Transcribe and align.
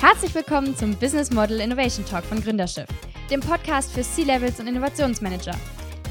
Herzlich 0.00 0.34
willkommen 0.34 0.74
zum 0.74 0.96
Business 0.96 1.30
Model 1.30 1.60
Innovation 1.60 2.06
Talk 2.06 2.24
von 2.24 2.40
Gründerschiff, 2.40 2.88
dem 3.30 3.40
Podcast 3.40 3.92
für 3.92 4.00
C-Levels 4.00 4.58
und 4.58 4.66
Innovationsmanager. 4.66 5.54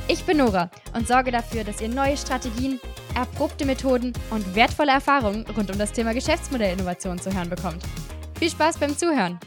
Ich 0.07 0.23
bin 0.25 0.37
Nora 0.37 0.69
und 0.93 1.07
sorge 1.07 1.31
dafür, 1.31 1.63
dass 1.63 1.81
ihr 1.81 1.89
neue 1.89 2.15
Strategien, 2.15 2.79
erprobte 3.15 3.65
Methoden 3.65 4.13
und 4.29 4.53
wertvolle 4.53 4.91
Erfahrungen 4.91 5.43
rund 5.57 5.71
um 5.71 5.79
das 5.79 5.91
Thema 5.91 6.13
Geschäftsmodellinnovation 6.13 7.17
zu 7.17 7.33
hören 7.33 7.49
bekommt. 7.49 7.81
Viel 8.37 8.51
Spaß 8.51 8.77
beim 8.77 8.95
Zuhören! 8.95 9.39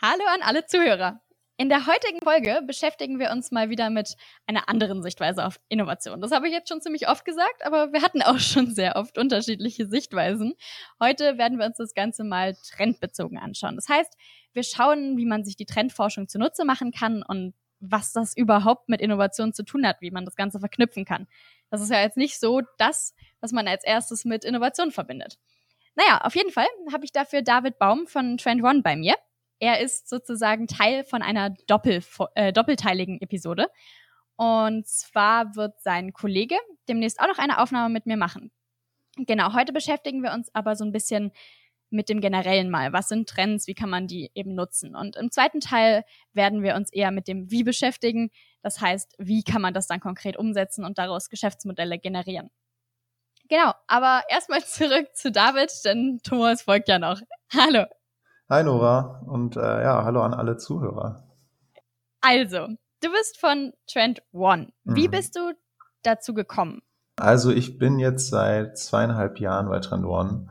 Hallo 0.00 0.24
an 0.32 0.40
alle 0.42 0.64
Zuhörer! 0.64 1.20
In 1.64 1.70
der 1.70 1.86
heutigen 1.86 2.20
Folge 2.22 2.60
beschäftigen 2.66 3.18
wir 3.18 3.30
uns 3.30 3.50
mal 3.50 3.70
wieder 3.70 3.88
mit 3.88 4.16
einer 4.46 4.68
anderen 4.68 5.02
Sichtweise 5.02 5.46
auf 5.46 5.58
Innovation. 5.70 6.20
Das 6.20 6.30
habe 6.30 6.46
ich 6.46 6.52
jetzt 6.52 6.68
schon 6.68 6.82
ziemlich 6.82 7.08
oft 7.08 7.24
gesagt, 7.24 7.64
aber 7.64 7.90
wir 7.90 8.02
hatten 8.02 8.20
auch 8.20 8.38
schon 8.38 8.74
sehr 8.74 8.96
oft 8.96 9.16
unterschiedliche 9.16 9.86
Sichtweisen. 9.86 10.56
Heute 11.00 11.38
werden 11.38 11.58
wir 11.58 11.64
uns 11.64 11.78
das 11.78 11.94
Ganze 11.94 12.22
mal 12.22 12.54
trendbezogen 12.54 13.38
anschauen. 13.38 13.76
Das 13.76 13.88
heißt, 13.88 14.14
wir 14.52 14.62
schauen, 14.62 15.16
wie 15.16 15.24
man 15.24 15.42
sich 15.42 15.56
die 15.56 15.64
Trendforschung 15.64 16.28
zunutze 16.28 16.66
machen 16.66 16.92
kann 16.92 17.22
und 17.22 17.54
was 17.80 18.12
das 18.12 18.36
überhaupt 18.36 18.90
mit 18.90 19.00
Innovation 19.00 19.54
zu 19.54 19.64
tun 19.64 19.86
hat, 19.86 20.02
wie 20.02 20.10
man 20.10 20.26
das 20.26 20.36
Ganze 20.36 20.60
verknüpfen 20.60 21.06
kann. 21.06 21.26
Das 21.70 21.80
ist 21.80 21.90
ja 21.90 22.02
jetzt 22.02 22.18
nicht 22.18 22.38
so 22.38 22.60
das, 22.76 23.14
was 23.40 23.52
man 23.52 23.66
als 23.68 23.84
erstes 23.84 24.26
mit 24.26 24.44
Innovation 24.44 24.90
verbindet. 24.90 25.38
Naja, 25.94 26.18
auf 26.24 26.36
jeden 26.36 26.50
Fall 26.50 26.66
habe 26.92 27.06
ich 27.06 27.12
dafür 27.12 27.40
David 27.40 27.78
Baum 27.78 28.06
von 28.06 28.36
Trend 28.36 28.62
One 28.62 28.82
bei 28.82 28.96
mir. 28.96 29.14
Er 29.58 29.80
ist 29.80 30.08
sozusagen 30.08 30.66
Teil 30.66 31.04
von 31.04 31.22
einer 31.22 31.50
Doppel, 31.66 32.02
äh, 32.34 32.52
doppelteiligen 32.52 33.20
Episode. 33.20 33.68
Und 34.36 34.86
zwar 34.86 35.54
wird 35.54 35.80
sein 35.80 36.12
Kollege 36.12 36.56
demnächst 36.88 37.20
auch 37.20 37.28
noch 37.28 37.38
eine 37.38 37.60
Aufnahme 37.60 37.92
mit 37.92 38.06
mir 38.06 38.16
machen. 38.16 38.50
Genau, 39.16 39.54
heute 39.54 39.72
beschäftigen 39.72 40.22
wir 40.22 40.32
uns 40.32 40.52
aber 40.54 40.74
so 40.74 40.84
ein 40.84 40.92
bisschen 40.92 41.30
mit 41.90 42.08
dem 42.08 42.20
Generellen 42.20 42.68
mal. 42.70 42.92
Was 42.92 43.08
sind 43.08 43.28
Trends? 43.28 43.68
Wie 43.68 43.74
kann 43.74 43.88
man 43.88 44.08
die 44.08 44.30
eben 44.34 44.54
nutzen? 44.54 44.96
Und 44.96 45.16
im 45.16 45.30
zweiten 45.30 45.60
Teil 45.60 46.04
werden 46.32 46.62
wir 46.62 46.74
uns 46.74 46.92
eher 46.92 47.12
mit 47.12 47.28
dem 47.28 47.50
Wie 47.50 47.62
beschäftigen. 47.62 48.30
Das 48.62 48.80
heißt, 48.80 49.14
wie 49.18 49.44
kann 49.44 49.62
man 49.62 49.72
das 49.72 49.86
dann 49.86 50.00
konkret 50.00 50.36
umsetzen 50.36 50.84
und 50.84 50.98
daraus 50.98 51.30
Geschäftsmodelle 51.30 51.98
generieren? 51.98 52.50
Genau, 53.48 53.72
aber 53.86 54.22
erstmal 54.28 54.64
zurück 54.64 55.14
zu 55.14 55.30
David, 55.30 55.70
denn 55.84 56.20
Thomas 56.24 56.62
folgt 56.62 56.88
ja 56.88 56.98
noch. 56.98 57.20
Hallo. 57.52 57.84
Hi 58.50 58.62
Nora 58.62 59.22
und 59.26 59.56
äh, 59.56 59.60
ja, 59.82 60.04
hallo 60.04 60.20
an 60.20 60.34
alle 60.34 60.58
Zuhörer. 60.58 61.26
Also, 62.20 62.66
du 63.02 63.10
bist 63.10 63.40
von 63.40 63.72
Trend 63.90 64.22
One. 64.32 64.70
Wie 64.84 65.08
mhm. 65.08 65.12
bist 65.12 65.34
du 65.34 65.54
dazu 66.02 66.34
gekommen? 66.34 66.82
Also 67.16 67.50
ich 67.50 67.78
bin 67.78 67.98
jetzt 67.98 68.28
seit 68.28 68.76
zweieinhalb 68.76 69.40
Jahren 69.40 69.70
bei 69.70 69.78
Trend 69.78 70.04
One 70.04 70.48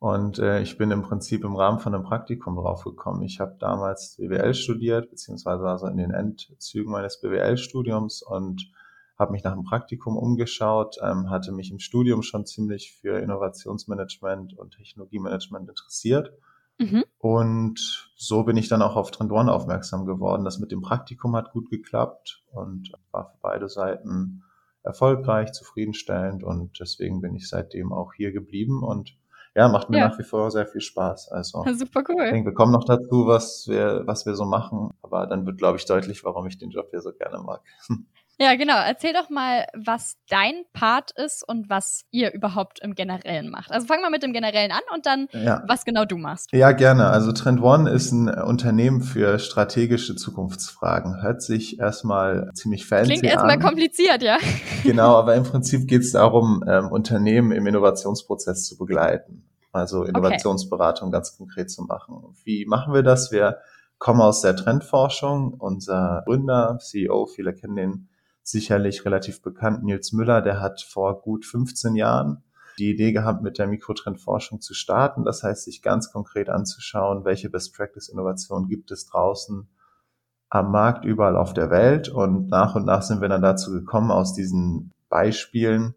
und 0.00 0.38
äh, 0.38 0.60
ich 0.60 0.76
bin 0.76 0.90
im 0.90 1.00
Prinzip 1.00 1.42
im 1.42 1.56
Rahmen 1.56 1.78
von 1.78 1.94
einem 1.94 2.04
Praktikum 2.04 2.56
draufgekommen. 2.56 3.22
Ich 3.22 3.40
habe 3.40 3.56
damals 3.58 4.16
BWL 4.18 4.52
studiert, 4.52 5.08
beziehungsweise 5.08 5.62
war 5.62 5.78
so 5.78 5.86
in 5.86 5.96
den 5.96 6.10
Endzügen 6.10 6.92
meines 6.92 7.22
BWL-Studiums 7.22 8.22
und 8.22 8.70
habe 9.18 9.32
mich 9.32 9.44
nach 9.44 9.52
einem 9.52 9.64
Praktikum 9.64 10.18
umgeschaut, 10.18 10.96
ähm, 11.02 11.30
hatte 11.30 11.52
mich 11.52 11.70
im 11.70 11.78
Studium 11.78 12.20
schon 12.20 12.44
ziemlich 12.44 12.98
für 13.00 13.18
Innovationsmanagement 13.18 14.58
und 14.58 14.74
Technologiemanagement 14.74 15.70
interessiert 15.70 16.34
Mhm. 16.80 17.04
Und 17.18 18.10
so 18.16 18.42
bin 18.44 18.56
ich 18.56 18.68
dann 18.68 18.80
auch 18.80 18.96
auf 18.96 19.10
Trend 19.10 19.30
One 19.30 19.52
aufmerksam 19.52 20.06
geworden. 20.06 20.44
Das 20.44 20.58
mit 20.58 20.72
dem 20.72 20.80
Praktikum 20.80 21.36
hat 21.36 21.52
gut 21.52 21.68
geklappt 21.70 22.42
und 22.52 22.92
war 23.12 23.26
für 23.26 23.38
beide 23.42 23.68
Seiten 23.68 24.42
erfolgreich, 24.82 25.52
zufriedenstellend 25.52 26.42
und 26.42 26.80
deswegen 26.80 27.20
bin 27.20 27.34
ich 27.34 27.50
seitdem 27.50 27.92
auch 27.92 28.14
hier 28.14 28.32
geblieben 28.32 28.82
und 28.82 29.14
ja, 29.54 29.68
macht 29.68 29.90
mir 29.90 29.98
ja. 29.98 30.08
nach 30.08 30.18
wie 30.18 30.22
vor 30.22 30.50
sehr 30.50 30.66
viel 30.66 30.80
Spaß. 30.80 31.28
Also 31.32 31.62
super 31.74 32.02
cool. 32.08 32.24
Ich 32.24 32.30
denke, 32.30 32.50
wir 32.50 32.54
kommen 32.54 32.72
noch 32.72 32.84
dazu, 32.84 33.26
was 33.26 33.66
wir, 33.68 34.02
was 34.06 34.24
wir 34.24 34.34
so 34.34 34.46
machen, 34.46 34.90
aber 35.02 35.26
dann 35.26 35.44
wird, 35.44 35.58
glaube 35.58 35.76
ich, 35.76 35.84
deutlich, 35.84 36.24
warum 36.24 36.46
ich 36.46 36.56
den 36.56 36.70
Job 36.70 36.88
hier 36.90 37.02
so 37.02 37.12
gerne 37.12 37.38
mag. 37.40 37.60
Ja, 38.40 38.54
genau. 38.56 38.76
Erzähl 38.76 39.12
doch 39.12 39.28
mal, 39.28 39.66
was 39.74 40.16
dein 40.30 40.64
Part 40.72 41.10
ist 41.10 41.46
und 41.46 41.68
was 41.68 42.04
ihr 42.10 42.32
überhaupt 42.32 42.80
im 42.80 42.94
Generellen 42.94 43.50
macht. 43.50 43.70
Also 43.70 43.86
fang 43.86 44.00
mal 44.00 44.08
mit 44.08 44.22
dem 44.22 44.32
Generellen 44.32 44.72
an 44.72 44.80
und 44.94 45.04
dann, 45.04 45.28
ja. 45.32 45.62
was 45.68 45.84
genau 45.84 46.06
du 46.06 46.16
machst. 46.16 46.48
Ja, 46.52 46.72
gerne. 46.72 47.08
Also 47.08 47.32
Trend 47.32 47.60
One 47.60 47.90
ist 47.90 48.12
ein 48.12 48.28
Unternehmen 48.28 49.02
für 49.02 49.38
strategische 49.38 50.16
Zukunftsfragen. 50.16 51.20
Hört 51.22 51.42
sich 51.42 51.78
erstmal 51.78 52.50
ziemlich 52.54 52.86
fancy 52.86 53.10
Klingt 53.10 53.24
erstmal 53.24 53.58
kompliziert, 53.58 54.22
ja. 54.22 54.38
Genau, 54.84 55.16
aber 55.16 55.34
im 55.34 55.44
Prinzip 55.44 55.86
geht 55.86 56.00
es 56.00 56.12
darum, 56.12 56.64
ähm, 56.66 56.88
Unternehmen 56.90 57.52
im 57.52 57.66
Innovationsprozess 57.66 58.64
zu 58.64 58.78
begleiten. 58.78 59.44
Also 59.72 60.04
Innovationsberatung 60.04 61.08
okay. 61.08 61.16
ganz 61.16 61.36
konkret 61.36 61.70
zu 61.70 61.82
machen. 61.82 62.34
Wie 62.44 62.64
machen 62.64 62.94
wir 62.94 63.02
das? 63.02 63.30
Wir 63.30 63.58
kommen 63.98 64.20
aus 64.20 64.40
der 64.40 64.56
Trendforschung. 64.56 65.54
Unser 65.58 66.22
Gründer, 66.24 66.78
CEO, 66.80 67.26
viele 67.26 67.52
kennen 67.52 67.76
den, 67.76 68.08
sicherlich 68.50 69.04
relativ 69.04 69.42
bekannt, 69.42 69.84
Nils 69.84 70.12
Müller, 70.12 70.42
der 70.42 70.60
hat 70.60 70.82
vor 70.82 71.20
gut 71.22 71.44
15 71.44 71.94
Jahren 71.96 72.42
die 72.78 72.90
Idee 72.90 73.12
gehabt, 73.12 73.42
mit 73.42 73.58
der 73.58 73.66
Mikrotrendforschung 73.66 74.60
zu 74.60 74.74
starten. 74.74 75.24
Das 75.24 75.42
heißt, 75.42 75.64
sich 75.64 75.82
ganz 75.82 76.10
konkret 76.10 76.48
anzuschauen, 76.48 77.24
welche 77.24 77.50
Best-Practice-Innovationen 77.50 78.68
gibt 78.68 78.90
es 78.90 79.06
draußen 79.06 79.68
am 80.48 80.72
Markt 80.72 81.04
überall 81.04 81.36
auf 81.36 81.52
der 81.52 81.70
Welt. 81.70 82.08
Und 82.08 82.48
nach 82.48 82.74
und 82.74 82.86
nach 82.86 83.02
sind 83.02 83.20
wir 83.20 83.28
dann 83.28 83.42
dazu 83.42 83.70
gekommen, 83.70 84.10
aus 84.10 84.34
diesen 84.34 84.92
Beispielen, 85.08 85.94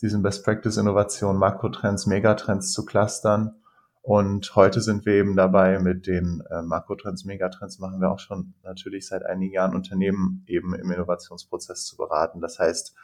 diesen 0.00 0.22
Best-Practice-Innovationen, 0.22 1.38
Makrotrends, 1.38 2.06
Megatrends 2.06 2.72
zu 2.72 2.84
clustern 2.84 3.56
und 4.04 4.54
heute 4.54 4.82
sind 4.82 5.06
wir 5.06 5.14
eben 5.14 5.34
dabei, 5.34 5.78
mit 5.78 6.06
den 6.06 6.42
äh, 6.50 6.60
Makrotrends, 6.60 7.24
Megatrends 7.24 7.78
machen 7.78 8.02
wir 8.02 8.10
auch 8.10 8.18
schon 8.18 8.52
natürlich 8.62 9.06
seit 9.06 9.24
einigen 9.24 9.54
Jahren 9.54 9.74
Unternehmen 9.74 10.44
eben 10.46 10.74
im 10.74 10.90
Innovationsprozess 10.90 11.86
zu 11.86 11.96
beraten. 11.96 12.42
Das 12.42 12.58
heißt, 12.58 12.94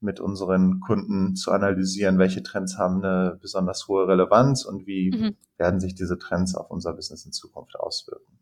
mit 0.00 0.18
unseren 0.18 0.80
Kunden 0.80 1.36
zu 1.36 1.52
analysieren, 1.52 2.18
welche 2.18 2.42
Trends 2.42 2.76
haben 2.76 2.96
eine 3.04 3.38
besonders 3.40 3.86
hohe 3.86 4.08
Relevanz 4.08 4.64
und 4.64 4.88
wie 4.88 5.12
mhm. 5.12 5.36
werden 5.56 5.78
sich 5.78 5.94
diese 5.94 6.18
Trends 6.18 6.56
auf 6.56 6.68
unser 6.68 6.94
Business 6.94 7.24
in 7.24 7.30
Zukunft 7.30 7.76
auswirken. 7.78 8.40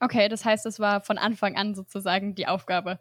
Okay, 0.00 0.28
das 0.28 0.44
heißt, 0.44 0.66
es 0.66 0.78
war 0.78 1.00
von 1.00 1.16
Anfang 1.16 1.56
an 1.56 1.74
sozusagen 1.74 2.34
die 2.34 2.48
Aufgabe, 2.48 2.98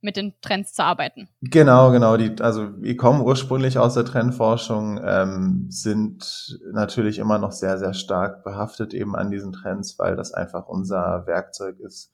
mit 0.00 0.16
den 0.16 0.34
Trends 0.40 0.72
zu 0.72 0.82
arbeiten. 0.82 1.28
Genau, 1.42 1.90
genau. 1.90 2.16
Die, 2.16 2.40
also 2.40 2.70
wir 2.80 2.96
kommen 2.96 3.20
ursprünglich 3.20 3.78
aus 3.78 3.94
der 3.94 4.04
Trendforschung, 4.04 5.00
ähm, 5.04 5.66
sind 5.68 6.58
natürlich 6.72 7.18
immer 7.18 7.38
noch 7.38 7.52
sehr, 7.52 7.78
sehr 7.78 7.94
stark 7.94 8.44
behaftet 8.44 8.94
eben 8.94 9.14
an 9.14 9.30
diesen 9.30 9.52
Trends, 9.52 9.98
weil 9.98 10.16
das 10.16 10.32
einfach 10.32 10.66
unser 10.66 11.26
Werkzeug 11.26 11.78
ist, 11.80 12.12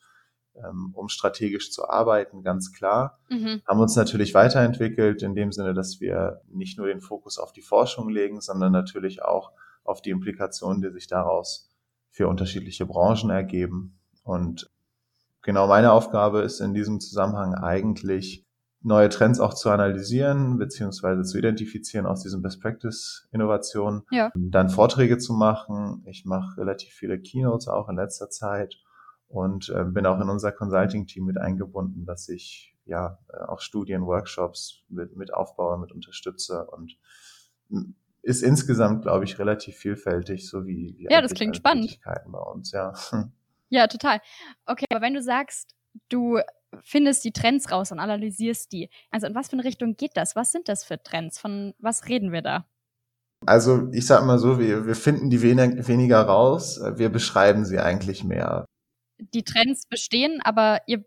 ähm, 0.57 0.93
um 0.95 1.09
strategisch 1.09 1.71
zu 1.71 1.89
arbeiten, 1.89 2.43
ganz 2.43 2.73
klar. 2.73 3.19
Mhm. 3.29 3.63
Haben 3.67 3.81
uns 3.81 3.95
natürlich 3.97 4.35
weiterentwickelt 4.35 5.23
in 5.23 5.35
dem 5.35 5.53
Sinne, 5.53 5.75
dass 5.75 6.01
wir 6.01 6.41
nicht 6.49 6.79
nur 6.79 6.87
den 6.87 7.01
Fokus 7.01 7.39
auf 7.39 7.53
die 7.53 7.63
Forschung 7.63 8.09
legen, 8.09 8.41
sondern 8.41 8.73
natürlich 8.73 9.23
auch 9.23 9.53
auf 9.85 10.03
die 10.03 10.11
Implikationen, 10.11 10.83
die 10.83 10.91
sich 10.91 11.07
daraus 11.07 11.71
für 12.11 12.29
unterschiedliche 12.29 12.87
Branchen 12.87 13.31
ergeben. 13.31 13.99
Und 14.25 14.71
genau 15.47 15.67
meine 15.69 15.93
Aufgabe 15.93 16.43
ist 16.43 16.61
in 16.61 16.75
diesem 16.75 17.01
Zusammenhang 17.01 17.55
eigentlich, 17.55 18.45
neue 18.83 19.09
Trends 19.09 19.41
auch 19.41 19.55
zu 19.55 19.71
analysieren, 19.71 20.59
beziehungsweise 20.59 21.23
zu 21.23 21.39
identifizieren 21.39 22.07
aus 22.07 22.23
diesen 22.23 22.43
Best 22.43 22.61
Practice 22.61 23.27
Innovationen, 23.33 24.03
ja. 24.11 24.31
dann 24.35 24.69
Vorträge 24.69 25.19
zu 25.19 25.33
machen. 25.33 26.05
Ich 26.07 26.25
mache 26.25 26.61
relativ 26.61 26.93
viele 26.93 27.19
Keynotes 27.19 27.69
auch 27.69 27.89
in 27.89 27.97
letzter 27.97 28.29
Zeit 28.29 28.77
und 29.29 29.71
äh, 29.71 29.85
bin 29.85 30.07
auch 30.07 30.21
in 30.21 30.29
unser 30.29 30.53
Consulting-Team 30.53 31.25
mit 31.25 31.39
eingebunden, 31.39 32.05
dass 32.05 32.29
ich 32.29 32.77
ja 32.85 33.19
äh, 33.33 33.39
auch 33.45 33.61
Studien, 33.61 34.07
Workshops 34.07 34.85
mit, 34.89 35.17
mit 35.17 35.35
aufbaue, 35.35 35.79
mit 35.79 35.91
unterstütze 35.91 36.67
und 36.67 36.97
ist 38.23 38.43
insgesamt, 38.43 39.03
glaube 39.03 39.25
ich, 39.25 39.39
relativ 39.39 39.77
vielfältig, 39.77 40.49
so 40.49 40.67
wie, 40.67 40.95
wie 40.99 41.09
ja, 41.11 41.21
das 41.21 41.35
klingt 41.35 41.57
spannend 41.57 41.99
bei 42.05 42.39
uns, 42.39 42.73
ja. 42.73 42.93
Ja, 43.69 43.87
total. 43.87 44.21
Okay, 44.67 44.87
aber 44.91 45.01
wenn 45.01 45.15
du 45.15 45.23
sagst, 45.23 45.75
du 46.09 46.39
findest 46.83 47.25
die 47.25 47.33
Trends 47.33 47.71
raus 47.71 47.93
und 47.93 47.99
analysierst 47.99 48.73
die, 48.73 48.91
also 49.11 49.27
in 49.27 49.35
was 49.35 49.49
für 49.49 49.55
eine 49.55 49.65
Richtung 49.65 49.97
geht 49.97 50.17
das? 50.17 50.37
Was 50.37 50.53
sind 50.53 50.69
das 50.69 50.85
für 50.85 51.03
Trends? 51.03 51.39
Von 51.39 51.75
was 51.79 52.07
reden 52.07 52.33
wir 52.33 52.43
da? 52.43 52.67
Also 53.45 53.89
ich 53.93 54.07
sag 54.07 54.25
mal 54.25 54.39
so, 54.39 54.59
wir, 54.59 54.87
wir 54.87 54.95
finden 54.95 55.31
die 55.31 55.43
wenig, 55.43 55.87
weniger 55.89 56.23
raus, 56.23 56.81
wir 56.97 57.11
beschreiben 57.11 57.65
sie 57.65 57.79
eigentlich 57.79 58.25
mehr. 58.25 58.65
Die 59.19 59.45
Trends 59.45 59.87
bestehen, 59.87 60.41
aber 60.43 60.81
ihr 60.87 61.05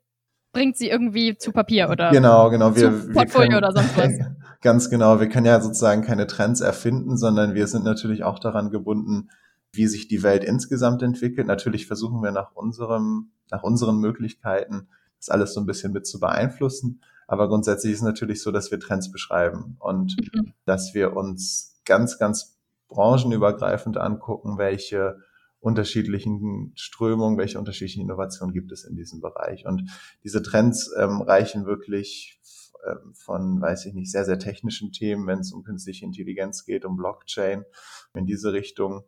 bringt 0.53 0.77
sie 0.77 0.89
irgendwie 0.89 1.37
zu 1.37 1.51
Papier 1.51 1.89
oder 1.89 2.11
genau, 2.11 2.49
genau, 2.49 2.75
wir, 2.75 2.91
zu 2.91 3.11
Portfolio 3.11 3.51
wir 3.51 3.61
können, 3.61 3.63
oder 3.63 3.71
sonst 3.71 3.97
was. 3.97 4.13
Ganz 4.61 4.89
genau, 4.89 5.19
wir 5.19 5.29
können 5.29 5.45
ja 5.45 5.61
sozusagen 5.61 6.01
keine 6.01 6.27
Trends 6.27 6.59
erfinden, 6.59 7.17
sondern 7.17 7.53
wir 7.53 7.67
sind 7.67 7.85
natürlich 7.85 8.23
auch 8.23 8.39
daran 8.39 8.71
gebunden, 8.71 9.29
wie 9.71 9.87
sich 9.87 10.07
die 10.07 10.23
Welt 10.23 10.43
insgesamt 10.43 11.01
entwickelt. 11.03 11.47
Natürlich 11.47 11.87
versuchen 11.87 12.21
wir 12.23 12.31
nach 12.31 12.55
unserem, 12.55 13.31
nach 13.51 13.63
unseren 13.63 13.99
Möglichkeiten 13.99 14.89
das 15.17 15.29
alles 15.29 15.53
so 15.53 15.59
ein 15.59 15.65
bisschen 15.65 15.91
mit 15.91 16.07
zu 16.07 16.19
beeinflussen. 16.19 17.01
Aber 17.27 17.47
grundsätzlich 17.47 17.93
ist 17.93 17.99
es 17.99 18.03
natürlich 18.03 18.41
so, 18.41 18.51
dass 18.51 18.71
wir 18.71 18.79
Trends 18.79 19.11
beschreiben 19.11 19.75
und 19.79 20.15
mhm. 20.33 20.53
dass 20.65 20.93
wir 20.93 21.15
uns 21.15 21.81
ganz, 21.85 22.17
ganz 22.17 22.57
branchenübergreifend 22.87 23.97
angucken, 23.97 24.57
welche 24.57 25.17
unterschiedlichen 25.59 26.71
Strömungen, 26.75 27.37
welche 27.37 27.59
unterschiedlichen 27.59 28.01
Innovationen 28.01 28.53
gibt 28.53 28.71
es 28.71 28.83
in 28.83 28.95
diesem 28.95 29.19
Bereich. 29.21 29.65
Und 29.65 29.83
diese 30.23 30.41
Trends 30.41 30.91
ähm, 30.97 31.21
reichen 31.21 31.65
wirklich 31.65 32.39
ähm, 32.87 33.13
von, 33.13 33.61
weiß 33.61 33.85
ich 33.85 33.93
nicht, 33.93 34.09
sehr, 34.09 34.25
sehr 34.25 34.39
technischen 34.39 34.91
Themen, 34.91 35.27
wenn 35.27 35.39
es 35.39 35.51
um 35.51 35.63
künstliche 35.63 36.05
Intelligenz 36.05 36.65
geht, 36.65 36.85
um 36.85 36.95
Blockchain, 36.95 37.65
in 38.13 38.25
diese 38.25 38.53
Richtung, 38.53 39.03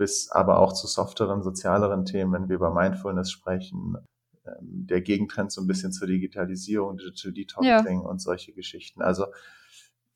bis 0.00 0.30
aber 0.30 0.60
auch 0.60 0.72
zu 0.72 0.86
softeren, 0.86 1.42
sozialeren 1.42 2.06
Themen, 2.06 2.32
wenn 2.32 2.48
wir 2.48 2.56
über 2.56 2.72
Mindfulness 2.72 3.30
sprechen, 3.30 3.98
ähm, 4.46 4.86
der 4.86 5.02
Gegentrend 5.02 5.52
so 5.52 5.60
ein 5.60 5.66
bisschen 5.66 5.92
zur 5.92 6.08
Digitalisierung, 6.08 6.96
Digital 6.96 7.32
Detoxing 7.32 8.00
ja. 8.00 8.08
und 8.08 8.22
solche 8.22 8.54
Geschichten. 8.54 9.02
Also 9.02 9.26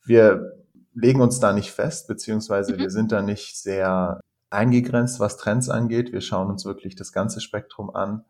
wir 0.07 0.55
legen 0.95 1.21
uns 1.21 1.39
da 1.39 1.53
nicht 1.53 1.71
fest, 1.71 2.09
beziehungsweise 2.09 2.73
mhm. 2.73 2.79
wir 2.79 2.91
sind 2.91 3.13
da 3.13 3.21
nicht 3.21 3.61
sehr 3.61 4.23
eingegrenzt, 4.49 5.21
was 5.21 5.37
Trends 5.37 5.69
angeht. 5.69 6.15
Wir 6.15 6.23
schauen 6.23 6.49
uns 6.49 6.65
wirklich 6.65 6.97
das 6.97 7.13
ganze 7.13 7.43
Spektrum 7.43 7.95
an. 7.95 8.25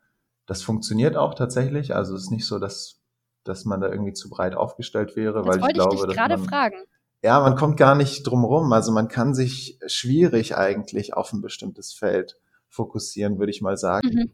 Das 0.47 0.61
funktioniert 0.61 1.17
auch 1.17 1.35
tatsächlich. 1.35 1.95
Also 1.95 2.17
es 2.17 2.25
ist 2.25 2.31
nicht 2.33 2.47
so, 2.47 2.59
dass, 2.59 3.01
dass 3.45 3.65
man 3.65 3.81
da 3.81 3.91
irgendwie 3.91 4.13
zu 4.13 4.29
breit 4.29 4.57
aufgestellt 4.57 5.15
wäre, 5.15 5.45
das 5.45 5.47
weil 5.47 5.61
ich 5.61 5.75
glaube, 5.75 5.95
ich 5.95 6.03
dich 6.03 6.17
gerade 6.17 6.37
fragen. 6.37 6.83
Ja, 7.25 7.41
man 7.41 7.57
kommt 7.57 7.79
gar 7.79 7.95
nicht 7.95 8.25
drum 8.25 8.45
rum. 8.45 8.71
Also 8.75 8.93
man 8.93 9.09
kann 9.09 9.35
sich 9.35 9.79
schwierig 9.87 10.59
eigentlich 10.59 11.15
auf 11.15 11.33
ein 11.33 11.41
bestimmtes 11.41 11.95
Feld 11.95 12.39
fokussieren, 12.69 13.39
würde 13.39 13.51
ich 13.51 13.63
mal 13.63 13.79
sagen. 13.79 14.09
Mhm. 14.13 14.31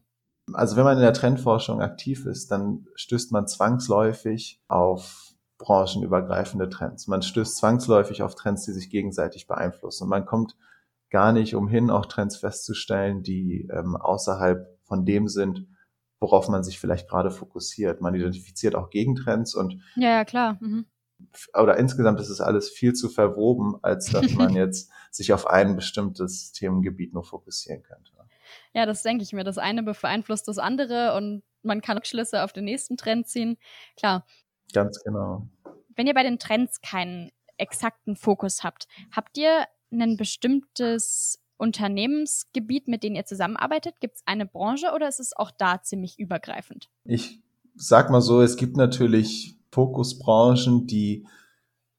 Also 0.52 0.74
wenn 0.74 0.82
man 0.82 0.96
in 0.96 1.02
der 1.04 1.12
Trendforschung 1.12 1.80
aktiv 1.80 2.26
ist, 2.26 2.50
dann 2.50 2.88
stößt 2.96 3.30
man 3.30 3.46
zwangsläufig 3.46 4.60
auf 4.66 5.34
branchenübergreifende 5.58 6.68
Trends. 6.68 7.06
Man 7.06 7.22
stößt 7.22 7.58
zwangsläufig 7.58 8.24
auf 8.24 8.34
Trends, 8.34 8.64
die 8.64 8.72
sich 8.72 8.90
gegenseitig 8.90 9.46
beeinflussen. 9.46 10.04
Und 10.04 10.10
man 10.10 10.26
kommt 10.26 10.56
gar 11.10 11.32
nicht 11.32 11.54
umhin, 11.54 11.90
auch 11.90 12.06
Trends 12.06 12.38
festzustellen, 12.38 13.22
die 13.22 13.68
ähm, 13.72 13.94
außerhalb 13.94 14.66
von 14.82 15.04
dem 15.04 15.28
sind, 15.28 15.68
worauf 16.18 16.48
man 16.48 16.64
sich 16.64 16.80
vielleicht 16.80 17.08
gerade 17.08 17.30
fokussiert. 17.30 18.00
Man 18.00 18.16
identifiziert 18.16 18.74
auch 18.74 18.90
Gegentrends 18.90 19.54
und 19.54 19.80
ja, 19.94 20.08
ja 20.08 20.24
klar. 20.24 20.58
Mhm. 20.60 20.86
Oder 21.54 21.76
insgesamt 21.76 22.20
ist 22.20 22.28
es 22.28 22.40
alles 22.40 22.68
viel 22.70 22.92
zu 22.92 23.08
verwoben, 23.08 23.76
als 23.82 24.10
dass 24.10 24.30
man 24.34 24.54
jetzt 24.54 24.90
sich 25.10 25.32
auf 25.32 25.46
ein 25.46 25.76
bestimmtes 25.76 26.52
Themengebiet 26.52 27.12
nur 27.12 27.24
fokussieren 27.24 27.82
könnte. 27.82 28.12
Ja, 28.74 28.86
das 28.86 29.02
denke 29.02 29.22
ich 29.22 29.32
mir. 29.32 29.44
Das 29.44 29.58
eine 29.58 29.82
beeinflusst 29.82 30.48
das 30.48 30.58
andere 30.58 31.14
und 31.14 31.42
man 31.62 31.80
kann 31.80 31.96
Rückschlüsse 31.96 32.42
auf 32.42 32.52
den 32.52 32.64
nächsten 32.64 32.96
Trend 32.96 33.28
ziehen. 33.28 33.56
Klar. 33.96 34.26
Ganz 34.72 35.02
genau. 35.02 35.48
Wenn 35.94 36.06
ihr 36.06 36.14
bei 36.14 36.22
den 36.22 36.38
Trends 36.38 36.80
keinen 36.80 37.30
exakten 37.56 38.16
Fokus 38.16 38.62
habt, 38.62 38.86
habt 39.14 39.36
ihr 39.36 39.66
ein 39.92 40.16
bestimmtes 40.16 41.42
Unternehmensgebiet, 41.56 42.88
mit 42.88 43.02
dem 43.02 43.14
ihr 43.14 43.26
zusammenarbeitet? 43.26 44.00
Gibt 44.00 44.16
es 44.16 44.22
eine 44.24 44.46
Branche 44.46 44.92
oder 44.94 45.08
ist 45.08 45.20
es 45.20 45.36
auch 45.36 45.50
da 45.50 45.82
ziemlich 45.82 46.18
übergreifend? 46.18 46.88
Ich 47.04 47.42
sag 47.74 48.10
mal 48.10 48.22
so, 48.22 48.40
es 48.40 48.56
gibt 48.56 48.76
natürlich 48.76 49.59
Fokusbranchen, 49.72 50.86
die 50.86 51.26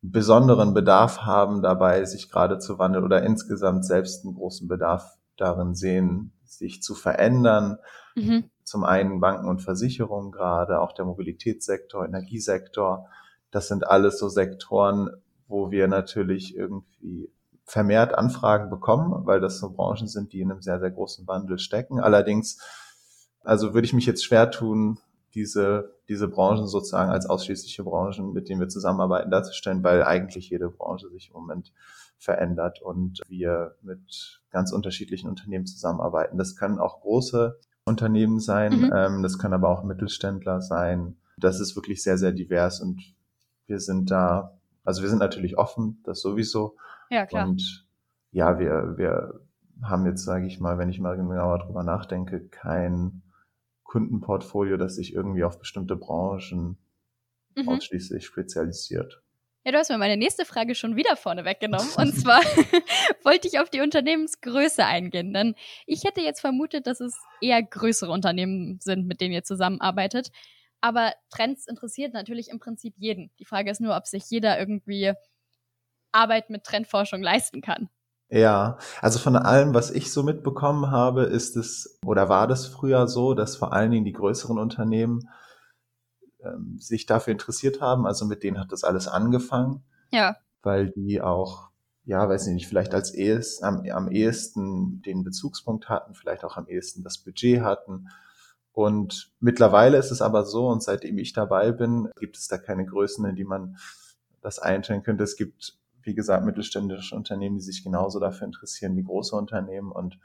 besonderen 0.01 0.73
Bedarf 0.73 1.19
haben 1.19 1.61
dabei, 1.61 2.03
sich 2.05 2.29
gerade 2.29 2.59
zu 2.59 2.79
wandeln 2.79 3.05
oder 3.05 3.23
insgesamt 3.23 3.85
selbst 3.85 4.25
einen 4.25 4.35
großen 4.35 4.67
Bedarf 4.67 5.17
darin 5.37 5.75
sehen, 5.75 6.33
sich 6.43 6.81
zu 6.81 6.95
verändern. 6.95 7.77
Mhm. 8.15 8.45
Zum 8.63 8.83
einen 8.83 9.19
Banken 9.19 9.47
und 9.47 9.61
Versicherungen 9.61 10.31
gerade, 10.31 10.81
auch 10.81 10.93
der 10.93 11.05
Mobilitätssektor, 11.05 12.05
Energiesektor. 12.05 13.07
Das 13.51 13.67
sind 13.67 13.85
alles 13.85 14.17
so 14.17 14.29
Sektoren, 14.29 15.09
wo 15.47 15.71
wir 15.71 15.87
natürlich 15.87 16.55
irgendwie 16.55 17.29
vermehrt 17.65 18.13
Anfragen 18.13 18.69
bekommen, 18.69 19.25
weil 19.25 19.39
das 19.39 19.59
so 19.59 19.71
Branchen 19.71 20.07
sind, 20.07 20.33
die 20.33 20.41
in 20.41 20.51
einem 20.51 20.61
sehr, 20.61 20.79
sehr 20.79 20.91
großen 20.91 21.27
Wandel 21.27 21.59
stecken. 21.59 21.99
Allerdings, 21.99 22.59
also 23.43 23.73
würde 23.73 23.85
ich 23.85 23.93
mich 23.93 24.05
jetzt 24.05 24.23
schwer 24.23 24.51
tun, 24.51 24.99
diese, 25.33 25.95
diese 26.07 26.27
Branchen 26.27 26.67
sozusagen 26.67 27.11
als 27.11 27.25
ausschließliche 27.25 27.83
Branchen, 27.83 28.33
mit 28.33 28.49
denen 28.49 28.59
wir 28.59 28.69
zusammenarbeiten, 28.69 29.31
darzustellen, 29.31 29.83
weil 29.83 30.03
eigentlich 30.03 30.49
jede 30.49 30.69
Branche 30.69 31.09
sich 31.09 31.29
im 31.29 31.33
Moment 31.33 31.71
verändert 32.17 32.81
und 32.81 33.21
wir 33.27 33.75
mit 33.81 34.41
ganz 34.51 34.71
unterschiedlichen 34.71 35.29
Unternehmen 35.29 35.65
zusammenarbeiten. 35.65 36.37
Das 36.37 36.55
können 36.55 36.79
auch 36.79 37.01
große 37.01 37.59
Unternehmen 37.83 38.39
sein, 38.39 38.79
mhm. 38.79 38.93
ähm, 38.95 39.23
das 39.23 39.39
können 39.39 39.53
aber 39.53 39.69
auch 39.69 39.83
Mittelständler 39.83 40.61
sein. 40.61 41.17
Das 41.37 41.59
ist 41.59 41.75
wirklich 41.75 42.03
sehr, 42.03 42.17
sehr 42.17 42.31
divers 42.31 42.79
und 42.79 43.01
wir 43.65 43.79
sind 43.79 44.11
da, 44.11 44.57
also 44.83 45.01
wir 45.01 45.09
sind 45.09 45.19
natürlich 45.19 45.57
offen, 45.57 46.01
das 46.03 46.21
sowieso. 46.21 46.75
Ja, 47.09 47.25
klar. 47.25 47.47
Und 47.47 47.87
ja, 48.31 48.59
wir, 48.59 48.97
wir 48.97 49.41
haben 49.81 50.05
jetzt, 50.05 50.23
sage 50.23 50.45
ich 50.45 50.59
mal, 50.59 50.77
wenn 50.77 50.89
ich 50.89 50.99
mal 50.99 51.17
genauer 51.17 51.59
drüber 51.59 51.83
nachdenke, 51.83 52.47
kein 52.49 53.23
Kundenportfolio, 53.91 54.77
das 54.77 54.95
sich 54.95 55.13
irgendwie 55.13 55.43
auf 55.43 55.59
bestimmte 55.59 55.97
Branchen 55.97 56.77
mhm. 57.55 57.67
ausschließlich 57.67 58.25
spezialisiert. 58.25 59.21
Ja, 59.65 59.73
du 59.73 59.79
hast 59.79 59.89
mir 59.89 59.97
meine 59.97 60.15
nächste 60.15 60.45
Frage 60.45 60.75
schon 60.75 60.95
wieder 60.95 61.17
vorne 61.17 61.43
weggenommen. 61.43 61.89
Und 61.97 62.13
zwar 62.13 62.39
wollte 63.25 63.49
ich 63.49 63.59
auf 63.59 63.69
die 63.69 63.81
Unternehmensgröße 63.81 64.85
eingehen. 64.85 65.33
Denn 65.33 65.55
ich 65.85 66.05
hätte 66.05 66.21
jetzt 66.21 66.39
vermutet, 66.39 66.87
dass 66.87 67.01
es 67.01 67.19
eher 67.41 67.61
größere 67.61 68.11
Unternehmen 68.11 68.79
sind, 68.79 69.07
mit 69.07 69.19
denen 69.19 69.33
ihr 69.33 69.43
zusammenarbeitet. 69.43 70.31
Aber 70.79 71.13
Trends 71.29 71.67
interessiert 71.67 72.13
natürlich 72.13 72.47
im 72.47 72.59
Prinzip 72.59 72.93
jeden. 72.97 73.29
Die 73.39 73.45
Frage 73.45 73.71
ist 73.71 73.81
nur, 73.81 73.97
ob 73.97 74.07
sich 74.07 74.23
jeder 74.29 74.57
irgendwie 74.57 75.11
Arbeit 76.13 76.49
mit 76.49 76.63
Trendforschung 76.63 77.21
leisten 77.21 77.61
kann. 77.61 77.89
Ja, 78.33 78.77
also 79.01 79.19
von 79.19 79.35
allem, 79.35 79.73
was 79.73 79.91
ich 79.91 80.11
so 80.13 80.23
mitbekommen 80.23 80.89
habe, 80.89 81.23
ist 81.23 81.57
es 81.57 81.99
oder 82.05 82.29
war 82.29 82.47
das 82.47 82.65
früher 82.65 83.09
so, 83.09 83.33
dass 83.33 83.57
vor 83.57 83.73
allen 83.73 83.91
Dingen 83.91 84.05
die 84.05 84.13
größeren 84.13 84.57
Unternehmen 84.57 85.29
ähm, 86.41 86.77
sich 86.79 87.05
dafür 87.05 87.33
interessiert 87.33 87.81
haben. 87.81 88.07
Also 88.07 88.25
mit 88.25 88.43
denen 88.43 88.57
hat 88.57 88.71
das 88.71 88.85
alles 88.85 89.09
angefangen. 89.09 89.83
Ja. 90.11 90.37
Weil 90.63 90.91
die 90.91 91.21
auch, 91.21 91.71
ja, 92.05 92.29
weiß 92.29 92.47
ich 92.47 92.53
nicht, 92.53 92.69
vielleicht 92.69 92.93
als 92.93 93.13
ehest, 93.13 93.65
am, 93.65 93.83
am 93.91 94.09
ehesten 94.09 95.01
den 95.01 95.25
Bezugspunkt 95.25 95.89
hatten, 95.89 96.15
vielleicht 96.15 96.45
auch 96.45 96.55
am 96.55 96.67
ehesten 96.67 97.03
das 97.03 97.17
Budget 97.17 97.61
hatten. 97.61 98.07
Und 98.71 99.33
mittlerweile 99.41 99.97
ist 99.97 100.11
es 100.11 100.21
aber 100.21 100.45
so, 100.45 100.69
und 100.69 100.81
seitdem 100.81 101.17
ich 101.17 101.33
dabei 101.33 101.73
bin, 101.73 102.09
gibt 102.17 102.37
es 102.37 102.47
da 102.47 102.57
keine 102.57 102.85
Größen, 102.85 103.25
in 103.25 103.35
die 103.35 103.43
man 103.43 103.75
das 104.41 104.59
einteilen 104.59 105.03
könnte. 105.03 105.25
Es 105.25 105.35
gibt 105.35 105.80
wie 106.03 106.15
gesagt, 106.15 106.45
mittelständische 106.45 107.15
Unternehmen, 107.15 107.57
die 107.57 107.63
sich 107.63 107.83
genauso 107.83 108.19
dafür 108.19 108.47
interessieren 108.47 108.95
wie 108.95 109.03
große 109.03 109.35
Unternehmen. 109.35 109.91
Und 109.91 110.19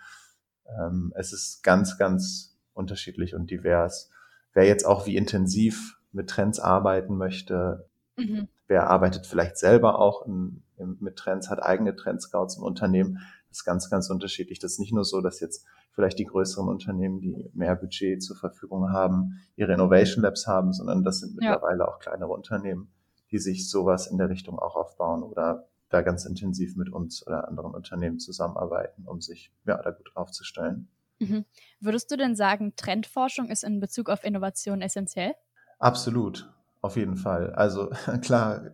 ähm, 0.78 1.12
es 1.16 1.33
ist 1.33 1.62
ganz, 1.62 1.99
ganz 1.99 2.59
unterschiedlich 2.73 3.35
und 3.35 3.50
divers. 3.50 4.11
Wer 4.52 4.64
jetzt 4.64 4.85
auch 4.85 5.06
wie 5.06 5.16
intensiv 5.16 5.99
mit 6.12 6.30
Trends 6.30 6.59
arbeiten 6.59 7.16
möchte, 7.16 7.88
mhm. 8.16 8.49
wer 8.66 8.88
arbeitet 8.88 9.26
vielleicht 9.26 9.59
selber 9.59 9.99
auch 9.99 10.26
in, 10.26 10.62
in, 10.76 10.97
mit 11.00 11.16
Trends, 11.16 11.50
hat 11.50 11.62
eigene 11.62 11.95
Trendscouts 11.95 12.56
im 12.56 12.62
Unternehmen. 12.62 13.21
Das 13.49 13.59
ist 13.59 13.64
ganz, 13.64 13.90
ganz 13.90 14.11
unterschiedlich. 14.11 14.59
Das 14.59 14.73
ist 14.73 14.80
nicht 14.80 14.92
nur 14.92 15.04
so, 15.04 15.21
dass 15.21 15.40
jetzt 15.40 15.66
vielleicht 15.92 16.18
die 16.18 16.25
größeren 16.25 16.68
Unternehmen, 16.68 17.21
die 17.21 17.50
mehr 17.54 17.75
Budget 17.75 18.23
zur 18.23 18.37
Verfügung 18.37 18.90
haben, 18.92 19.40
ihre 19.56 19.73
Innovation 19.73 20.23
Labs 20.23 20.47
haben, 20.47 20.73
sondern 20.73 21.04
das 21.04 21.21
sind 21.21 21.37
mittlerweile 21.37 21.80
ja. 21.80 21.88
auch 21.88 21.99
kleinere 21.99 22.33
Unternehmen, 22.33 22.92
die 23.30 23.38
sich 23.38 23.68
sowas 23.71 24.06
in 24.06 24.18
der 24.18 24.28
Richtung 24.28 24.59
auch 24.59 24.76
aufbauen 24.76 25.23
oder 25.23 25.68
da 25.88 26.02
ganz 26.02 26.25
intensiv 26.25 26.76
mit 26.76 26.92
uns 26.92 27.26
oder 27.26 27.49
anderen 27.49 27.75
Unternehmen 27.75 28.18
zusammenarbeiten, 28.18 29.06
um 29.06 29.21
sich 29.21 29.52
ja, 29.66 29.80
da 29.80 29.90
gut 29.90 30.11
aufzustellen. 30.14 30.88
Mhm. 31.18 31.45
Würdest 31.80 32.11
du 32.11 32.16
denn 32.16 32.37
sagen, 32.37 32.75
Trendforschung 32.76 33.49
ist 33.49 33.64
in 33.64 33.80
Bezug 33.80 34.11
auf 34.11 34.25
Innovation 34.25 34.83
essentiell? 34.83 35.35
Absolut, 35.78 36.52
auf 36.80 36.97
jeden 36.97 37.16
Fall. 37.16 37.52
Also 37.54 37.90
klar 38.23 38.71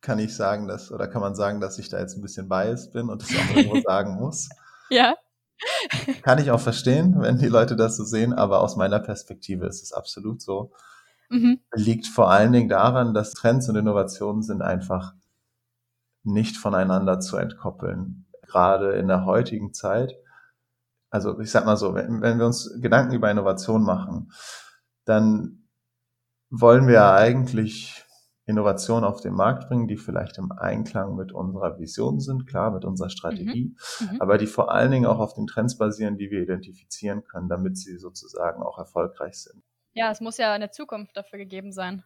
kann 0.00 0.18
ich 0.18 0.34
sagen, 0.34 0.68
dass 0.68 0.92
oder 0.92 1.08
kann 1.08 1.20
man 1.20 1.34
sagen, 1.34 1.60
dass 1.60 1.78
ich 1.78 1.88
da 1.88 1.98
jetzt 1.98 2.16
ein 2.16 2.22
bisschen 2.22 2.48
biased 2.48 2.92
bin 2.92 3.08
und 3.08 3.22
das 3.22 3.30
auch 3.30 3.50
irgendwo 3.56 3.80
sagen 3.80 4.14
muss. 4.14 4.48
Ja. 4.90 5.16
Kann 6.22 6.38
ich 6.38 6.50
auch 6.50 6.60
verstehen, 6.60 7.14
wenn 7.20 7.38
die 7.38 7.48
Leute 7.48 7.76
das 7.76 7.96
so 7.96 8.04
sehen, 8.04 8.32
aber 8.32 8.60
aus 8.60 8.76
meiner 8.76 9.00
Perspektive 9.00 9.66
ist 9.66 9.82
es 9.82 9.92
absolut 9.92 10.42
so. 10.42 10.72
Mhm. 11.34 11.60
Liegt 11.74 12.06
vor 12.06 12.30
allen 12.30 12.52
Dingen 12.52 12.68
daran, 12.68 13.12
dass 13.12 13.34
Trends 13.34 13.68
und 13.68 13.74
Innovationen 13.74 14.42
sind 14.42 14.62
einfach 14.62 15.14
nicht 16.22 16.56
voneinander 16.56 17.18
zu 17.18 17.36
entkoppeln. 17.36 18.26
Gerade 18.42 18.92
in 18.92 19.08
der 19.08 19.24
heutigen 19.24 19.72
Zeit. 19.72 20.14
Also 21.10 21.40
ich 21.40 21.50
sag 21.50 21.66
mal 21.66 21.76
so, 21.76 21.94
wenn, 21.94 22.22
wenn 22.22 22.38
wir 22.38 22.46
uns 22.46 22.78
Gedanken 22.80 23.14
über 23.14 23.30
Innovation 23.30 23.82
machen, 23.82 24.30
dann 25.04 25.68
wollen 26.50 26.86
wir 26.86 27.10
eigentlich 27.10 28.04
Innovationen 28.46 29.04
auf 29.04 29.20
den 29.20 29.34
Markt 29.34 29.68
bringen, 29.68 29.88
die 29.88 29.96
vielleicht 29.96 30.38
im 30.38 30.52
Einklang 30.52 31.16
mit 31.16 31.32
unserer 31.32 31.78
Vision 31.80 32.20
sind, 32.20 32.46
klar, 32.46 32.70
mit 32.70 32.84
unserer 32.84 33.10
Strategie, 33.10 33.74
mhm. 34.00 34.12
Mhm. 34.12 34.20
aber 34.20 34.38
die 34.38 34.46
vor 34.46 34.70
allen 34.70 34.92
Dingen 34.92 35.06
auch 35.06 35.18
auf 35.18 35.34
den 35.34 35.46
Trends 35.46 35.78
basieren, 35.78 36.16
die 36.16 36.30
wir 36.30 36.42
identifizieren 36.42 37.24
können, 37.24 37.48
damit 37.48 37.76
sie 37.76 37.96
sozusagen 37.96 38.62
auch 38.62 38.78
erfolgreich 38.78 39.34
sind. 39.42 39.64
Ja, 39.94 40.10
es 40.10 40.20
muss 40.20 40.38
ja 40.38 40.52
eine 40.52 40.70
Zukunft 40.70 41.16
dafür 41.16 41.38
gegeben 41.38 41.72
sein. 41.72 42.04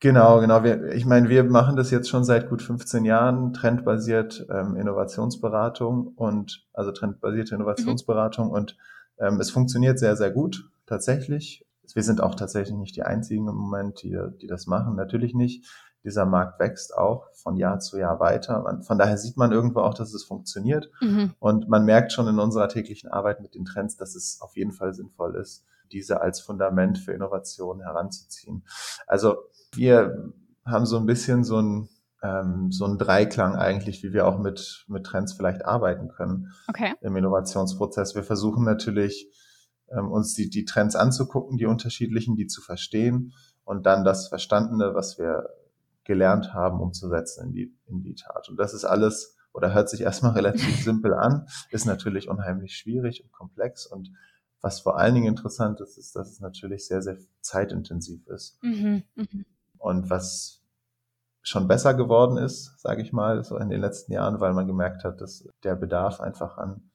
Genau, 0.00 0.40
genau. 0.40 0.62
Wir, 0.62 0.92
ich 0.92 1.06
meine, 1.06 1.28
wir 1.28 1.44
machen 1.44 1.76
das 1.76 1.90
jetzt 1.90 2.10
schon 2.10 2.24
seit 2.24 2.50
gut 2.50 2.60
15 2.60 3.04
Jahren, 3.04 3.54
trendbasiert 3.54 4.46
ähm, 4.50 4.76
Innovationsberatung 4.76 6.08
und 6.08 6.66
also 6.74 6.92
trendbasierte 6.92 7.54
Innovationsberatung 7.54 8.48
mhm. 8.48 8.52
und 8.52 8.76
ähm, 9.18 9.40
es 9.40 9.50
funktioniert 9.50 9.98
sehr, 9.98 10.16
sehr 10.16 10.30
gut 10.30 10.68
tatsächlich. 10.86 11.64
Wir 11.94 12.02
sind 12.02 12.20
auch 12.20 12.34
tatsächlich 12.34 12.76
nicht 12.76 12.96
die 12.96 13.02
einzigen 13.02 13.48
im 13.48 13.54
Moment, 13.54 14.02
die, 14.02 14.18
die 14.40 14.46
das 14.46 14.66
machen. 14.66 14.96
Natürlich 14.96 15.34
nicht. 15.34 15.64
Dieser 16.02 16.26
Markt 16.26 16.58
wächst 16.60 16.94
auch 16.96 17.28
von 17.32 17.56
Jahr 17.56 17.78
zu 17.78 17.98
Jahr 17.98 18.20
weiter. 18.20 18.82
Von 18.86 18.98
daher 18.98 19.16
sieht 19.16 19.36
man 19.36 19.52
irgendwo 19.52 19.80
auch, 19.80 19.94
dass 19.94 20.12
es 20.12 20.24
funktioniert. 20.24 20.90
Mhm. 21.00 21.34
Und 21.38 21.68
man 21.68 21.84
merkt 21.84 22.12
schon 22.12 22.26
in 22.26 22.38
unserer 22.38 22.68
täglichen 22.68 23.10
Arbeit 23.10 23.40
mit 23.40 23.54
den 23.54 23.64
Trends, 23.64 23.96
dass 23.96 24.14
es 24.14 24.38
auf 24.40 24.56
jeden 24.56 24.72
Fall 24.72 24.92
sinnvoll 24.92 25.36
ist, 25.36 25.64
diese 25.94 26.20
als 26.20 26.40
Fundament 26.40 26.98
für 26.98 27.12
Innovation 27.12 27.80
heranzuziehen. 27.80 28.64
Also 29.06 29.36
wir 29.74 30.32
haben 30.66 30.86
so 30.86 30.98
ein 30.98 31.06
bisschen 31.06 31.44
so 31.44 31.60
ein 31.60 31.88
ähm, 32.24 32.72
so 32.72 32.86
ein 32.86 32.96
Dreiklang 32.98 33.54
eigentlich, 33.54 34.02
wie 34.02 34.12
wir 34.12 34.26
auch 34.26 34.38
mit, 34.38 34.86
mit 34.88 35.04
Trends 35.04 35.34
vielleicht 35.34 35.64
arbeiten 35.64 36.08
können 36.08 36.52
okay. 36.68 36.94
im 37.02 37.14
Innovationsprozess. 37.16 38.14
Wir 38.14 38.24
versuchen 38.24 38.64
natürlich, 38.64 39.30
ähm, 39.90 40.10
uns 40.10 40.34
die, 40.34 40.48
die 40.48 40.64
Trends 40.64 40.96
anzugucken, 40.96 41.58
die 41.58 41.66
unterschiedlichen, 41.66 42.34
die 42.34 42.46
zu 42.46 42.62
verstehen 42.62 43.34
und 43.64 43.84
dann 43.84 44.04
das 44.04 44.28
Verstandene, 44.28 44.94
was 44.94 45.18
wir 45.18 45.50
gelernt 46.04 46.54
haben, 46.54 46.80
umzusetzen 46.80 47.48
in 47.48 47.52
die, 47.52 47.78
in 47.86 48.02
die 48.02 48.14
Tat. 48.14 48.48
Und 48.48 48.56
das 48.56 48.72
ist 48.72 48.84
alles 48.84 49.36
oder 49.52 49.72
hört 49.74 49.88
sich 49.88 50.00
erstmal 50.00 50.32
relativ 50.34 50.82
simpel 50.82 51.14
an, 51.14 51.46
ist 51.70 51.84
natürlich 51.84 52.28
unheimlich 52.28 52.76
schwierig 52.76 53.22
und 53.22 53.32
komplex 53.32 53.86
und 53.86 54.10
was 54.64 54.80
vor 54.80 54.96
allen 54.96 55.14
Dingen 55.14 55.26
interessant 55.26 55.78
ist, 55.82 55.98
ist, 55.98 56.16
dass 56.16 56.30
es 56.30 56.40
natürlich 56.40 56.86
sehr, 56.86 57.02
sehr 57.02 57.18
zeitintensiv 57.42 58.26
ist. 58.28 58.58
Mhm, 58.62 59.02
mh. 59.14 59.26
Und 59.76 60.08
was 60.08 60.62
schon 61.42 61.68
besser 61.68 61.92
geworden 61.92 62.38
ist, 62.38 62.80
sage 62.80 63.02
ich 63.02 63.12
mal, 63.12 63.44
so 63.44 63.58
in 63.58 63.68
den 63.68 63.82
letzten 63.82 64.14
Jahren, 64.14 64.40
weil 64.40 64.54
man 64.54 64.66
gemerkt 64.66 65.04
hat, 65.04 65.20
dass 65.20 65.46
der 65.62 65.76
Bedarf 65.76 66.18
einfach 66.18 66.56
an, 66.56 66.90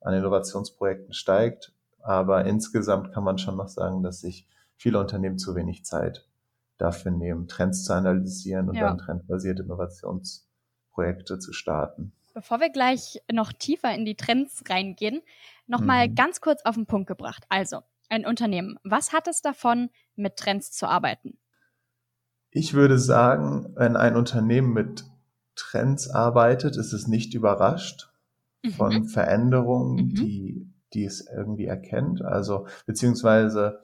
an 0.00 0.14
Innovationsprojekten 0.14 1.14
steigt. 1.14 1.72
Aber 2.00 2.46
insgesamt 2.46 3.12
kann 3.14 3.22
man 3.22 3.38
schon 3.38 3.56
noch 3.56 3.68
sagen, 3.68 4.02
dass 4.02 4.18
sich 4.18 4.48
viele 4.74 4.98
Unternehmen 4.98 5.38
zu 5.38 5.54
wenig 5.54 5.84
Zeit 5.84 6.28
dafür 6.78 7.12
nehmen, 7.12 7.46
Trends 7.46 7.84
zu 7.84 7.92
analysieren 7.92 8.68
und 8.68 8.74
ja. 8.74 8.88
dann 8.88 8.98
trendbasierte 8.98 9.62
Innovationsprojekte 9.62 11.38
zu 11.38 11.52
starten. 11.52 12.12
Bevor 12.34 12.60
wir 12.60 12.70
gleich 12.70 13.20
noch 13.30 13.52
tiefer 13.52 13.94
in 13.94 14.04
die 14.04 14.16
Trends 14.16 14.62
reingehen, 14.68 15.20
nochmal 15.66 16.08
mhm. 16.08 16.14
ganz 16.14 16.40
kurz 16.40 16.62
auf 16.64 16.74
den 16.74 16.86
Punkt 16.86 17.06
gebracht. 17.06 17.44
Also, 17.48 17.80
ein 18.08 18.26
Unternehmen, 18.26 18.78
was 18.84 19.12
hat 19.12 19.28
es 19.28 19.42
davon, 19.42 19.90
mit 20.16 20.36
Trends 20.36 20.72
zu 20.72 20.86
arbeiten? 20.86 21.38
Ich 22.50 22.74
würde 22.74 22.98
sagen, 22.98 23.72
wenn 23.76 23.96
ein 23.96 24.16
Unternehmen 24.16 24.72
mit 24.72 25.04
Trends 25.54 26.08
arbeitet, 26.10 26.76
ist 26.76 26.92
es 26.92 27.06
nicht 27.06 27.34
überrascht 27.34 28.10
mhm. 28.62 28.70
von 28.72 29.04
Veränderungen, 29.04 30.06
mhm. 30.06 30.14
die, 30.14 30.72
die 30.92 31.04
es 31.04 31.26
irgendwie 31.26 31.66
erkennt. 31.66 32.22
Also, 32.22 32.66
beziehungsweise 32.86 33.80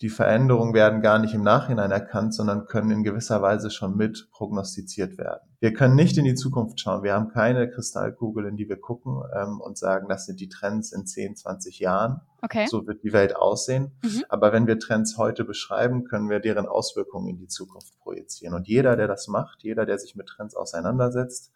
die 0.00 0.08
Veränderungen 0.08 0.74
werden 0.74 1.02
gar 1.02 1.18
nicht 1.18 1.34
im 1.34 1.42
Nachhinein 1.42 1.92
erkannt, 1.92 2.34
sondern 2.34 2.66
können 2.66 2.90
in 2.90 3.04
gewisser 3.04 3.40
Weise 3.42 3.70
schon 3.70 3.96
mit 3.96 4.28
prognostiziert 4.32 5.18
werden. 5.18 5.48
Wir 5.60 5.72
können 5.72 5.94
nicht 5.94 6.18
in 6.18 6.24
die 6.24 6.34
Zukunft 6.34 6.80
schauen. 6.80 7.04
Wir 7.04 7.14
haben 7.14 7.28
keine 7.28 7.70
Kristallkugel, 7.70 8.46
in 8.46 8.56
die 8.56 8.68
wir 8.68 8.78
gucken 8.78 9.22
ähm, 9.34 9.60
und 9.60 9.78
sagen, 9.78 10.08
das 10.08 10.26
sind 10.26 10.40
die 10.40 10.48
Trends 10.48 10.92
in 10.92 11.06
10, 11.06 11.36
20 11.36 11.78
Jahren. 11.78 12.20
Okay. 12.42 12.66
So 12.66 12.86
wird 12.86 13.02
die 13.04 13.12
Welt 13.12 13.36
aussehen. 13.36 13.92
Mhm. 14.02 14.24
Aber 14.28 14.52
wenn 14.52 14.66
wir 14.66 14.78
Trends 14.78 15.16
heute 15.16 15.44
beschreiben, 15.44 16.04
können 16.04 16.28
wir 16.28 16.40
deren 16.40 16.66
Auswirkungen 16.66 17.28
in 17.28 17.38
die 17.38 17.48
Zukunft 17.48 17.98
projizieren. 18.00 18.54
Und 18.54 18.66
jeder, 18.66 18.96
der 18.96 19.06
das 19.06 19.28
macht, 19.28 19.62
jeder, 19.62 19.86
der 19.86 19.98
sich 19.98 20.16
mit 20.16 20.26
Trends 20.26 20.54
auseinandersetzt, 20.54 21.52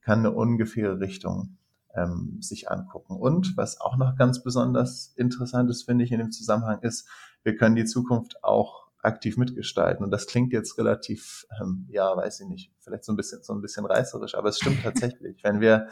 kann 0.00 0.20
eine 0.20 0.30
ungefähre 0.30 1.00
Richtung 1.00 1.58
ähm, 1.94 2.38
sich 2.40 2.70
angucken. 2.70 3.16
Und 3.16 3.56
was 3.56 3.80
auch 3.80 3.96
noch 3.96 4.16
ganz 4.16 4.42
besonders 4.42 5.12
interessant 5.16 5.70
ist, 5.70 5.84
finde 5.84 6.04
ich, 6.04 6.12
in 6.12 6.18
dem 6.18 6.30
Zusammenhang 6.30 6.80
ist, 6.82 7.08
wir 7.42 7.56
können 7.56 7.76
die 7.76 7.84
Zukunft 7.84 8.42
auch 8.44 8.88
aktiv 9.02 9.36
mitgestalten. 9.36 10.04
Und 10.04 10.10
das 10.10 10.26
klingt 10.26 10.52
jetzt 10.52 10.76
relativ, 10.78 11.46
ähm, 11.60 11.86
ja, 11.90 12.16
weiß 12.16 12.40
ich 12.40 12.48
nicht, 12.48 12.72
vielleicht 12.80 13.04
so 13.04 13.12
ein 13.12 13.16
bisschen, 13.16 13.42
so 13.42 13.54
ein 13.54 13.62
bisschen 13.62 13.86
reißerisch, 13.86 14.34
aber 14.34 14.50
es 14.50 14.58
stimmt 14.58 14.80
tatsächlich. 14.82 15.42
Wenn 15.42 15.60
wir 15.60 15.88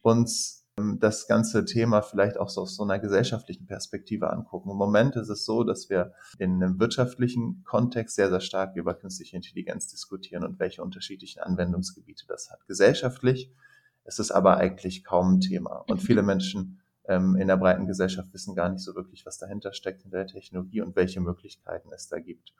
uns 0.00 0.58
ähm, 0.78 0.98
das 1.00 1.26
ganze 1.26 1.64
Thema 1.64 2.02
vielleicht 2.02 2.38
auch 2.38 2.48
so 2.48 2.62
aus 2.62 2.76
so 2.76 2.84
einer 2.84 2.98
gesellschaftlichen 2.98 3.66
Perspektive 3.66 4.30
angucken. 4.30 4.70
Im 4.70 4.76
Moment 4.76 5.16
ist 5.16 5.28
es 5.28 5.44
so, 5.44 5.64
dass 5.64 5.90
wir 5.90 6.12
in 6.38 6.62
einem 6.62 6.78
wirtschaftlichen 6.78 7.62
Kontext 7.64 8.16
sehr, 8.16 8.30
sehr 8.30 8.40
stark 8.40 8.76
über 8.76 8.94
künstliche 8.94 9.36
Intelligenz 9.36 9.88
diskutieren 9.88 10.44
und 10.44 10.58
welche 10.58 10.82
unterschiedlichen 10.82 11.40
Anwendungsgebiete 11.40 12.26
das 12.26 12.50
hat. 12.50 12.66
Gesellschaftlich 12.66 13.52
ist 14.08 14.18
es 14.18 14.30
aber 14.30 14.56
eigentlich 14.56 15.04
kaum 15.04 15.34
ein 15.34 15.40
Thema. 15.40 15.84
Und 15.86 16.02
viele 16.02 16.22
Menschen 16.22 16.80
ähm, 17.06 17.36
in 17.36 17.46
der 17.46 17.58
breiten 17.58 17.86
Gesellschaft 17.86 18.32
wissen 18.32 18.54
gar 18.54 18.70
nicht 18.70 18.82
so 18.82 18.94
wirklich, 18.94 19.26
was 19.26 19.36
dahinter 19.36 19.74
steckt 19.74 20.04
in 20.04 20.10
der 20.10 20.26
Technologie 20.26 20.80
und 20.80 20.96
welche 20.96 21.20
Möglichkeiten 21.20 21.90
es 21.92 22.08
da 22.08 22.18
gibt. 22.18 22.54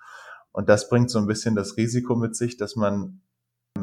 Und 0.52 0.69
das 0.69 0.90
bringt 0.90 1.11
so 1.11 1.19
ein 1.19 1.26
bisschen 1.26 1.55
das 1.55 1.78
Risiko 1.78 2.17
mit 2.17 2.37
sich, 2.37 2.59
dass 2.59 2.76
man 2.76 3.23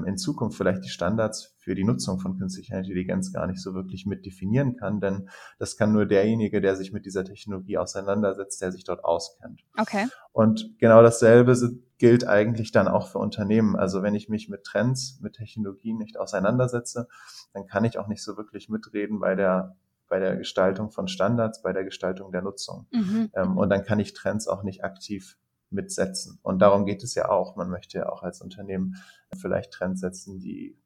in 0.04 0.18
Zukunft 0.18 0.58
vielleicht 0.58 0.84
die 0.84 0.90
Standards 0.90 1.56
für 1.58 1.75
die 1.75 1.84
Nutzung 1.84 2.20
von 2.20 2.38
künstlicher 2.38 2.78
Intelligenz 2.78 3.32
gar 3.32 3.48
nicht 3.48 3.62
so 3.62 3.74
wirklich 3.74 4.06
mit 4.06 4.25
definieren 4.25 4.75
kann, 4.75 5.00
denn 5.00 5.30
das 5.60 5.78
kann 5.78 5.94
nur 5.94 6.06
derjenige, 6.06 6.60
der 6.60 6.75
sich 6.75 6.92
mit 6.92 7.06
dieser 7.06 7.24
Technologie 7.24 7.78
auseinandersetzt, 7.78 8.62
der 8.62 8.72
sich 8.72 8.84
dort 8.84 9.06
auskennt. 9.06 9.62
Okay. 9.78 10.08
Und 10.34 10.78
genau 10.80 11.02
dasselbe 11.02 11.56
gilt 11.98 12.28
eigentlich 12.28 12.72
dann 12.72 12.88
auch 12.88 13.08
für 13.08 13.20
Unternehmen. 13.20 13.75
Also 13.75 14.04
wenn 14.04 14.16
ich 14.16 14.28
mich 14.28 14.50
mit 14.50 14.64
Trends, 14.64 15.20
mit 15.22 15.34
Technologien 15.34 15.98
nicht 15.98 16.18
auseinandersetze, 16.18 17.08
dann 17.54 17.68
kann 17.68 17.86
ich 17.86 17.98
auch 17.98 18.08
nicht 18.08 18.24
so 18.24 18.36
wirklich 18.36 18.70
mitreden 18.70 19.20
bei 19.20 19.36
der 19.36 19.75
bei 20.08 20.20
der 20.20 20.36
Gestaltung 20.38 20.92
von 20.92 21.08
Standards, 21.08 21.64
bei 21.64 21.74
der 21.74 21.84
Gestaltung 21.84 22.32
der 22.32 22.44
Nutzung. 22.44 22.86
Mhm. 22.92 23.32
Ähm, 23.34 23.58
und 23.58 23.70
dann 23.70 23.84
kann 23.84 24.00
ich 24.00 24.14
Trends 24.14 24.48
auch 24.48 24.62
nicht 24.62 24.84
aktiv 24.84 25.36
mitsetzen. 25.75 26.39
Und 26.41 26.60
darum 26.60 26.86
geht 26.86 27.03
es 27.03 27.13
ja 27.15 27.29
auch. 27.29 27.55
Man 27.55 27.70
möchte 27.70 28.00
ja 28.00 28.10
auch 28.10 28.24
als 28.24 28.41
Unternehmen 28.41 28.96
vielleicht 29.38 29.72
Trends 29.72 30.01
setzen, 30.01 30.39
die, 30.39 30.77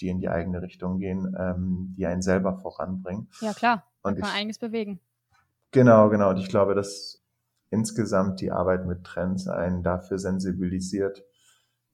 die 0.00 0.08
in 0.08 0.20
die 0.20 0.28
eigene 0.28 0.62
Richtung 0.62 0.98
gehen, 0.98 1.36
ähm, 1.38 1.94
die 1.96 2.06
einen 2.06 2.22
selber 2.22 2.54
voranbringen. 2.54 3.28
Ja, 3.40 3.52
klar. 3.52 3.84
Und 4.02 4.18
man 4.18 4.30
einiges 4.30 4.58
bewegen. 4.58 5.00
Genau, 5.72 6.08
genau. 6.08 6.30
Und 6.30 6.38
ich 6.38 6.48
glaube, 6.48 6.74
dass 6.74 7.22
insgesamt 7.70 8.40
die 8.40 8.52
Arbeit 8.52 8.86
mit 8.86 9.04
Trends 9.04 9.48
einen 9.48 9.82
dafür 9.82 10.18
sensibilisiert, 10.18 11.24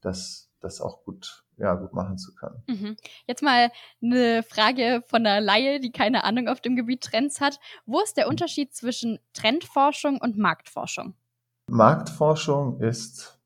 dass 0.01 0.51
das 0.61 0.81
auch 0.81 1.03
gut, 1.05 1.45
ja, 1.57 1.75
gut 1.75 1.93
machen 1.93 2.19
zu 2.19 2.35
können. 2.35 2.63
Mhm. 2.67 2.97
Jetzt 3.27 3.43
mal 3.43 3.71
eine 4.03 4.43
Frage 4.43 5.03
von 5.07 5.27
einer 5.27 5.41
Laie, 5.41 5.81
die 5.81 5.91
keine 5.91 6.25
Ahnung 6.25 6.49
auf 6.49 6.61
dem 6.61 6.77
Gebiet 6.77 7.03
Trends 7.03 7.41
hat. 7.41 7.59
Wo 7.87 8.01
ist 8.01 8.17
der 8.17 8.29
Unterschied 8.29 8.75
zwischen 8.75 9.19
Trendforschung 9.33 10.19
und 10.21 10.39
Marktforschung? 10.39 11.15
Marktforschung 11.69 12.81
ist 12.81 13.41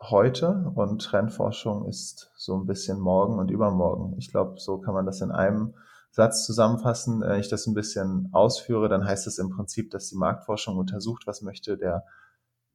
heute 0.00 0.72
und 0.74 1.02
Trendforschung 1.02 1.86
ist 1.86 2.30
so 2.36 2.56
ein 2.56 2.66
bisschen 2.66 3.00
morgen 3.00 3.38
und 3.38 3.50
übermorgen. 3.50 4.16
Ich 4.18 4.30
glaube, 4.30 4.58
so 4.58 4.78
kann 4.78 4.94
man 4.94 5.06
das 5.06 5.20
in 5.20 5.30
einem 5.30 5.74
Satz 6.10 6.46
zusammenfassen. 6.46 7.20
Wenn 7.20 7.40
ich 7.40 7.48
das 7.48 7.66
ein 7.66 7.74
bisschen 7.74 8.28
ausführe, 8.32 8.88
dann 8.88 9.04
heißt 9.04 9.26
es 9.26 9.38
im 9.38 9.50
Prinzip, 9.50 9.90
dass 9.90 10.08
die 10.08 10.16
Marktforschung 10.16 10.76
untersucht, 10.76 11.26
was 11.26 11.42
möchte 11.42 11.76
der, 11.76 12.04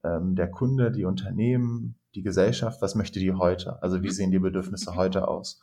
ähm, 0.04 0.36
der 0.36 0.50
Kunde, 0.52 0.92
die 0.92 1.06
Unternehmen, 1.06 2.00
die 2.16 2.22
Gesellschaft, 2.22 2.82
was 2.82 2.96
möchte 2.96 3.20
die 3.20 3.34
heute? 3.34 3.82
Also 3.82 4.04
wie 4.04 4.08
mhm. 4.08 4.14
sehen 4.14 4.32
die 4.32 4.40
Bedürfnisse 4.40 4.96
heute 4.96 5.28
aus? 5.28 5.60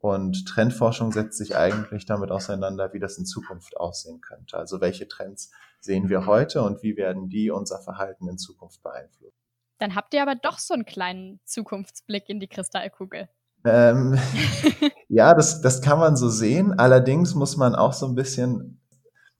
Und 0.00 0.46
Trendforschung 0.46 1.12
setzt 1.12 1.38
sich 1.38 1.56
eigentlich 1.56 2.06
damit 2.06 2.30
auseinander, 2.30 2.92
wie 2.92 3.00
das 3.00 3.18
in 3.18 3.26
Zukunft 3.26 3.76
aussehen 3.76 4.20
könnte. 4.20 4.56
Also 4.56 4.80
welche 4.80 5.08
Trends 5.08 5.50
sehen 5.80 6.08
wir 6.08 6.26
heute 6.26 6.62
und 6.62 6.82
wie 6.82 6.96
werden 6.96 7.28
die 7.28 7.50
unser 7.50 7.80
Verhalten 7.80 8.28
in 8.28 8.38
Zukunft 8.38 8.82
beeinflussen? 8.82 9.34
Dann 9.78 9.94
habt 9.94 10.14
ihr 10.14 10.22
aber 10.22 10.34
doch 10.34 10.58
so 10.58 10.74
einen 10.74 10.84
kleinen 10.84 11.40
Zukunftsblick 11.44 12.28
in 12.28 12.40
die 12.40 12.48
Kristallkugel. 12.48 13.28
Ähm, 13.64 14.18
ja, 15.08 15.34
das, 15.34 15.62
das 15.62 15.82
kann 15.82 15.98
man 15.98 16.16
so 16.16 16.28
sehen. 16.28 16.78
Allerdings 16.78 17.34
muss 17.34 17.56
man 17.56 17.74
auch 17.74 17.92
so 17.92 18.06
ein 18.06 18.14
bisschen, 18.14 18.80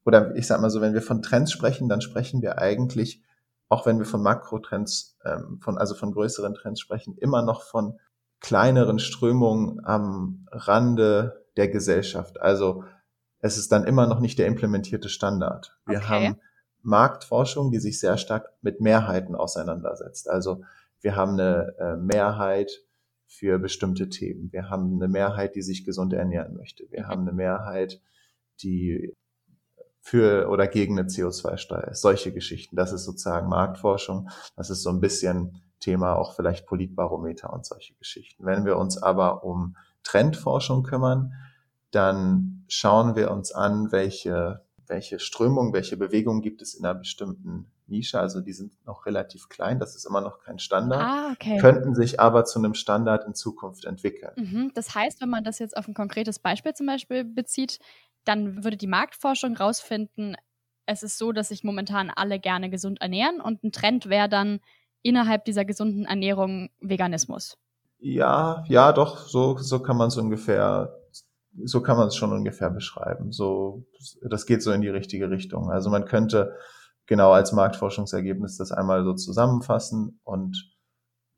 oder 0.05 0.35
ich 0.35 0.47
sag 0.47 0.61
mal 0.61 0.71
so, 0.71 0.81
wenn 0.81 0.95
wir 0.95 1.03
von 1.03 1.23
Trends 1.23 1.53
sprechen, 1.53 1.89
dann 1.89 2.01
sprechen 2.01 2.43
wir 2.43 2.59
eigentlich 2.59 3.23
auch 3.69 3.87
wenn 3.87 3.99
wir 3.99 4.07
von 4.07 4.23
Makrotrends, 4.23 5.17
ähm, 5.25 5.59
von, 5.63 5.79
also 5.79 5.95
von 5.95 6.13
größeren 6.13 6.55
Trends 6.55 6.81
sprechen, 6.81 7.17
immer 7.19 7.43
noch 7.43 7.63
von 7.63 7.99
kleineren 8.41 8.99
Strömungen 8.99 9.85
am 9.85 10.47
Rande 10.51 11.45
der 11.57 11.69
Gesellschaft. 11.69 12.41
Also 12.41 12.85
es 13.41 13.59
ist 13.59 13.73
dann 13.73 13.85
immer 13.85 14.07
noch 14.07 14.21
nicht 14.21 14.39
der 14.39 14.47
implementierte 14.47 15.09
Standard. 15.09 15.79
Wir 15.87 15.99
okay. 15.99 16.07
haben 16.07 16.41
Marktforschung, 16.83 17.71
die 17.71 17.81
sich 17.81 17.99
sehr 17.99 18.17
stark 18.17 18.53
mit 18.63 18.81
Mehrheiten 18.81 19.35
auseinandersetzt. 19.35 20.29
Also 20.29 20.63
wir 21.01 21.17
haben 21.17 21.33
eine 21.33 21.75
äh, 21.79 21.97
Mehrheit 21.97 22.71
für 23.27 23.59
bestimmte 23.59 24.09
Themen. 24.09 24.53
Wir 24.53 24.71
haben 24.71 24.95
eine 24.95 25.09
Mehrheit, 25.09 25.55
die 25.55 25.63
sich 25.63 25.85
gesund 25.85 26.13
ernähren 26.13 26.57
möchte. 26.57 26.85
Wir 26.91 27.03
mhm. 27.05 27.09
haben 27.09 27.23
eine 27.23 27.33
Mehrheit, 27.33 28.01
die 28.63 29.15
für 30.01 30.49
oder 30.49 30.67
gegen 30.67 30.99
eine 30.99 31.09
CO2-Steuer. 31.09 31.95
Solche 31.95 32.33
Geschichten. 32.33 32.77
Das 32.77 32.93
ist 32.93 33.05
sozusagen 33.05 33.49
Marktforschung. 33.49 34.31
Das 34.57 34.71
ist 34.71 34.83
so 34.83 34.91
ein 34.91 35.01
bisschen 35.01 35.61
Thema 35.81 36.17
auch 36.17 36.35
vielleicht 36.35 36.67
Politbarometer 36.67 37.53
und 37.53 37.65
solche 37.65 37.95
Geschichten. 37.95 38.45
Wenn 38.45 38.65
wir 38.65 38.77
uns 38.77 39.01
aber 39.01 39.45
um 39.45 39.77
Trendforschung 40.03 40.83
kümmern, 40.83 41.33
dann 41.91 42.65
schauen 42.69 43.17
wir 43.17 43.31
uns 43.31 43.53
an, 43.53 43.93
welche, 43.93 44.65
welche 44.87 45.19
Strömung, 45.19 45.73
welche 45.73 45.97
Bewegung 45.97 46.43
gibt 46.43 46.63
es 46.63 46.75
in 46.75 46.85
einer 46.85 46.99
bestimmten 46.99 47.71
Nische. 47.87 48.21
Also 48.21 48.41
die 48.41 48.53
sind 48.53 48.73
noch 48.87 49.07
relativ 49.07 49.49
klein, 49.49 49.79
das 49.79 49.97
ist 49.97 50.05
immer 50.05 50.21
noch 50.21 50.41
kein 50.41 50.59
Standard, 50.59 51.03
ah, 51.03 51.33
okay. 51.33 51.59
könnten 51.59 51.95
sich 51.95 52.21
aber 52.21 52.45
zu 52.45 52.59
einem 52.59 52.75
Standard 52.75 53.25
in 53.27 53.35
Zukunft 53.35 53.85
entwickeln. 53.85 54.33
Mhm. 54.37 54.73
Das 54.75 54.95
heißt, 54.95 55.21
wenn 55.21 55.31
man 55.31 55.45
das 55.45 55.59
jetzt 55.59 55.77
auf 55.77 55.89
ein 55.89 55.95
konkretes 55.95 56.39
Beispiel 56.39 56.75
zum 56.75 56.87
Beispiel 56.87 57.25
bezieht, 57.25 57.79
dann 58.25 58.63
würde 58.65 58.77
die 58.77 58.87
Marktforschung 58.87 59.57
rausfinden, 59.57 60.37
es 60.85 61.03
ist 61.03 61.19
so, 61.19 61.33
dass 61.33 61.49
sich 61.49 61.65
momentan 61.65 62.11
alle 62.11 62.39
gerne 62.39 62.71
gesund 62.71 63.01
ernähren 63.01 63.41
und 63.41 63.63
ein 63.63 63.73
Trend 63.73 64.09
wäre 64.09 64.29
dann 64.29 64.61
innerhalb 65.03 65.45
dieser 65.45 65.65
gesunden 65.65 66.05
Ernährung 66.05 66.71
Veganismus. 66.81 67.57
Ja, 67.99 68.65
ja, 68.69 68.93
doch, 68.93 69.27
so, 69.27 69.57
so 69.59 69.81
kann 69.81 69.97
man 69.97 70.09
es 70.09 70.17
ungefähr, 70.17 70.97
so 71.65 71.81
kann 71.83 71.97
man 71.97 72.09
es 72.09 72.17
schon 72.17 72.33
ungefähr 72.33 72.71
beschreiben. 72.71 73.33
So, 73.33 73.85
das 74.23 74.47
geht 74.47 74.63
so 74.63 74.73
in 74.73 74.83
die 74.83 74.89
richtige 74.89 75.31
Richtung. 75.31 75.71
Also 75.71 75.91
man 75.91 76.05
könnte 76.05 76.57
genau 77.07 77.33
als 77.33 77.53
Marktforschungsergebnis 77.53 78.57
das 78.57 78.71
einmal 78.71 79.03
so 79.03 79.15
zusammenfassen 79.15 80.21
und 80.23 80.77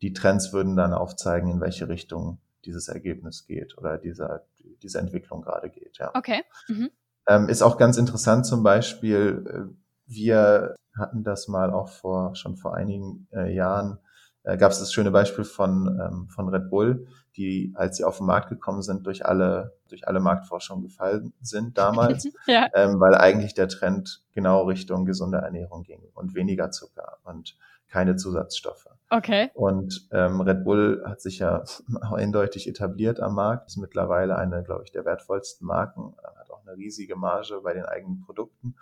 die 0.02 0.12
Trends 0.12 0.52
würden 0.52 0.76
dann 0.76 0.93
aufzeigen, 0.93 1.50
in 1.50 1.61
welche 1.61 1.88
Richtung 1.88 2.40
dieses 2.64 2.88
Ergebnis 2.88 3.47
geht 3.47 3.79
oder 3.79 3.97
dieser, 3.97 4.45
diese 4.83 4.99
Entwicklung 4.99 5.43
gerade 5.43 5.71
geht, 5.71 5.99
ja. 5.99 6.11
Okay. 6.14 6.43
Mhm. 6.69 6.90
Ähm, 7.26 7.49
ist 7.49 7.62
auch 7.62 7.79
ganz 7.79 7.97
interessant 7.97 8.47
zum 8.47 8.62
Beispiel, 8.62 9.45
äh, 9.47 9.79
wir 10.11 10.75
hatten 10.99 11.23
das 11.23 11.49
mal 11.49 11.73
auch 11.73 11.88
vor, 11.88 12.35
schon 12.35 12.57
vor 12.57 12.75
einigen 12.75 13.29
äh, 13.33 13.55
Jahren, 13.55 13.99
äh, 14.43 14.57
gab 14.57 14.73
es 14.73 14.81
das 14.81 14.93
schöne 14.93 15.11
Beispiel 15.11 15.45
von, 15.45 16.00
ähm, 16.00 16.29
von 16.29 16.49
Red 16.49 16.69
Bull, 16.69 17.07
die, 17.37 17.73
als 17.76 17.97
sie 17.97 18.05
auf 18.05 18.19
den 18.19 18.26
Markt 18.26 18.49
gekommen 18.49 18.83
sind, 18.83 19.07
durch 19.07 19.25
alle, 19.25 19.76
durch 19.88 20.09
alle 20.09 20.21
Marktforschung 20.21 20.83
gefallen 20.83 21.33
sind 21.40 21.79
damals, 21.79 22.29
ja. 22.47 22.69
ähm, 22.75 22.99
weil 23.00 23.14
eigentlich 23.14 23.55
der 23.55 23.69
Trend 23.69 24.23
genau 24.33 24.64
Richtung 24.64 25.05
gesunde 25.05 25.38
Ernährung 25.38 25.85
ging 25.85 26.02
und 26.14 26.35
weniger 26.35 26.71
Zucker 26.71 27.19
und 27.25 27.57
keine 27.88 28.17
Zusatzstoffe. 28.17 28.87
Okay. 29.11 29.50
Und 29.55 30.09
ähm, 30.12 30.40
Red 30.40 30.64
Bull 30.64 31.02
hat 31.07 31.21
sich 31.21 31.40
ja 31.40 31.64
eindeutig 32.12 32.69
etabliert 32.69 33.21
am 33.21 33.35
Markt, 33.35 33.69
ist 33.69 33.76
mittlerweile 33.76 34.37
eine, 34.37 34.62
glaube 34.62 34.85
ich, 34.85 34.93
der 34.93 35.05
wertvollsten 35.05 35.67
Marken, 35.67 36.14
hat 36.23 36.50
auch 36.50 36.67
eine 36.67 36.76
riesige 36.76 37.17
Marge 37.17 37.61
bei 37.62 37.75
den 37.75 37.85
eigenen 37.85 38.21
Produkten. 38.21 38.76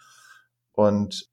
Und 0.78 1.28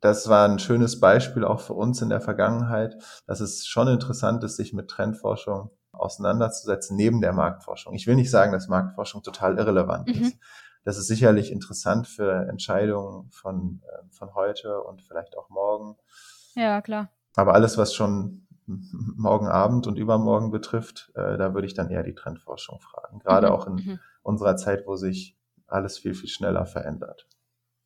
das 0.00 0.28
war 0.28 0.48
ein 0.48 0.58
schönes 0.58 0.98
Beispiel 0.98 1.44
auch 1.44 1.60
für 1.60 1.74
uns 1.74 2.02
in 2.02 2.08
der 2.08 2.20
Vergangenheit, 2.20 2.96
dass 3.28 3.38
es 3.38 3.64
schon 3.64 3.86
interessant 3.86 4.42
ist, 4.42 4.56
sich 4.56 4.72
mit 4.72 4.90
Trendforschung 4.90 5.70
auseinanderzusetzen 5.92 6.96
neben 6.96 7.20
der 7.20 7.32
Marktforschung. 7.32 7.94
Ich 7.94 8.08
will 8.08 8.16
nicht 8.16 8.32
sagen, 8.32 8.50
dass 8.50 8.66
Marktforschung 8.66 9.22
total 9.22 9.56
irrelevant 9.56 10.08
mhm. 10.08 10.22
ist. 10.24 10.38
Das 10.82 10.98
ist 10.98 11.06
sicherlich 11.06 11.52
interessant 11.52 12.08
für 12.08 12.48
Entscheidungen 12.48 13.30
von, 13.30 13.82
äh, 13.86 14.02
von 14.10 14.34
heute 14.34 14.82
und 14.82 15.00
vielleicht 15.00 15.38
auch 15.38 15.48
morgen. 15.48 15.96
Ja, 16.56 16.82
klar. 16.82 17.08
Aber 17.36 17.54
alles, 17.54 17.78
was 17.78 17.94
schon 17.94 18.48
morgen 18.66 19.46
Abend 19.46 19.86
und 19.86 19.96
übermorgen 19.96 20.50
betrifft, 20.50 21.12
äh, 21.14 21.38
da 21.38 21.54
würde 21.54 21.68
ich 21.68 21.74
dann 21.74 21.88
eher 21.88 22.02
die 22.02 22.16
Trendforschung 22.16 22.80
fragen. 22.80 23.20
Gerade 23.20 23.46
mhm. 23.46 23.52
auch 23.52 23.66
in 23.68 23.74
mhm. 23.74 24.00
unserer 24.22 24.56
Zeit, 24.56 24.88
wo 24.88 24.96
sich 24.96 25.38
alles 25.68 25.98
viel, 25.98 26.14
viel 26.14 26.28
schneller 26.28 26.66
verändert. 26.66 27.28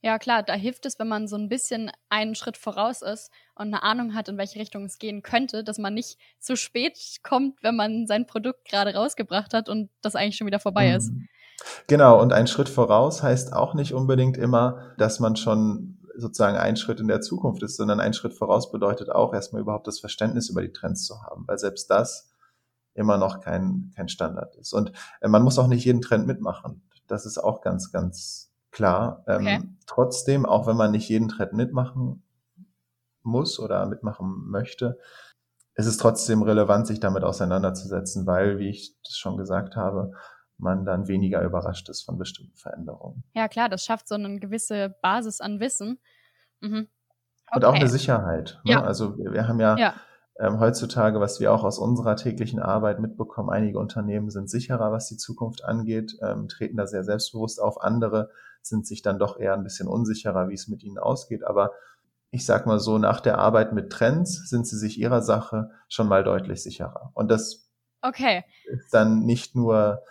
Ja, 0.04 0.18
klar, 0.18 0.42
da 0.42 0.54
hilft 0.54 0.84
es, 0.84 0.98
wenn 0.98 1.06
man 1.06 1.28
so 1.28 1.36
ein 1.36 1.48
bisschen 1.48 1.92
einen 2.08 2.34
Schritt 2.34 2.56
voraus 2.56 3.02
ist 3.02 3.30
und 3.54 3.68
eine 3.68 3.84
Ahnung 3.84 4.14
hat, 4.14 4.28
in 4.28 4.36
welche 4.36 4.58
Richtung 4.58 4.84
es 4.84 4.98
gehen 4.98 5.22
könnte, 5.22 5.62
dass 5.62 5.78
man 5.78 5.94
nicht 5.94 6.18
zu 6.40 6.56
spät 6.56 6.98
kommt, 7.22 7.62
wenn 7.62 7.76
man 7.76 8.08
sein 8.08 8.26
Produkt 8.26 8.68
gerade 8.68 8.94
rausgebracht 8.94 9.54
hat 9.54 9.68
und 9.68 9.90
das 10.00 10.16
eigentlich 10.16 10.36
schon 10.36 10.48
wieder 10.48 10.58
vorbei 10.58 10.90
mhm. 10.90 10.96
ist. 10.96 11.12
Genau, 11.86 12.20
und 12.20 12.32
ein 12.32 12.48
Schritt 12.48 12.68
voraus 12.68 13.22
heißt 13.22 13.52
auch 13.52 13.74
nicht 13.74 13.94
unbedingt 13.94 14.36
immer, 14.36 14.92
dass 14.98 15.20
man 15.20 15.36
schon 15.36 15.98
sozusagen 16.16 16.56
ein 16.56 16.76
Schritt 16.76 16.98
in 16.98 17.06
der 17.06 17.20
Zukunft 17.20 17.62
ist, 17.62 17.76
sondern 17.76 18.00
ein 18.00 18.12
Schritt 18.12 18.34
voraus 18.34 18.72
bedeutet 18.72 19.08
auch 19.08 19.32
erstmal 19.32 19.62
überhaupt 19.62 19.86
das 19.86 20.00
Verständnis 20.00 20.50
über 20.50 20.62
die 20.62 20.72
Trends 20.72 21.04
zu 21.04 21.22
haben, 21.22 21.44
weil 21.46 21.58
selbst 21.58 21.88
das 21.90 22.32
immer 22.94 23.18
noch 23.18 23.40
kein, 23.40 23.92
kein 23.94 24.08
Standard 24.08 24.56
ist. 24.56 24.72
Und 24.72 24.92
äh, 25.20 25.28
man 25.28 25.42
muss 25.42 25.58
auch 25.58 25.68
nicht 25.68 25.84
jeden 25.84 26.02
Trend 26.02 26.26
mitmachen. 26.26 26.82
Das 27.06 27.24
ist 27.24 27.38
auch 27.38 27.62
ganz, 27.62 27.92
ganz 27.92 28.51
klar. 28.72 29.24
Ähm, 29.28 29.40
okay. 29.42 29.62
Trotzdem, 29.86 30.44
auch 30.44 30.66
wenn 30.66 30.76
man 30.76 30.90
nicht 30.90 31.08
jeden 31.08 31.28
Trend 31.28 31.52
mitmachen 31.52 32.24
muss 33.22 33.60
oder 33.60 33.86
mitmachen 33.86 34.48
möchte, 34.50 34.98
ist 35.74 35.86
es 35.86 35.96
trotzdem 35.96 36.42
relevant, 36.42 36.86
sich 36.86 37.00
damit 37.00 37.22
auseinanderzusetzen, 37.24 38.26
weil, 38.26 38.58
wie 38.58 38.68
ich 38.68 38.96
das 39.04 39.16
schon 39.16 39.36
gesagt 39.36 39.76
habe, 39.76 40.12
man 40.58 40.84
dann 40.84 41.08
weniger 41.08 41.42
überrascht 41.42 41.88
ist 41.88 42.02
von 42.02 42.18
bestimmten 42.18 42.56
Veränderungen. 42.56 43.24
Ja, 43.34 43.48
klar, 43.48 43.68
das 43.68 43.84
schafft 43.84 44.08
so 44.08 44.14
eine 44.14 44.38
gewisse 44.38 44.94
Basis 45.02 45.40
an 45.40 45.60
Wissen. 45.60 45.98
Mhm. 46.60 46.88
Okay. 47.48 47.56
Und 47.56 47.64
auch 47.64 47.74
eine 47.74 47.88
Sicherheit. 47.88 48.60
Ne? 48.64 48.72
Ja. 48.72 48.82
Also 48.82 49.18
wir, 49.18 49.32
wir, 49.32 49.48
haben 49.48 49.60
ja, 49.60 49.76
ja. 49.76 49.94
Ähm, 50.38 50.60
heutzutage, 50.60 51.20
was 51.20 51.40
wir 51.40 51.52
auch 51.52 51.64
aus 51.64 51.78
unserer 51.78 52.16
täglichen 52.16 52.60
Arbeit 52.60 53.00
mitbekommen, 53.00 53.50
einige 53.50 53.78
Unternehmen 53.78 54.30
sind 54.30 54.48
sicherer, 54.48 54.92
was 54.92 55.08
die 55.08 55.16
Zukunft 55.16 55.64
angeht, 55.64 56.16
ähm, 56.22 56.48
treten 56.48 56.76
da 56.76 56.86
sehr 56.86 57.04
selbstbewusst 57.04 57.60
auf. 57.60 57.82
Andere 57.82 58.30
sind 58.62 58.86
sich 58.86 59.02
dann 59.02 59.18
doch 59.18 59.38
eher 59.38 59.54
ein 59.54 59.64
bisschen 59.64 59.88
unsicherer, 59.88 60.48
wie 60.48 60.54
es 60.54 60.68
mit 60.68 60.82
ihnen 60.82 60.98
ausgeht. 60.98 61.44
Aber 61.44 61.72
ich 62.30 62.46
sag 62.46 62.66
mal 62.66 62.80
so, 62.80 62.98
nach 62.98 63.20
der 63.20 63.38
Arbeit 63.38 63.72
mit 63.72 63.90
Trends 63.90 64.48
sind 64.48 64.66
sie 64.66 64.78
sich 64.78 64.98
ihrer 64.98 65.22
Sache 65.22 65.70
schon 65.88 66.08
mal 66.08 66.24
deutlich 66.24 66.62
sicherer. 66.62 67.10
Und 67.14 67.30
das 67.30 67.70
okay. 68.02 68.44
ist 68.66 68.92
dann 68.92 69.24
nicht 69.24 69.54
nur 69.54 70.02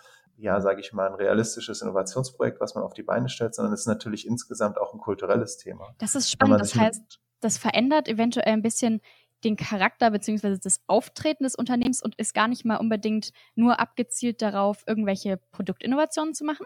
ja, 0.41 0.59
sage 0.59 0.81
ich 0.81 0.91
mal, 0.91 1.07
ein 1.07 1.13
realistisches 1.13 1.81
Innovationsprojekt, 1.83 2.59
was 2.59 2.73
man 2.73 2.83
auf 2.83 2.93
die 2.93 3.03
Beine 3.03 3.29
stellt, 3.29 3.53
sondern 3.53 3.73
es 3.73 3.81
ist 3.81 3.87
natürlich 3.87 4.25
insgesamt 4.25 4.79
auch 4.79 4.93
ein 4.93 4.99
kulturelles 4.99 5.57
Thema. 5.57 5.93
Das 5.99 6.15
ist 6.15 6.31
spannend. 6.31 6.59
Das 6.59 6.75
heißt, 6.75 7.19
das 7.41 7.57
verändert 7.59 8.07
eventuell 8.07 8.53
ein 8.53 8.63
bisschen 8.63 9.01
den 9.43 9.55
Charakter 9.55 10.09
beziehungsweise 10.09 10.59
das 10.59 10.81
Auftreten 10.87 11.43
des 11.43 11.55
Unternehmens 11.55 12.01
und 12.01 12.15
ist 12.15 12.33
gar 12.33 12.47
nicht 12.47 12.65
mal 12.65 12.77
unbedingt 12.77 13.33
nur 13.55 13.79
abgezielt 13.79 14.41
darauf, 14.41 14.83
irgendwelche 14.87 15.37
Produktinnovationen 15.51 16.33
zu 16.33 16.43
machen? 16.43 16.65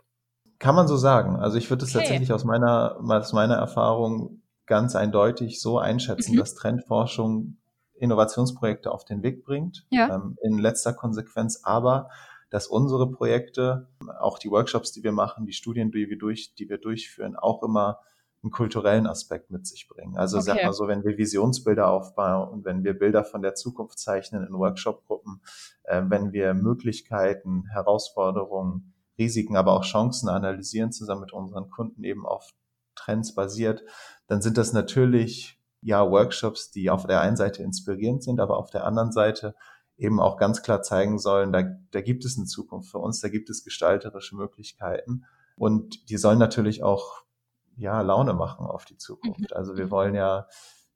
Kann 0.60 0.76
man 0.76 0.88
so 0.88 0.98
sagen. 0.98 1.36
Also 1.38 1.58
ich 1.58 1.70
würde 1.70 1.86
es 1.86 1.92
okay. 1.92 2.00
tatsächlich 2.00 2.34
aus 2.34 2.44
meiner, 2.44 2.98
aus 3.02 3.34
meiner 3.34 3.56
Erfahrung 3.56 4.42
ganz 4.66 4.96
eindeutig 4.96 5.62
so 5.62 5.80
einschätzen, 5.80 6.34
mhm. 6.34 6.38
dass 6.38 6.56
Trendforschung 6.56 7.58
Innovationsprojekte 7.98 8.92
auf 8.92 9.06
den 9.06 9.24
Weg 9.24 9.46
bringt, 9.46 9.86
ja. 9.90 10.14
ähm, 10.16 10.38
in 10.42 10.58
letzter 10.58 10.94
Konsequenz 10.94 11.62
aber 11.64 12.10
dass 12.50 12.68
unsere 12.68 13.12
Projekte, 13.12 13.90
auch 14.20 14.40
die 14.40 14.50
Workshops, 14.50 14.92
die 14.92 15.04
wir 15.04 15.12
machen, 15.12 15.46
die 15.46 15.52
Studien, 15.52 15.92
die 15.92 16.10
wir, 16.10 16.18
durch, 16.18 16.54
die 16.56 16.70
wir 16.70 16.78
durchführen, 16.78 17.36
auch 17.36 17.64
immer 17.64 18.00
einen 18.44 18.52
kulturellen 18.52 19.08
Aspekt 19.08 19.52
mit 19.52 19.68
sich 19.68 19.90
bringen. 19.90 20.16
Also 20.18 20.38
okay. 20.38 20.46
sag 20.46 20.64
mal 20.64 20.72
so, 20.72 20.88
wenn 20.88 21.04
wir 21.04 21.18
Visionsbilder 21.18 21.90
aufbauen 21.90 22.48
und 22.48 22.64
wenn 22.64 22.84
wir 22.84 22.94
Bilder 22.94 23.24
von 23.24 23.42
der 23.42 23.56
Zukunft 23.56 24.00
zeichnen 24.00 24.46
in 24.46 24.54
Workshop-Gruppen, 24.54 25.42
äh, 25.84 26.04
wenn 26.06 26.32
wir 26.32 26.54
Möglichkeiten, 26.54 27.66
Herausforderungen, 27.72 28.94
Risiken, 29.18 29.56
aber 29.56 29.74
auch 29.74 29.84
Chancen 29.84 30.30
analysieren 30.30 30.92
zusammen 30.92 31.22
mit 31.22 31.34
unseren 31.34 31.70
Kunden 31.70 32.04
eben 32.04 32.26
auf 32.26 32.50
Trends 32.96 33.36
basiert, 33.36 33.84
dann 34.28 34.42
sind 34.42 34.58
das 34.58 34.74
natürlich 34.74 35.60
ja 35.82 36.10
Workshops, 36.10 36.72
die 36.72 36.90
auf 36.90 37.06
der 37.06 37.22
einen 37.22 37.36
Seite 37.36 37.62
inspirierend 37.64 38.24
sind, 38.24 38.40
aber 38.40 38.58
auf 38.58 38.72
der 38.72 38.86
anderen 38.86 39.12
Seite 39.12 39.56
eben 39.98 40.20
auch 40.20 40.38
ganz 40.38 40.62
klar 40.62 40.82
zeigen 40.82 41.20
sollen, 41.20 41.54
da, 41.54 41.64
da 41.92 42.02
gibt 42.02 42.26
es 42.26 42.38
eine 42.38 42.48
Zukunft 42.48 42.92
für 42.92 42.98
uns, 42.98 43.22
da 43.22 43.30
gibt 43.30 43.50
es 43.50 43.64
gestalterische 43.64 44.36
Möglichkeiten 44.36 45.26
und 45.58 46.10
die 46.10 46.18
sollen 46.18 46.40
natürlich 46.40 46.84
auch 46.84 47.24
ja 47.78 48.02
Laune 48.02 48.34
machen 48.34 48.66
auf 48.66 48.86
die 48.86 48.98
Zukunft. 48.98 49.52
Mhm. 49.52 49.56
Also 49.56 49.78
wir 49.78 49.92
wollen 49.92 50.16
ja 50.16 50.48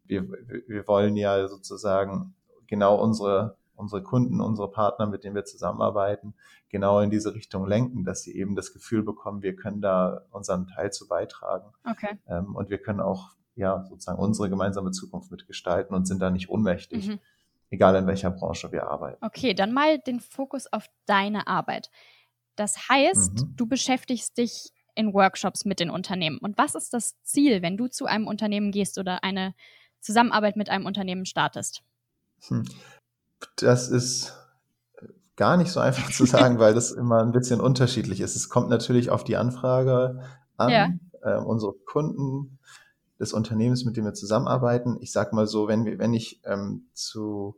wir, 0.09 0.27
wir 0.67 0.87
wollen 0.87 1.15
ja 1.15 1.47
sozusagen 1.47 2.35
genau 2.67 3.01
unsere 3.01 3.57
unsere 3.79 4.03
Kunden, 4.03 4.41
unsere 4.41 4.69
Partner, 4.69 5.07
mit 5.07 5.23
denen 5.23 5.35
wir 5.35 5.45
zusammenarbeiten, 5.45 6.35
genau 6.69 6.99
in 6.99 7.09
diese 7.09 7.33
Richtung 7.33 7.65
lenken, 7.65 8.03
dass 8.03 8.23
sie 8.23 8.35
eben 8.35 8.55
das 8.55 8.73
Gefühl 8.73 9.03
bekommen, 9.03 9.41
wir 9.41 9.55
können 9.55 9.81
da 9.81 10.21
unseren 10.31 10.67
Teil 10.67 10.91
zu 10.91 11.07
beitragen. 11.07 11.71
Okay. 11.89 12.19
Ähm, 12.27 12.55
und 12.55 12.69
wir 12.69 12.77
können 12.77 12.99
auch 12.99 13.31
ja 13.55 13.85
sozusagen 13.89 14.19
unsere 14.19 14.49
gemeinsame 14.49 14.91
Zukunft 14.91 15.31
mitgestalten 15.31 15.95
und 15.95 16.05
sind 16.05 16.21
da 16.21 16.29
nicht 16.29 16.49
ohnmächtig. 16.49 17.07
Mhm 17.07 17.19
egal 17.69 17.95
in 17.95 18.07
welcher 18.07 18.31
Branche 18.31 18.71
wir 18.71 18.87
arbeiten. 18.87 19.23
Okay, 19.23 19.53
dann 19.53 19.73
mal 19.73 19.99
den 19.99 20.19
Fokus 20.19 20.71
auf 20.71 20.87
deine 21.05 21.47
Arbeit. 21.47 21.89
Das 22.55 22.89
heißt, 22.89 23.33
mhm. 23.33 23.55
du 23.55 23.67
beschäftigst 23.67 24.37
dich 24.37 24.71
in 24.95 25.13
Workshops 25.13 25.65
mit 25.65 25.79
den 25.79 25.89
Unternehmen. 25.89 26.39
Und 26.39 26.57
was 26.57 26.75
ist 26.75 26.93
das 26.93 27.21
Ziel, 27.23 27.61
wenn 27.61 27.77
du 27.77 27.87
zu 27.87 28.05
einem 28.05 28.27
Unternehmen 28.27 28.71
gehst 28.71 28.97
oder 28.97 29.23
eine 29.23 29.53
Zusammenarbeit 30.01 30.57
mit 30.57 30.69
einem 30.69 30.85
Unternehmen 30.85 31.25
startest? 31.25 31.83
Hm. 32.47 32.65
Das 33.55 33.89
ist 33.89 34.35
gar 35.35 35.57
nicht 35.57 35.71
so 35.71 35.79
einfach 35.79 36.11
zu 36.11 36.25
sagen, 36.25 36.59
weil 36.59 36.73
das 36.73 36.91
immer 36.91 37.21
ein 37.21 37.31
bisschen 37.31 37.61
unterschiedlich 37.61 38.19
ist. 38.19 38.35
Es 38.35 38.49
kommt 38.49 38.69
natürlich 38.69 39.09
auf 39.09 39.23
die 39.23 39.37
Anfrage 39.37 40.21
an. 40.57 40.69
Ja. 40.69 40.89
Äh, 41.21 41.37
unsere 41.37 41.73
Kunden 41.73 42.59
des 43.19 43.33
Unternehmens, 43.33 43.85
mit 43.85 43.97
dem 43.97 44.05
wir 44.05 44.13
zusammenarbeiten. 44.13 44.97
Ich 45.01 45.11
sag 45.11 45.33
mal 45.33 45.47
so, 45.47 45.67
wenn 45.67 45.85
wir, 45.85 45.99
wenn 45.99 46.13
ich 46.13 46.41
ähm, 46.45 46.87
zu 46.93 47.55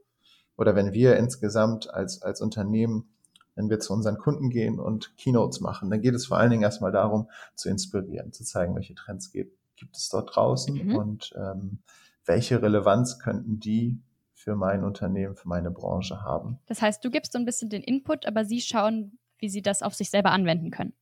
oder 0.57 0.75
wenn 0.75 0.93
wir 0.93 1.17
insgesamt 1.17 1.93
als, 1.93 2.21
als 2.21 2.41
Unternehmen, 2.41 3.09
wenn 3.55 3.69
wir 3.69 3.79
zu 3.79 3.93
unseren 3.93 4.17
Kunden 4.17 4.49
gehen 4.49 4.79
und 4.79 5.17
Keynotes 5.17 5.59
machen, 5.59 5.89
dann 5.89 6.01
geht 6.01 6.15
es 6.15 6.25
vor 6.27 6.37
allen 6.37 6.51
Dingen 6.51 6.63
erstmal 6.63 6.91
darum, 6.91 7.29
zu 7.55 7.69
inspirieren, 7.69 8.31
zu 8.31 8.43
zeigen, 8.43 8.75
welche 8.75 8.95
Trends 8.95 9.31
gibt, 9.31 9.57
gibt 9.75 9.97
es 9.97 10.09
dort 10.09 10.35
draußen 10.35 10.87
mhm. 10.87 10.95
und 10.95 11.33
ähm, 11.35 11.79
welche 12.25 12.61
Relevanz 12.61 13.19
könnten 13.19 13.59
die 13.59 13.99
für 14.43 14.55
mein 14.55 14.83
Unternehmen, 14.83 15.35
für 15.35 15.47
meine 15.47 15.69
Branche 15.69 16.21
haben. 16.21 16.57
Das 16.65 16.81
heißt, 16.81 17.05
du 17.05 17.11
gibst 17.11 17.33
so 17.33 17.39
ein 17.39 17.45
bisschen 17.45 17.69
den 17.69 17.83
Input, 17.83 18.25
aber 18.25 18.43
sie 18.43 18.59
schauen, 18.59 19.19
wie 19.37 19.49
sie 19.49 19.61
das 19.61 19.83
auf 19.83 19.93
sich 19.93 20.09
selber 20.09 20.31
anwenden 20.31 20.71
können. 20.71 20.93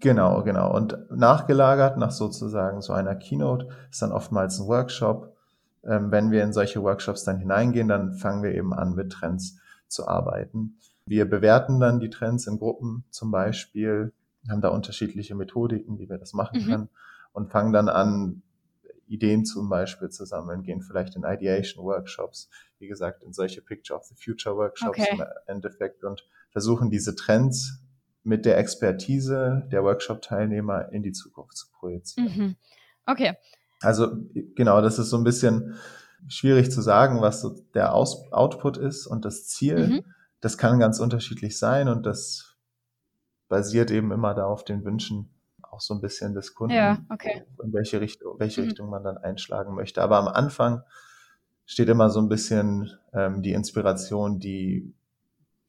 Genau, 0.00 0.42
genau. 0.42 0.74
Und 0.74 0.96
nachgelagert 1.10 1.98
nach 1.98 2.10
sozusagen 2.10 2.80
so 2.80 2.94
einer 2.94 3.14
Keynote 3.14 3.68
ist 3.90 4.00
dann 4.00 4.12
oftmals 4.12 4.58
ein 4.58 4.66
Workshop. 4.66 5.36
Ähm, 5.84 6.10
wenn 6.10 6.30
wir 6.30 6.42
in 6.42 6.52
solche 6.52 6.82
Workshops 6.82 7.24
dann 7.24 7.38
hineingehen, 7.38 7.88
dann 7.88 8.14
fangen 8.14 8.42
wir 8.42 8.54
eben 8.54 8.72
an, 8.72 8.94
mit 8.94 9.12
Trends 9.12 9.58
zu 9.88 10.08
arbeiten. 10.08 10.78
Wir 11.04 11.28
bewerten 11.28 11.80
dann 11.80 12.00
die 12.00 12.10
Trends 12.10 12.46
in 12.46 12.58
Gruppen 12.58 13.04
zum 13.10 13.30
Beispiel, 13.30 14.12
haben 14.48 14.60
da 14.60 14.68
unterschiedliche 14.68 15.34
Methodiken, 15.34 15.98
wie 15.98 16.08
wir 16.08 16.18
das 16.18 16.32
machen 16.32 16.62
mhm. 16.62 16.66
können 16.66 16.88
und 17.32 17.50
fangen 17.50 17.72
dann 17.72 17.88
an, 17.88 18.42
Ideen 19.08 19.44
zum 19.44 19.68
Beispiel 19.68 20.08
zu 20.08 20.24
sammeln, 20.24 20.62
gehen 20.62 20.82
vielleicht 20.82 21.16
in 21.16 21.24
Ideation 21.24 21.84
Workshops, 21.84 22.50
wie 22.78 22.88
gesagt, 22.88 23.22
in 23.22 23.32
solche 23.32 23.62
Picture 23.62 23.98
of 23.98 24.06
the 24.06 24.14
Future 24.14 24.56
Workshops 24.56 24.98
okay. 24.98 25.08
im 25.12 25.24
Endeffekt 25.46 26.04
und 26.04 26.26
versuchen 26.50 26.90
diese 26.90 27.14
Trends 27.14 27.80
mit 28.22 28.44
der 28.44 28.58
Expertise 28.58 29.66
der 29.70 29.84
Workshop-Teilnehmer 29.84 30.92
in 30.92 31.02
die 31.02 31.12
Zukunft 31.12 31.56
zu 31.56 31.66
projizieren. 31.70 32.36
Mhm. 32.36 32.56
Okay. 33.06 33.34
Also 33.80 34.08
genau, 34.54 34.80
das 34.80 34.98
ist 34.98 35.10
so 35.10 35.16
ein 35.16 35.24
bisschen 35.24 35.76
schwierig 36.28 36.70
zu 36.70 36.82
sagen, 36.82 37.20
was 37.20 37.40
so 37.40 37.60
der 37.74 37.94
Aus 37.94 38.30
Output 38.32 38.78
ist 38.78 39.06
und 39.06 39.24
das 39.24 39.46
Ziel. 39.46 39.86
Mhm. 39.86 40.04
Das 40.40 40.58
kann 40.58 40.80
ganz 40.80 40.98
unterschiedlich 40.98 41.58
sein 41.58 41.88
und 41.88 42.04
das 42.04 42.56
basiert 43.48 43.90
eben 43.90 44.10
immer 44.10 44.34
da 44.34 44.46
auf 44.46 44.64
den 44.64 44.84
Wünschen 44.84 45.30
auch 45.70 45.80
so 45.80 45.94
ein 45.94 46.00
bisschen 46.00 46.34
des 46.34 46.54
Kunden, 46.54 46.74
ja, 46.74 46.98
okay. 47.10 47.44
in 47.62 47.72
welche 47.72 48.00
Richtung, 48.00 48.38
welche 48.38 48.62
mhm. 48.62 48.68
Richtung 48.68 48.90
man 48.90 49.04
dann 49.04 49.18
einschlagen 49.18 49.74
möchte. 49.74 50.02
Aber 50.02 50.16
am 50.16 50.28
Anfang 50.28 50.82
steht 51.66 51.88
immer 51.88 52.10
so 52.10 52.20
ein 52.20 52.28
bisschen 52.28 52.90
ähm, 53.12 53.42
die 53.42 53.52
Inspiration, 53.52 54.38
die 54.38 54.94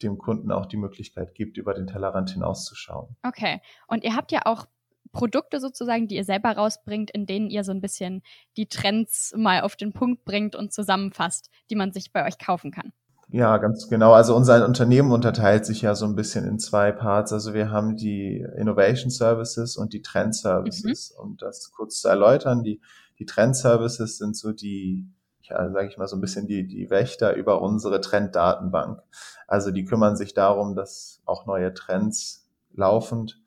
dem 0.04 0.18
Kunden 0.18 0.52
auch 0.52 0.68
die 0.68 0.78
Möglichkeit 0.78 1.34
gibt, 1.34 1.58
über 1.58 1.74
den 1.74 1.88
Tellerrand 1.88 2.30
hinauszuschauen. 2.30 3.16
Okay. 3.24 3.62
Und 3.88 4.04
ihr 4.04 4.16
habt 4.16 4.32
ja 4.32 4.42
auch 4.46 4.68
Produkte 5.12 5.60
sozusagen, 5.60 6.08
die 6.08 6.16
ihr 6.16 6.24
selber 6.24 6.52
rausbringt, 6.52 7.10
in 7.12 7.26
denen 7.26 7.50
ihr 7.50 7.64
so 7.64 7.72
ein 7.72 7.82
bisschen 7.82 8.22
die 8.58 8.68
Trends 8.68 9.34
mal 9.36 9.62
auf 9.62 9.76
den 9.76 9.94
Punkt 9.94 10.24
bringt 10.26 10.56
und 10.56 10.72
zusammenfasst, 10.72 11.50
die 11.70 11.76
man 11.76 11.92
sich 11.92 12.12
bei 12.12 12.26
euch 12.26 12.38
kaufen 12.38 12.72
kann. 12.72 12.94
Ja, 13.30 13.58
ganz 13.58 13.90
genau. 13.90 14.14
Also 14.14 14.36
unser 14.36 14.66
Unternehmen 14.66 15.12
unterteilt 15.12 15.66
sich 15.66 15.82
ja 15.82 15.96
so 15.96 16.06
ein 16.06 16.16
bisschen 16.16 16.46
in 16.46 16.60
zwei 16.60 16.94
Parts. 16.94 17.34
Also 17.34 17.54
wir 17.54 17.72
haben 17.72 17.98
die 17.98 18.46
Innovation 18.56 19.10
Services 19.10 19.76
und 19.76 19.92
die 19.92 20.02
Trend 20.02 20.34
Services. 20.36 21.14
Mhm. 21.18 21.24
Um 21.24 21.38
das 21.38 21.72
kurz 21.72 22.02
zu 22.02 22.08
erläutern, 22.08 22.64
die, 22.64 22.80
die 23.20 23.26
Trend 23.26 23.58
Services 23.58 24.18
sind 24.18 24.38
so 24.38 24.54
die, 24.54 25.06
ja, 25.50 25.72
sage 25.72 25.88
ich 25.88 25.98
mal 25.98 26.08
so 26.08 26.16
ein 26.16 26.22
bisschen 26.22 26.48
die, 26.48 26.68
die 26.68 26.90
Wächter 26.90 27.36
über 27.36 27.62
unsere 27.62 28.02
Trenddatenbank. 28.02 29.02
Also 29.48 29.72
die 29.72 29.86
kümmern 29.86 30.16
sich 30.16 30.34
darum, 30.34 30.76
dass 30.76 31.22
auch 31.26 31.46
neue 31.46 31.74
Trends 31.74 32.50
laufend 32.74 33.42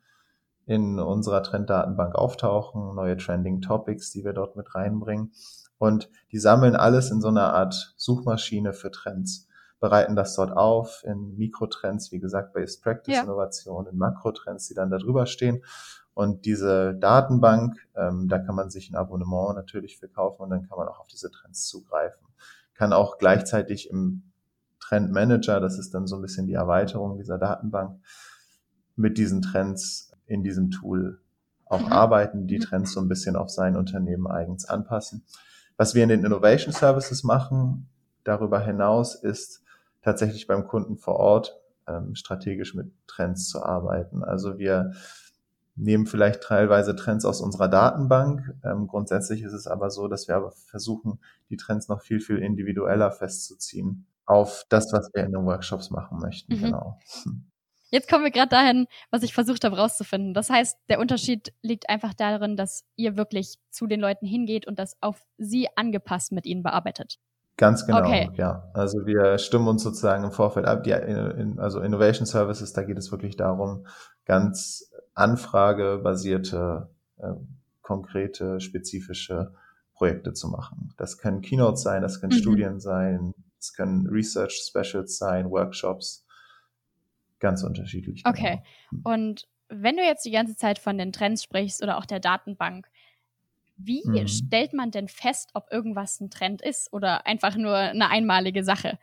in 0.65 0.99
unserer 0.99 1.43
Trenddatenbank 1.43 2.15
auftauchen, 2.15 2.95
neue 2.95 3.17
Trending 3.17 3.61
Topics, 3.61 4.11
die 4.11 4.23
wir 4.23 4.33
dort 4.33 4.55
mit 4.55 4.73
reinbringen. 4.73 5.31
Und 5.77 6.09
die 6.31 6.39
sammeln 6.39 6.75
alles 6.75 7.11
in 7.11 7.21
so 7.21 7.29
einer 7.29 7.53
Art 7.53 7.93
Suchmaschine 7.97 8.73
für 8.73 8.91
Trends 8.91 9.47
bereiten 9.81 10.15
das 10.15 10.35
dort 10.35 10.55
auf 10.55 11.03
in 11.03 11.35
Mikrotrends, 11.37 12.11
wie 12.11 12.19
gesagt, 12.19 12.53
Based 12.53 12.83
Practice 12.83 13.15
ja. 13.15 13.23
Innovation, 13.23 13.87
in 13.87 13.97
Makrotrends, 13.97 14.67
die 14.67 14.75
dann 14.75 14.91
da 14.91 14.99
drüber 14.99 15.25
stehen. 15.25 15.63
Und 16.13 16.45
diese 16.45 16.93
Datenbank, 16.93 17.77
ähm, 17.95 18.27
da 18.27 18.39
kann 18.39 18.55
man 18.55 18.69
sich 18.69 18.89
ein 18.89 18.95
Abonnement 18.95 19.55
natürlich 19.55 19.97
für 19.97 20.09
kaufen 20.09 20.41
und 20.43 20.49
dann 20.49 20.67
kann 20.67 20.77
man 20.77 20.87
auch 20.87 20.99
auf 20.99 21.07
diese 21.07 21.31
Trends 21.31 21.67
zugreifen. 21.67 22.27
Kann 22.73 22.93
auch 22.93 23.17
gleichzeitig 23.17 23.89
im 23.89 24.23
Trend 24.79 25.11
Manager, 25.11 25.59
das 25.59 25.79
ist 25.79 25.93
dann 25.93 26.07
so 26.07 26.17
ein 26.17 26.21
bisschen 26.21 26.47
die 26.47 26.53
Erweiterung 26.53 27.17
dieser 27.17 27.37
Datenbank, 27.37 28.01
mit 28.95 29.17
diesen 29.17 29.41
Trends 29.41 30.11
in 30.25 30.43
diesem 30.43 30.69
Tool 30.69 31.21
auch 31.65 31.85
mhm. 31.85 31.91
arbeiten, 31.93 32.47
die 32.47 32.57
mhm. 32.57 32.63
Trends 32.63 32.91
so 32.91 32.99
ein 32.99 33.07
bisschen 33.07 33.35
auf 33.35 33.49
sein 33.49 33.77
Unternehmen 33.77 34.27
eigens 34.27 34.65
anpassen. 34.65 35.23
Was 35.77 35.95
wir 35.95 36.03
in 36.03 36.09
den 36.09 36.25
Innovation 36.25 36.73
Services 36.73 37.23
machen, 37.23 37.89
darüber 38.23 38.59
hinaus 38.59 39.15
ist, 39.15 39.63
tatsächlich 40.01 40.47
beim 40.47 40.67
Kunden 40.67 40.97
vor 40.97 41.15
Ort 41.15 41.57
ähm, 41.87 42.15
strategisch 42.15 42.75
mit 42.75 42.91
Trends 43.07 43.47
zu 43.47 43.63
arbeiten. 43.63 44.23
Also 44.23 44.57
wir 44.59 44.91
nehmen 45.75 46.05
vielleicht 46.05 46.43
teilweise 46.43 46.95
Trends 46.95 47.25
aus 47.25 47.41
unserer 47.41 47.67
Datenbank. 47.67 48.53
Ähm, 48.63 48.87
grundsätzlich 48.87 49.41
ist 49.41 49.53
es 49.53 49.67
aber 49.67 49.89
so, 49.89 50.07
dass 50.07 50.27
wir 50.27 50.35
aber 50.35 50.51
versuchen, 50.51 51.19
die 51.49 51.57
Trends 51.57 51.87
noch 51.87 52.01
viel, 52.01 52.19
viel 52.19 52.37
individueller 52.37 53.11
festzuziehen 53.11 54.05
auf 54.25 54.65
das, 54.69 54.91
was 54.93 55.09
wir 55.13 55.23
in 55.23 55.31
den 55.31 55.45
Workshops 55.45 55.89
machen 55.89 56.19
möchten. 56.19 56.55
Mhm. 56.55 56.61
Genau. 56.61 56.99
Jetzt 57.89 58.09
kommen 58.09 58.23
wir 58.23 58.31
gerade 58.31 58.49
dahin, 58.49 58.87
was 59.09 59.21
ich 59.21 59.33
versucht 59.33 59.65
habe 59.65 59.77
rauszufinden. 59.77 60.33
Das 60.33 60.49
heißt, 60.49 60.77
der 60.89 60.99
Unterschied 60.99 61.53
liegt 61.61 61.89
einfach 61.89 62.13
darin, 62.13 62.55
dass 62.55 62.85
ihr 62.95 63.17
wirklich 63.17 63.57
zu 63.69 63.85
den 63.85 63.99
Leuten 63.99 64.25
hingeht 64.25 64.65
und 64.65 64.79
das 64.79 64.95
auf 65.01 65.25
sie 65.37 65.67
angepasst 65.75 66.31
mit 66.31 66.45
ihnen 66.45 66.63
bearbeitet. 66.63 67.19
Ganz 67.57 67.85
genau, 67.85 67.99
okay. 67.99 68.29
ja. 68.35 68.71
Also 68.73 69.05
wir 69.05 69.37
stimmen 69.37 69.67
uns 69.67 69.83
sozusagen 69.83 70.23
im 70.23 70.31
Vorfeld 70.31 70.65
ab. 70.65 70.83
Die, 70.83 70.93
also 70.93 71.81
Innovation 71.81 72.25
Services, 72.25 72.71
da 72.71 72.83
geht 72.83 72.97
es 72.97 73.11
wirklich 73.11 73.35
darum, 73.35 73.85
ganz 74.25 74.89
anfragebasierte, 75.13 76.89
äh, 77.17 77.33
konkrete, 77.81 78.59
spezifische 78.59 79.53
Projekte 79.93 80.33
zu 80.33 80.47
machen. 80.47 80.93
Das 80.97 81.17
können 81.17 81.41
Keynotes 81.41 81.83
sein, 81.83 82.01
das 82.01 82.19
können 82.19 82.33
mhm. 82.33 82.39
Studien 82.39 82.79
sein, 82.79 83.33
das 83.57 83.73
können 83.73 84.07
Research 84.07 84.63
Specials 84.67 85.17
sein, 85.17 85.49
Workshops, 85.49 86.25
ganz 87.39 87.63
unterschiedlich. 87.63 88.23
Okay. 88.25 88.63
Genau. 88.89 89.13
Und 89.13 89.47
wenn 89.69 89.97
du 89.97 90.03
jetzt 90.03 90.25
die 90.25 90.31
ganze 90.31 90.55
Zeit 90.55 90.79
von 90.79 90.97
den 90.97 91.11
Trends 91.11 91.43
sprichst 91.43 91.83
oder 91.83 91.97
auch 91.97 92.05
der 92.05 92.19
Datenbank, 92.19 92.87
wie 93.77 94.03
mhm. 94.05 94.27
stellt 94.27 94.73
man 94.73 94.91
denn 94.91 95.07
fest, 95.07 95.51
ob 95.53 95.71
irgendwas 95.71 96.19
ein 96.19 96.29
Trend 96.29 96.61
ist 96.61 96.91
oder 96.93 97.25
einfach 97.25 97.55
nur 97.55 97.75
eine 97.75 98.09
einmalige 98.09 98.63
Sache? 98.63 98.99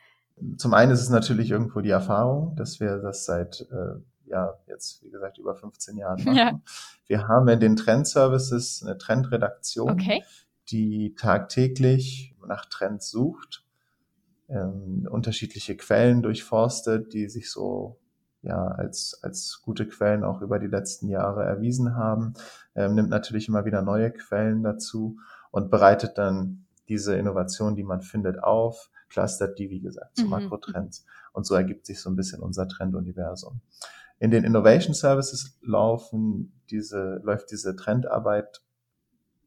Zum 0.56 0.74
einen 0.74 0.92
ist 0.92 1.00
es 1.00 1.10
natürlich 1.10 1.50
irgendwo 1.50 1.80
die 1.80 1.90
Erfahrung, 1.90 2.54
dass 2.54 2.78
wir 2.78 2.98
das 2.98 3.24
seit 3.24 3.62
äh, 3.72 4.00
ja 4.28 4.58
jetzt 4.66 5.02
wie 5.02 5.10
gesagt 5.10 5.38
über 5.38 5.54
15 5.54 5.96
Jahren 5.96 6.24
machen. 6.24 6.36
Ja. 6.36 6.60
Wir 7.06 7.28
haben 7.28 7.48
in 7.48 7.60
den 7.60 7.76
Trendservices 7.76 8.82
eine 8.84 8.98
Trendredaktion, 8.98 9.90
okay. 9.90 10.22
die 10.70 11.14
tagtäglich 11.14 12.34
nach 12.46 12.66
Trends 12.66 13.10
sucht, 13.10 13.64
ähm, 14.48 15.06
unterschiedliche 15.10 15.76
Quellen 15.76 16.22
durchforstet, 16.22 17.12
die 17.12 17.28
sich 17.28 17.50
so 17.50 17.98
ja 18.42 18.66
als, 18.66 19.18
als 19.22 19.60
gute 19.62 19.86
Quellen 19.86 20.24
auch 20.24 20.40
über 20.42 20.58
die 20.58 20.66
letzten 20.66 21.08
Jahre 21.08 21.44
erwiesen 21.44 21.96
haben, 21.96 22.34
ähm, 22.74 22.94
nimmt 22.94 23.10
natürlich 23.10 23.48
immer 23.48 23.64
wieder 23.64 23.82
neue 23.82 24.10
Quellen 24.12 24.62
dazu 24.62 25.18
und 25.50 25.70
bereitet 25.70 26.18
dann 26.18 26.66
diese 26.88 27.16
Innovation, 27.16 27.74
die 27.74 27.84
man 27.84 28.00
findet, 28.00 28.42
auf, 28.42 28.90
clustert 29.08 29.58
die, 29.58 29.70
wie 29.70 29.80
gesagt, 29.80 30.16
zu 30.16 30.24
mhm. 30.24 30.30
Makrotrends. 30.30 31.04
Und 31.32 31.46
so 31.46 31.54
ergibt 31.54 31.86
sich 31.86 32.00
so 32.00 32.10
ein 32.10 32.16
bisschen 32.16 32.40
unser 32.40 32.68
Trenduniversum. 32.68 33.60
In 34.20 34.30
den 34.30 34.44
Innovation 34.44 34.94
Services 34.94 35.58
laufen 35.62 36.60
diese, 36.70 37.20
läuft 37.22 37.50
diese 37.50 37.76
Trendarbeit 37.76 38.62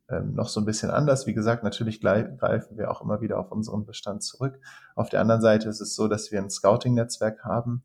ähm, 0.09 0.33
noch 0.33 0.49
so 0.49 0.59
ein 0.61 0.65
bisschen 0.65 0.89
anders. 0.89 1.27
Wie 1.27 1.33
gesagt, 1.33 1.63
natürlich 1.63 2.01
greifen 2.01 2.77
wir 2.77 2.91
auch 2.91 3.01
immer 3.01 3.21
wieder 3.21 3.39
auf 3.39 3.51
unseren 3.51 3.85
Bestand 3.85 4.23
zurück. 4.23 4.59
Auf 4.95 5.09
der 5.09 5.21
anderen 5.21 5.41
Seite 5.41 5.69
ist 5.69 5.81
es 5.81 5.95
so, 5.95 6.07
dass 6.07 6.31
wir 6.31 6.39
ein 6.39 6.49
Scouting-Netzwerk 6.49 7.43
haben 7.43 7.83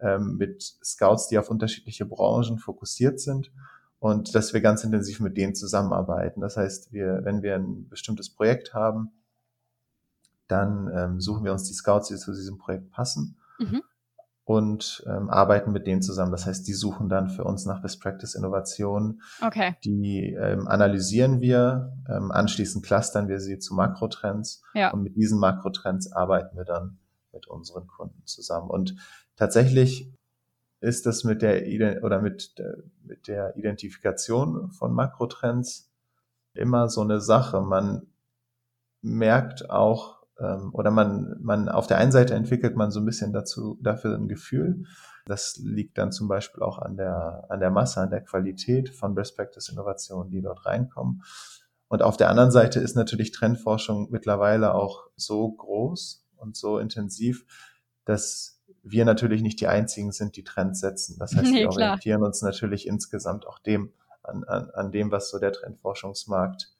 ähm, 0.00 0.36
mit 0.36 0.62
Scouts, 0.62 1.28
die 1.28 1.38
auf 1.38 1.50
unterschiedliche 1.50 2.06
Branchen 2.06 2.58
fokussiert 2.58 3.20
sind 3.20 3.52
und 3.98 4.34
dass 4.34 4.52
wir 4.52 4.60
ganz 4.60 4.84
intensiv 4.84 5.20
mit 5.20 5.36
denen 5.36 5.54
zusammenarbeiten. 5.54 6.40
Das 6.40 6.56
heißt, 6.56 6.92
wir, 6.92 7.20
wenn 7.24 7.42
wir 7.42 7.56
ein 7.56 7.88
bestimmtes 7.88 8.30
Projekt 8.30 8.74
haben, 8.74 9.10
dann 10.46 10.90
ähm, 10.94 11.20
suchen 11.20 11.44
wir 11.44 11.52
uns 11.52 11.64
die 11.64 11.74
Scouts, 11.74 12.08
die 12.08 12.16
zu 12.16 12.32
diesem 12.32 12.58
Projekt 12.58 12.90
passen 12.90 13.38
mhm. 13.58 13.82
Und 14.48 15.04
ähm, 15.06 15.28
arbeiten 15.28 15.72
mit 15.72 15.86
denen 15.86 16.00
zusammen. 16.00 16.32
Das 16.32 16.46
heißt, 16.46 16.66
die 16.66 16.72
suchen 16.72 17.10
dann 17.10 17.28
für 17.28 17.44
uns 17.44 17.66
nach 17.66 17.82
Best 17.82 18.00
Practice 18.00 18.34
Innovationen. 18.34 19.20
Okay. 19.44 19.76
Die 19.84 20.32
ähm, 20.32 20.66
analysieren 20.66 21.42
wir, 21.42 21.92
ähm, 22.08 22.32
anschließend 22.32 22.82
clustern 22.82 23.28
wir 23.28 23.40
sie 23.40 23.58
zu 23.58 23.74
Makrotrends 23.74 24.62
ja. 24.72 24.90
und 24.90 25.02
mit 25.02 25.16
diesen 25.16 25.38
Makrotrends 25.38 26.10
arbeiten 26.12 26.56
wir 26.56 26.64
dann 26.64 26.96
mit 27.30 27.46
unseren 27.46 27.86
Kunden 27.86 28.24
zusammen. 28.24 28.70
Und 28.70 28.96
tatsächlich 29.36 30.10
ist 30.80 31.04
das 31.04 31.24
mit 31.24 31.42
der 31.42 32.02
oder 32.02 32.22
mit 32.22 32.58
der, 32.58 32.78
mit 33.04 33.28
der 33.28 33.54
Identifikation 33.54 34.70
von 34.70 34.94
Makrotrends 34.94 35.92
immer 36.54 36.88
so 36.88 37.02
eine 37.02 37.20
Sache. 37.20 37.60
Man 37.60 38.06
merkt 39.02 39.68
auch 39.68 40.17
ähm, 40.40 40.70
oder 40.72 40.90
man, 40.90 41.36
man 41.40 41.68
auf 41.68 41.86
der 41.86 41.98
einen 41.98 42.12
Seite 42.12 42.34
entwickelt 42.34 42.76
man 42.76 42.90
so 42.90 43.00
ein 43.00 43.06
bisschen 43.06 43.32
dazu, 43.32 43.78
dafür 43.82 44.14
ein 44.14 44.28
Gefühl. 44.28 44.84
Das 45.26 45.58
liegt 45.62 45.98
dann 45.98 46.12
zum 46.12 46.28
Beispiel 46.28 46.62
auch 46.62 46.78
an 46.78 46.96
der, 46.96 47.44
an 47.48 47.60
der 47.60 47.70
Masse, 47.70 48.00
an 48.00 48.10
der 48.10 48.22
Qualität 48.22 48.88
von 48.88 49.14
Best 49.14 49.36
Practice 49.36 49.68
Innovationen, 49.68 50.30
die 50.30 50.40
dort 50.40 50.64
reinkommen. 50.64 51.22
Und 51.88 52.02
auf 52.02 52.16
der 52.16 52.30
anderen 52.30 52.50
Seite 52.50 52.80
ist 52.80 52.96
natürlich 52.96 53.32
Trendforschung 53.32 54.08
mittlerweile 54.10 54.74
auch 54.74 55.06
so 55.16 55.50
groß 55.50 56.24
und 56.36 56.56
so 56.56 56.78
intensiv, 56.78 57.44
dass 58.04 58.60
wir 58.82 59.04
natürlich 59.04 59.42
nicht 59.42 59.60
die 59.60 59.66
einzigen 59.66 60.12
sind, 60.12 60.36
die 60.36 60.44
Trends 60.44 60.80
setzen. 60.80 61.16
Das 61.18 61.34
heißt, 61.34 61.44
nee, 61.52 61.60
wir 61.60 61.70
orientieren 61.70 62.22
uns 62.22 62.42
natürlich 62.42 62.86
insgesamt 62.86 63.46
auch 63.46 63.58
dem, 63.58 63.92
an, 64.22 64.44
an, 64.44 64.70
an 64.70 64.92
dem, 64.92 65.10
was 65.10 65.30
so 65.30 65.38
der 65.38 65.52
Trendforschungsmarkt 65.52 66.70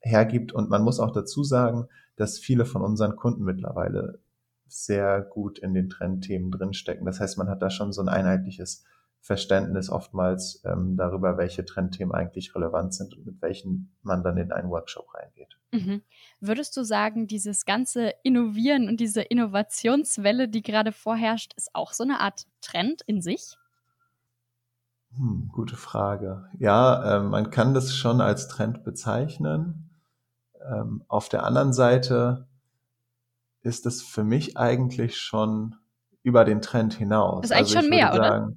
hergibt. 0.00 0.52
Und 0.52 0.70
man 0.70 0.82
muss 0.82 1.00
auch 1.00 1.12
dazu 1.12 1.44
sagen, 1.44 1.88
dass 2.16 2.38
viele 2.38 2.64
von 2.64 2.82
unseren 2.82 3.16
Kunden 3.16 3.44
mittlerweile 3.44 4.20
sehr 4.66 5.20
gut 5.20 5.58
in 5.58 5.74
den 5.74 5.88
Trendthemen 5.88 6.50
drinstecken. 6.50 7.04
Das 7.04 7.20
heißt, 7.20 7.36
man 7.38 7.48
hat 7.48 7.60
da 7.62 7.70
schon 7.70 7.92
so 7.92 8.00
ein 8.00 8.08
einheitliches 8.08 8.84
Verständnis 9.20 9.88
oftmals 9.88 10.62
ähm, 10.64 10.96
darüber, 10.96 11.38
welche 11.38 11.64
Trendthemen 11.64 12.12
eigentlich 12.12 12.54
relevant 12.56 12.92
sind 12.92 13.16
und 13.16 13.24
mit 13.24 13.40
welchen 13.40 13.94
man 14.02 14.24
dann 14.24 14.36
in 14.36 14.50
einen 14.50 14.68
Workshop 14.68 15.14
reingeht. 15.14 15.58
Mhm. 15.70 16.02
Würdest 16.40 16.76
du 16.76 16.82
sagen, 16.82 17.28
dieses 17.28 17.64
ganze 17.64 18.12
Innovieren 18.24 18.88
und 18.88 18.98
diese 18.98 19.22
Innovationswelle, 19.22 20.48
die 20.48 20.62
gerade 20.62 20.90
vorherrscht, 20.90 21.54
ist 21.56 21.70
auch 21.72 21.92
so 21.92 22.02
eine 22.02 22.18
Art 22.18 22.46
Trend 22.60 23.02
in 23.06 23.22
sich? 23.22 23.56
Hm, 25.16 25.50
gute 25.52 25.76
Frage. 25.76 26.48
Ja, 26.58 27.18
äh, 27.18 27.22
man 27.22 27.50
kann 27.50 27.74
das 27.74 27.94
schon 27.94 28.20
als 28.20 28.48
Trend 28.48 28.82
bezeichnen. 28.82 29.90
Ähm, 30.70 31.04
auf 31.08 31.28
der 31.28 31.44
anderen 31.44 31.72
Seite 31.72 32.46
ist 33.62 33.86
es 33.86 34.02
für 34.02 34.24
mich 34.24 34.56
eigentlich 34.56 35.16
schon 35.18 35.76
über 36.22 36.44
den 36.44 36.60
Trend 36.60 36.94
hinaus. 36.94 37.44
Ist 37.44 37.52
eigentlich 37.52 37.76
also 37.76 37.80
schon 37.80 37.90
mehr, 37.90 38.12
sagen, 38.12 38.44
oder? 38.44 38.56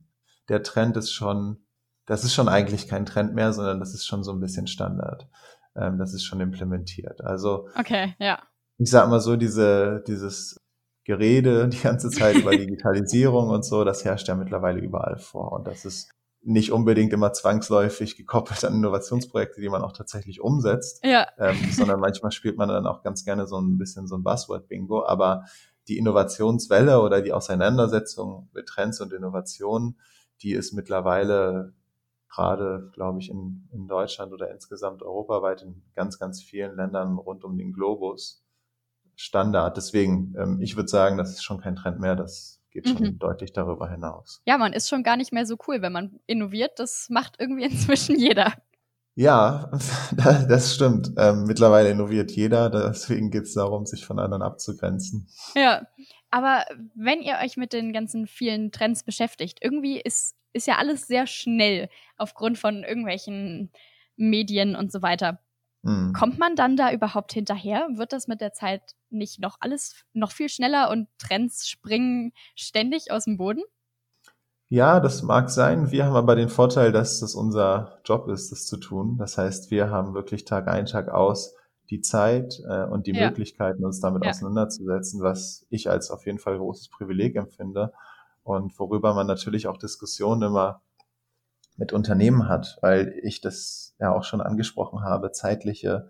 Der 0.50 0.64
Trend 0.64 0.98
ist 0.98 1.12
schon, 1.12 1.66
das 2.06 2.24
ist 2.24 2.34
schon 2.34 2.48
eigentlich 2.48 2.88
kein 2.88 3.06
Trend 3.06 3.34
mehr, 3.34 3.54
sondern 3.54 3.80
das 3.80 3.94
ist 3.94 4.06
schon 4.06 4.24
so 4.24 4.32
ein 4.32 4.40
bisschen 4.40 4.68
Standard. 4.68 5.28
Ähm, 5.76 5.98
das 5.98 6.14
ist 6.14 6.24
schon 6.24 6.40
implementiert. 6.42 7.22
Also 7.22 7.68
okay, 7.78 8.16
ja. 8.20 8.40
Ich 8.78 8.90
sag 8.90 9.10
mal 9.10 9.22
so, 9.22 9.36
diese, 9.36 10.04
dieses 10.08 10.60
Gerede 11.06 11.70
die 11.70 11.80
ganze 11.82 12.10
Zeit 12.10 12.36
über 12.36 12.52
Digitalisierung 12.58 13.50
und 13.50 13.64
so, 13.64 13.84
das 13.84 14.04
herrscht 14.04 14.28
ja 14.28 14.36
mittlerweile 14.36 14.80
überall 14.80 15.18
vor. 15.18 15.54
Und 15.54 15.68
das 15.68 15.86
ist 15.86 16.12
nicht 16.46 16.72
unbedingt 16.72 17.12
immer 17.12 17.34
zwangsläufig 17.34 18.16
gekoppelt 18.18 18.64
an 18.64 18.76
Innovationsprojekte, 18.76 19.60
die 19.62 19.70
man 19.70 19.82
auch 19.82 19.94
tatsächlich 19.94 20.42
umsetzt, 20.42 21.04
ja. 21.04 21.28
ähm, 21.40 21.58
sondern 21.72 22.00
manchmal 22.00 22.32
spielt 22.32 22.58
man 22.58 22.70
dann 22.70 22.86
auch 22.86 23.02
ganz 23.02 23.26
gerne 23.26 23.48
so 23.48 23.60
ein 23.60 23.78
bisschen 23.78 24.08
so 24.08 24.16
ein 24.16 24.24
Buzzword-Bingo. 24.24 25.06
Aber 25.06 25.46
die 25.88 25.98
Innovationswelle 25.98 27.02
oder 27.02 27.22
die 27.22 27.34
Auseinandersetzung 27.34 28.50
mit 28.54 28.68
Trends 28.68 29.02
und 29.02 29.12
Innovationen, 29.12 30.00
die 30.42 30.54
ist 30.54 30.74
mittlerweile 30.74 31.74
gerade, 32.30 32.92
glaube 32.94 33.20
ich, 33.20 33.30
in, 33.30 33.68
in 33.72 33.88
Deutschland 33.88 34.32
oder 34.32 34.52
insgesamt 34.52 35.02
europaweit 35.02 35.64
in 35.64 35.82
ganz, 35.96 36.20
ganz 36.20 36.44
vielen 36.44 36.76
Ländern 36.76 37.18
rund 37.18 37.44
um 37.44 37.58
den 37.58 37.74
Globus 37.74 38.44
Standard. 39.16 39.78
Deswegen, 39.78 40.36
ähm, 40.38 40.62
ich 40.62 40.76
würde 40.76 40.90
sagen, 40.90 41.18
das 41.18 41.32
ist 41.32 41.44
schon 41.44 41.62
kein 41.62 41.76
Trend 41.76 42.00
mehr, 42.00 42.16
das 42.16 42.55
geht 42.76 42.90
schon 42.90 43.02
mhm. 43.02 43.20
deutlich 43.20 43.54
darüber 43.54 43.90
hinaus. 43.90 44.42
Ja, 44.46 44.58
man 44.58 44.74
ist 44.74 44.90
schon 44.90 45.02
gar 45.02 45.16
nicht 45.16 45.32
mehr 45.32 45.46
so 45.46 45.56
cool, 45.66 45.82
wenn 45.82 45.94
man 45.94 46.20
innoviert. 46.28 46.78
Das 46.78 47.08
macht 47.10 47.38
irgendwie 47.40 47.64
inzwischen 47.72 48.20
jeder. 48.20 48.54
Ja, 49.16 49.72
das 50.12 50.76
stimmt. 50.76 51.14
Ähm, 51.18 51.46
mittlerweile 51.46 51.90
innoviert 51.90 52.32
jeder, 52.32 52.70
deswegen 52.70 53.32
geht 53.32 53.44
es 53.44 53.54
darum, 53.54 53.86
sich 53.86 54.06
von 54.06 54.20
anderen 54.20 54.44
abzugrenzen. 54.44 55.30
Ja, 55.56 55.88
aber 56.30 56.66
wenn 56.96 57.22
ihr 57.22 57.38
euch 57.42 57.56
mit 57.56 57.72
den 57.72 57.94
ganzen 57.94 58.28
vielen 58.28 58.74
Trends 58.74 59.04
beschäftigt, 59.04 59.60
irgendwie 59.62 60.02
ist, 60.02 60.36
ist 60.52 60.68
ja 60.68 60.76
alles 60.76 61.08
sehr 61.08 61.28
schnell 61.28 61.88
aufgrund 62.18 62.58
von 62.58 62.84
irgendwelchen 62.84 63.72
Medien 64.18 64.76
und 64.76 64.92
so 64.92 65.02
weiter. 65.02 65.40
Mhm. 65.86 66.14
Kommt 66.14 66.40
man 66.40 66.56
dann 66.56 66.76
da 66.76 66.92
überhaupt 66.92 67.32
hinterher? 67.32 67.88
Wird 67.94 68.12
das 68.12 68.28
mit 68.28 68.42
der 68.42 68.54
Zeit 68.54 68.96
nicht 69.12 69.40
noch 69.40 69.58
alles 69.60 70.04
noch 70.14 70.32
viel 70.32 70.50
schneller 70.50 70.90
und 70.90 71.08
Trends 71.20 71.70
springen 71.70 72.34
ständig 72.56 73.12
aus 73.12 73.26
dem 73.26 73.38
Boden? 73.38 73.62
Ja, 74.68 75.00
das 75.00 75.22
mag 75.22 75.52
sein. 75.52 75.92
Wir 75.92 76.06
haben 76.06 76.16
aber 76.16 76.36
den 76.36 76.50
Vorteil, 76.50 76.92
dass 76.92 77.20
das 77.20 77.36
unser 77.36 78.00
Job 78.04 78.28
ist, 78.30 78.52
das 78.52 78.66
zu 78.66 78.78
tun. 78.78 79.18
Das 79.20 79.38
heißt, 79.38 79.70
wir 79.70 79.92
haben 79.92 80.16
wirklich 80.16 80.44
Tag 80.44 80.68
ein, 80.68 80.88
Tag 80.88 81.10
aus 81.10 81.54
die 81.92 82.02
Zeit 82.02 82.60
äh, 82.68 82.86
und 82.86 83.06
die 83.06 83.14
ja. 83.14 83.28
Möglichkeiten, 83.28 83.86
uns 83.86 84.00
damit 84.00 84.24
ja. 84.24 84.32
auseinanderzusetzen, 84.32 85.22
was 85.22 85.68
ich 85.70 85.88
als 85.88 86.10
auf 86.10 86.26
jeden 86.26 86.40
Fall 86.40 86.58
großes 86.58 86.90
Privileg 86.90 87.36
empfinde 87.36 87.94
und 88.42 88.78
worüber 88.80 89.14
man 89.14 89.28
natürlich 89.28 89.68
auch 89.68 89.78
Diskussionen 89.78 90.42
immer 90.42 90.82
mit 91.78 91.94
Unternehmen 91.94 92.50
hat, 92.50 92.80
weil 92.82 93.14
ich 93.22 93.40
das 93.40 93.85
ja 94.00 94.14
auch 94.14 94.24
schon 94.24 94.42
angesprochen 94.42 95.02
habe, 95.02 95.32
zeitliche, 95.32 96.10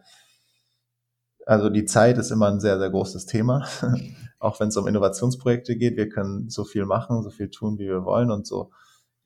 also 1.46 1.70
die 1.70 1.86
Zeit 1.86 2.18
ist 2.18 2.32
immer 2.32 2.48
ein 2.48 2.60
sehr, 2.60 2.80
sehr 2.80 2.90
großes 2.90 3.26
Thema, 3.26 3.68
auch 4.40 4.60
wenn 4.60 4.70
es 4.70 4.78
um 4.78 4.88
Innovationsprojekte 4.88 5.76
geht. 5.76 5.98
Wir 5.98 6.10
können 6.10 6.50
so 6.50 6.64
viel 6.64 6.86
machen, 6.86 7.24
so 7.24 7.30
viel 7.30 7.50
tun, 7.50 7.78
wie 7.78 7.88
wir 7.88 8.06
wollen 8.06 8.32
und 8.32 8.48
so 8.48 8.72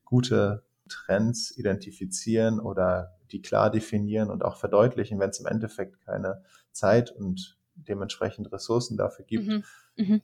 gute 0.03 0.63
Trends 0.89 1.55
identifizieren 1.55 2.59
oder 2.59 3.15
die 3.31 3.41
klar 3.41 3.69
definieren 3.69 4.29
und 4.29 4.43
auch 4.43 4.57
verdeutlichen, 4.57 5.19
wenn 5.19 5.29
es 5.29 5.39
im 5.39 5.45
Endeffekt 5.45 6.01
keine 6.01 6.43
Zeit 6.71 7.11
und 7.11 7.57
dementsprechend 7.75 8.51
Ressourcen 8.51 8.97
dafür 8.97 9.25
gibt, 9.25 9.47
mhm. 9.47 9.63
Mhm 9.95 10.21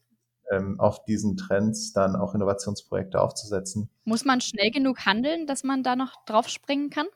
ähm, 0.52 0.80
auf 0.80 1.04
diesen 1.06 1.38
Trends 1.38 1.94
dann 1.94 2.16
auch 2.16 2.36
Innovationsprojekte 2.36 3.20
aufzusetzen. 3.20 3.90
Muss 4.04 4.26
man 4.26 4.42
schnell 4.42 4.72
genug 4.72 5.06
handeln, 5.06 5.48
dass 5.48 5.64
man 5.64 5.84
da 5.84 5.96
noch 5.96 6.26
drauf 6.26 6.50
springen 6.50 6.90
kann? 6.90 7.08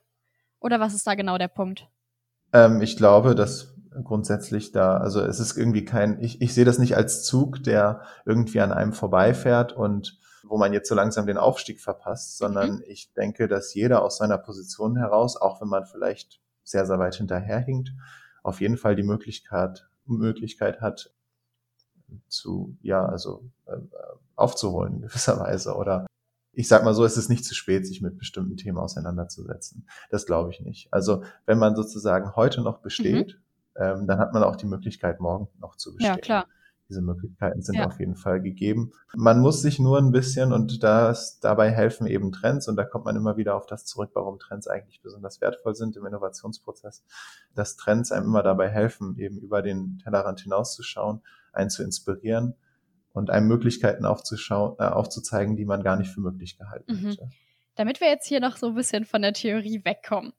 Oder 0.60 0.80
was 0.80 0.93
ist 0.93 1.08
da 1.08 1.15
genau 1.15 1.38
der 1.38 1.48
Punkt? 1.48 1.88
Ähm, 2.54 2.82
ich 2.82 2.98
glaube, 2.98 3.36
dass 3.36 3.76
grundsätzlich 4.04 4.72
da, 4.72 4.98
also 4.98 5.22
es 5.22 5.39
ist 5.39 5.58
irgendwie 5.58 5.86
kein, 5.86 6.22
ich, 6.22 6.41
ich 6.41 6.54
sehe 6.54 6.65
das 6.65 6.80
nicht 6.80 6.95
als 6.95 7.24
Zug, 7.24 7.63
der 7.63 8.02
irgendwie 8.26 8.62
an 8.62 8.72
einem 8.72 8.93
vorbeifährt 8.93 9.74
und 9.74 10.19
wo 10.43 10.58
man 10.58 10.74
jetzt 10.74 10.89
so 10.89 10.95
langsam 10.95 11.28
den 11.28 11.38
Aufstieg 11.38 11.80
verpasst, 11.80 12.38
sondern 12.38 12.78
mhm. 12.78 12.84
ich 12.88 13.13
denke, 13.13 13.48
dass 13.48 13.74
jeder 13.74 14.04
aus 14.04 14.17
seiner 14.17 14.38
Position 14.38 14.98
heraus, 14.98 15.38
auch 15.38 15.62
wenn 15.62 15.67
man 15.67 15.86
vielleicht 15.86 16.39
sehr, 16.63 16.86
sehr 16.86 17.00
weit 17.00 17.15
hinterherhinkt, 17.15 17.93
auf 18.43 18.62
jeden 18.62 18.78
Fall 18.78 18.95
die 18.95 19.04
Möglichkeit, 19.04 19.88
Möglichkeit 20.06 20.82
hat, 20.82 21.12
zu, 22.28 22.78
ja, 22.82 23.06
also 23.06 23.43
äh, 23.67 23.78
aufzuholen 24.36 24.95
in 24.95 25.02
gewisser 25.02 25.39
Weise. 25.39 25.76
Oder 25.76 26.08
ich 26.60 26.67
sag 26.67 26.84
mal 26.84 26.93
so, 26.93 27.06
es 27.06 27.15
ist 27.15 27.30
nicht 27.30 27.45
zu 27.45 27.56
spät, 27.56 27.88
sich 27.88 28.02
mit 28.02 28.17
bestimmten 28.17 28.58
Themen 28.58 28.80
auseinanderzusetzen. 28.80 29.88
Das 30.10 30.26
glaube 30.26 30.52
ich 30.52 30.60
nicht. 30.60 30.91
Also 30.91 31.24
wenn 31.45 31.58
man 31.58 31.74
sozusagen 31.74 32.36
heute 32.36 32.60
noch 32.60 32.80
besteht, 32.80 33.39
mhm. 33.76 33.82
ähm, 33.82 34.08
dann 34.08 34.19
hat 34.19 34.34
man 34.34 34.43
auch 34.43 34.58
die 34.58 34.65
Möglichkeit, 34.65 35.22
morgen 35.22 35.48
noch 35.62 35.78
zu 35.78 35.95
bestehen. 35.95 36.15
Ja, 36.15 36.19
klar. 36.19 36.48
Diese 36.89 37.02
Möglichkeiten 37.02 37.62
sind 37.62 37.76
ja. 37.76 37.86
auf 37.86 38.02
jeden 38.02 38.17
Fall 38.17 38.41
gegeben. 38.41 38.91
Man 39.15 39.39
muss 39.39 39.62
sich 39.62 39.80
nur 39.80 40.00
ein 40.00 40.12
bisschen 40.12 40.52
und 40.52 40.84
das, 40.84 41.39
dabei 41.39 41.72
helfen 41.72 42.08
eben 42.08 42.34
Trends 42.34 42.67
und 42.67 42.76
da 42.76 42.84
kommt 42.84 43.06
man 43.06 43.15
immer 43.15 43.38
wieder 43.38 43.56
auf 43.56 43.65
das 43.65 43.86
zurück, 43.86 44.10
warum 44.13 44.38
Trends 44.38 44.67
eigentlich 44.67 45.02
besonders 45.02 45.39
wertvoll 45.39 45.76
sind 45.76 45.95
im 45.95 46.06
Innovationsprozess, 46.06 47.06
dass 47.56 47.78
Trends 47.78 48.12
einem 48.12 48.26
immer 48.26 48.43
dabei 48.43 48.67
helfen, 48.67 49.17
eben 49.17 49.38
über 49.38 49.62
den 49.62 50.00
Tellerrand 50.04 50.41
hinauszuschauen 50.41 51.22
einen 51.54 51.69
zu 51.69 51.84
inspirieren 51.84 52.56
und 53.19 53.29
einem 53.29 53.47
Möglichkeiten 53.47 54.05
aufzuschauen, 54.05 54.75
äh, 54.79 54.84
aufzuzeigen, 54.84 55.58
die 55.58 55.65
man 55.65 55.84
gar 55.84 55.97
nicht 55.97 56.10
für 56.10 56.21
möglich 56.21 56.58
gehalten 56.58 56.93
mhm. 56.93 57.10
hätte. 57.10 57.29
Damit 57.75 57.99
wir 58.01 58.08
jetzt 58.08 58.27
hier 58.27 58.39
noch 58.39 58.58
so 58.58 58.67
ein 58.67 58.75
bisschen 58.75 59.05
von 59.05 59.21
der 59.21 59.34
Theorie 59.34 59.82
wegkommen. 59.84 60.34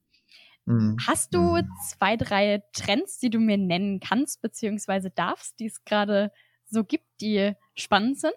Mhm. 0.64 0.96
Hast 1.06 1.34
du 1.34 1.56
mhm. 1.56 1.68
zwei, 1.88 2.16
drei 2.16 2.62
Trends, 2.72 3.18
die 3.18 3.30
du 3.30 3.38
mir 3.38 3.58
nennen 3.58 4.00
kannst, 4.00 4.40
beziehungsweise 4.40 5.10
darfst, 5.10 5.60
die 5.60 5.66
es 5.66 5.84
gerade 5.84 6.32
so 6.64 6.82
gibt, 6.82 7.04
die 7.20 7.52
spannend 7.74 8.18
sind? 8.18 8.34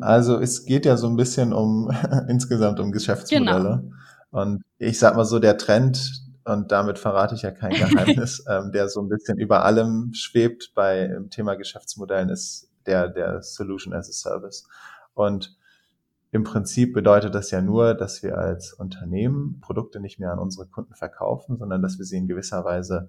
Also 0.00 0.38
es 0.38 0.64
geht 0.64 0.86
ja 0.86 0.96
so 0.96 1.08
ein 1.08 1.16
bisschen 1.16 1.52
um 1.52 1.90
insgesamt 2.28 2.80
um 2.80 2.90
Geschäftsmodelle. 2.90 3.82
Genau. 3.82 3.94
Und 4.30 4.62
ich 4.78 4.98
sag 4.98 5.14
mal 5.14 5.24
so, 5.24 5.38
der 5.38 5.58
Trend, 5.58 6.22
und 6.44 6.72
damit 6.72 6.98
verrate 6.98 7.34
ich 7.34 7.42
ja 7.42 7.50
kein 7.50 7.70
Geheimnis, 7.72 8.44
ähm, 8.48 8.72
der 8.72 8.88
so 8.88 9.00
ein 9.02 9.08
bisschen 9.08 9.38
über 9.38 9.64
allem 9.64 10.12
schwebt 10.14 10.72
bei 10.74 11.06
dem 11.06 11.28
Thema 11.28 11.54
Geschäftsmodellen, 11.54 12.30
ist 12.30 12.70
der, 12.86 13.08
der 13.08 13.42
Solution 13.42 13.92
as 13.92 14.08
a 14.08 14.12
Service. 14.12 14.68
Und 15.14 15.56
im 16.32 16.44
Prinzip 16.44 16.92
bedeutet 16.92 17.34
das 17.34 17.50
ja 17.50 17.62
nur, 17.62 17.94
dass 17.94 18.22
wir 18.22 18.36
als 18.36 18.72
Unternehmen 18.72 19.60
Produkte 19.60 20.00
nicht 20.00 20.18
mehr 20.18 20.32
an 20.32 20.38
unsere 20.38 20.66
Kunden 20.66 20.94
verkaufen, 20.94 21.56
sondern 21.56 21.82
dass 21.82 21.98
wir 21.98 22.04
sie 22.04 22.18
in 22.18 22.28
gewisser 22.28 22.64
Weise 22.64 23.08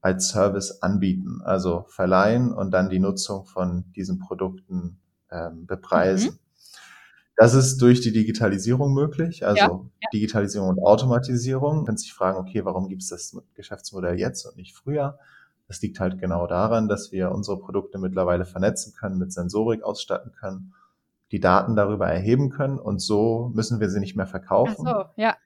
als 0.00 0.28
Service 0.28 0.82
anbieten, 0.82 1.40
also 1.42 1.86
verleihen 1.88 2.52
und 2.52 2.70
dann 2.70 2.90
die 2.90 2.98
Nutzung 2.98 3.46
von 3.46 3.90
diesen 3.96 4.18
Produkten 4.18 5.00
ähm, 5.30 5.66
bepreisen. 5.66 6.32
Mhm. 6.32 6.38
Das 7.36 7.54
ist 7.54 7.78
durch 7.78 8.00
die 8.00 8.12
Digitalisierung 8.12 8.92
möglich, 8.92 9.46
also 9.46 9.58
ja, 9.58 9.68
ja. 9.68 10.08
Digitalisierung 10.12 10.70
und 10.70 10.80
Automatisierung. 10.80 11.76
Man 11.76 11.86
kann 11.86 11.96
sich 11.96 12.12
fragen, 12.12 12.36
okay, 12.36 12.64
warum 12.64 12.88
gibt 12.88 13.02
es 13.02 13.08
das 13.08 13.36
Geschäftsmodell 13.54 14.18
jetzt 14.18 14.44
und 14.44 14.56
nicht 14.56 14.76
früher? 14.76 15.18
Das 15.68 15.82
liegt 15.82 16.00
halt 16.00 16.18
genau 16.18 16.46
daran, 16.46 16.88
dass 16.88 17.12
wir 17.12 17.30
unsere 17.30 17.60
Produkte 17.60 17.98
mittlerweile 17.98 18.46
vernetzen 18.46 18.94
können, 18.94 19.18
mit 19.18 19.32
Sensorik 19.32 19.82
ausstatten 19.82 20.32
können, 20.32 20.74
die 21.30 21.40
Daten 21.40 21.76
darüber 21.76 22.08
erheben 22.08 22.48
können 22.48 22.78
und 22.78 23.00
so 23.00 23.50
müssen 23.54 23.78
wir 23.78 23.90
sie 23.90 24.00
nicht 24.00 24.16
mehr 24.16 24.26
verkaufen. 24.26 24.86
Ach 24.88 25.06
so, 25.14 25.22
ja. 25.22 25.36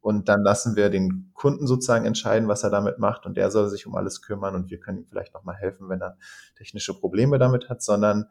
Und 0.00 0.28
dann 0.28 0.42
lassen 0.42 0.76
wir 0.76 0.88
den 0.88 1.30
Kunden 1.34 1.66
sozusagen 1.66 2.06
entscheiden, 2.06 2.48
was 2.48 2.64
er 2.64 2.70
damit 2.70 2.98
macht 2.98 3.26
und 3.26 3.36
der 3.36 3.50
soll 3.50 3.68
sich 3.68 3.86
um 3.86 3.94
alles 3.94 4.22
kümmern 4.22 4.54
und 4.54 4.70
wir 4.70 4.80
können 4.80 4.98
ihm 4.98 5.06
vielleicht 5.06 5.34
nochmal 5.34 5.56
helfen, 5.56 5.88
wenn 5.88 6.00
er 6.00 6.16
technische 6.56 6.98
Probleme 6.98 7.38
damit 7.38 7.68
hat, 7.68 7.82
sondern 7.82 8.26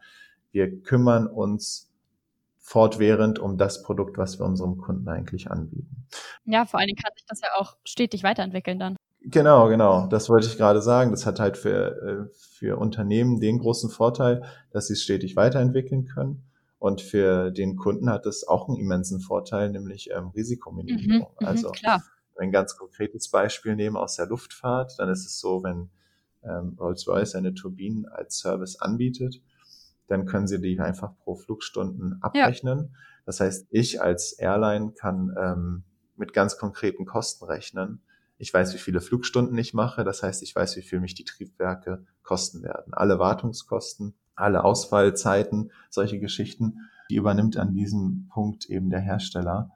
wir 0.52 0.82
kümmern 0.82 1.28
uns 1.28 1.90
fortwährend 2.58 3.40
um 3.40 3.58
das 3.58 3.82
Produkt, 3.84 4.18
was 4.18 4.40
wir 4.40 4.46
unserem 4.46 4.78
Kunden 4.78 5.08
eigentlich 5.08 5.50
anbieten. 5.50 6.08
Ja, 6.46 6.66
vor 6.66 6.80
allen 6.80 6.88
Dingen 6.88 7.02
kann 7.02 7.14
sich 7.16 7.26
das 7.26 7.42
ja 7.42 7.50
auch 7.58 7.78
stetig 7.84 8.24
weiterentwickeln 8.24 8.80
dann. 8.80 8.96
Genau, 9.22 9.68
genau. 9.68 10.08
Das 10.08 10.30
wollte 10.30 10.48
ich 10.48 10.58
gerade 10.58 10.82
sagen. 10.82 11.12
Das 11.12 11.26
hat 11.26 11.40
halt 11.40 11.58
für, 11.58 12.02
äh, 12.02 12.34
für 12.34 12.78
Unternehmen 12.78 13.40
den 13.40 13.60
großen 13.60 13.90
Vorteil, 13.90 14.44
dass 14.72 14.88
sie 14.88 14.94
es 14.94 15.04
stetig 15.04 15.36
weiterentwickeln 15.36 16.06
können. 16.06 16.44
Und 16.78 17.02
für 17.02 17.52
den 17.52 17.76
Kunden 17.76 18.10
hat 18.10 18.26
es 18.26 18.48
auch 18.48 18.70
einen 18.70 18.78
immensen 18.78 19.20
Vorteil, 19.20 19.70
nämlich 19.70 20.10
ähm, 20.16 20.30
Risikominimierung. 20.30 21.30
Mhm, 21.30 21.38
mhm, 21.42 21.48
also 21.48 21.72
klar. 21.72 22.02
ein 22.38 22.52
ganz 22.52 22.78
konkretes 22.78 23.30
Beispiel 23.30 23.76
nehmen 23.76 23.98
aus 23.98 24.16
der 24.16 24.28
Luftfahrt, 24.28 24.94
dann 24.98 25.10
ist 25.10 25.26
es 25.26 25.40
so, 25.40 25.62
wenn 25.62 25.90
ähm, 26.42 26.78
Rolls-Royce 26.80 27.36
eine 27.36 27.54
Turbine 27.54 28.10
als 28.14 28.40
Service 28.40 28.80
anbietet, 28.80 29.42
dann 30.08 30.26
können 30.26 30.48
sie 30.48 30.62
die 30.62 30.80
einfach 30.80 31.12
pro 31.18 31.36
Flugstunden 31.36 32.18
abrechnen. 32.22 32.80
Ja. 32.80 33.00
Das 33.26 33.42
heißt, 33.42 33.68
ich 33.72 34.02
als 34.02 34.32
Airline 34.34 34.94
kann 34.94 35.36
ähm, 35.38 35.84
mit 36.16 36.34
ganz 36.34 36.58
konkreten 36.58 37.06
Kosten 37.06 37.44
rechnen. 37.46 38.02
Ich 38.40 38.54
weiß, 38.54 38.74
wie 38.74 38.80
viele 38.80 39.02
Flugstunden 39.02 39.58
ich 39.58 39.74
mache. 39.74 40.04
Das 40.04 40.24
heißt, 40.24 40.42
ich 40.44 40.56
weiß, 40.56 40.78
wie 40.78 40.82
viel 40.82 41.02
mich 41.02 41.14
die 41.14 41.26
Triebwerke 41.26 42.06
kosten 42.24 42.64
werden. 42.64 42.94
Alle 42.94 43.20
Wartungskosten, 43.20 44.16
alle 44.34 44.64
Ausfallzeiten, 44.64 45.72
solche 45.90 46.20
Geschichten, 46.20 46.90
die 47.12 47.18
übernimmt 47.18 47.58
an 47.58 47.74
diesem 47.74 48.30
Punkt 48.30 48.70
eben 48.70 48.90
der 48.90 49.02
Hersteller. 49.02 49.72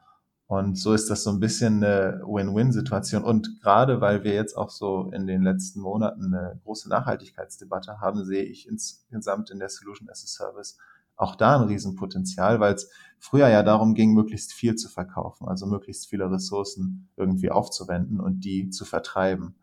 Und 0.47 0.77
so 0.77 0.93
ist 0.93 1.09
das 1.09 1.23
so 1.23 1.31
ein 1.31 1.41
bisschen 1.41 1.83
eine 1.83 2.21
Win-Win-Situation. 2.25 3.23
Und 3.23 3.61
gerade 3.61 3.99
weil 3.99 4.23
wir 4.23 4.33
jetzt 4.33 4.55
auch 4.55 4.69
so 4.69 5.11
in 5.11 5.27
den 5.27 5.43
letzten 5.43 5.81
Monaten 5.81 6.33
eine 6.33 6.61
große 6.63 6.87
Nachhaltigkeitsdebatte 6.87 7.99
haben, 7.99 8.23
sehe 8.23 8.43
ich 8.43 8.67
insgesamt 8.67 9.49
in 9.51 9.59
der 9.59 9.69
Solution 9.69 10.09
as 10.09 10.23
a 10.23 10.27
Service 10.27 10.77
auch 11.15 11.35
da 11.35 11.57
ein 11.57 11.67
Riesenpotenzial, 11.67 12.59
weil 12.59 12.73
es 12.73 12.89
früher 13.19 13.47
ja 13.47 13.63
darum 13.63 13.93
ging, 13.93 14.13
möglichst 14.13 14.53
viel 14.53 14.75
zu 14.75 14.89
verkaufen, 14.89 15.47
also 15.47 15.65
möglichst 15.65 16.09
viele 16.09 16.29
Ressourcen 16.29 17.09
irgendwie 17.15 17.51
aufzuwenden 17.51 18.19
und 18.19 18.41
die 18.41 18.69
zu 18.69 18.85
vertreiben. 18.85 19.55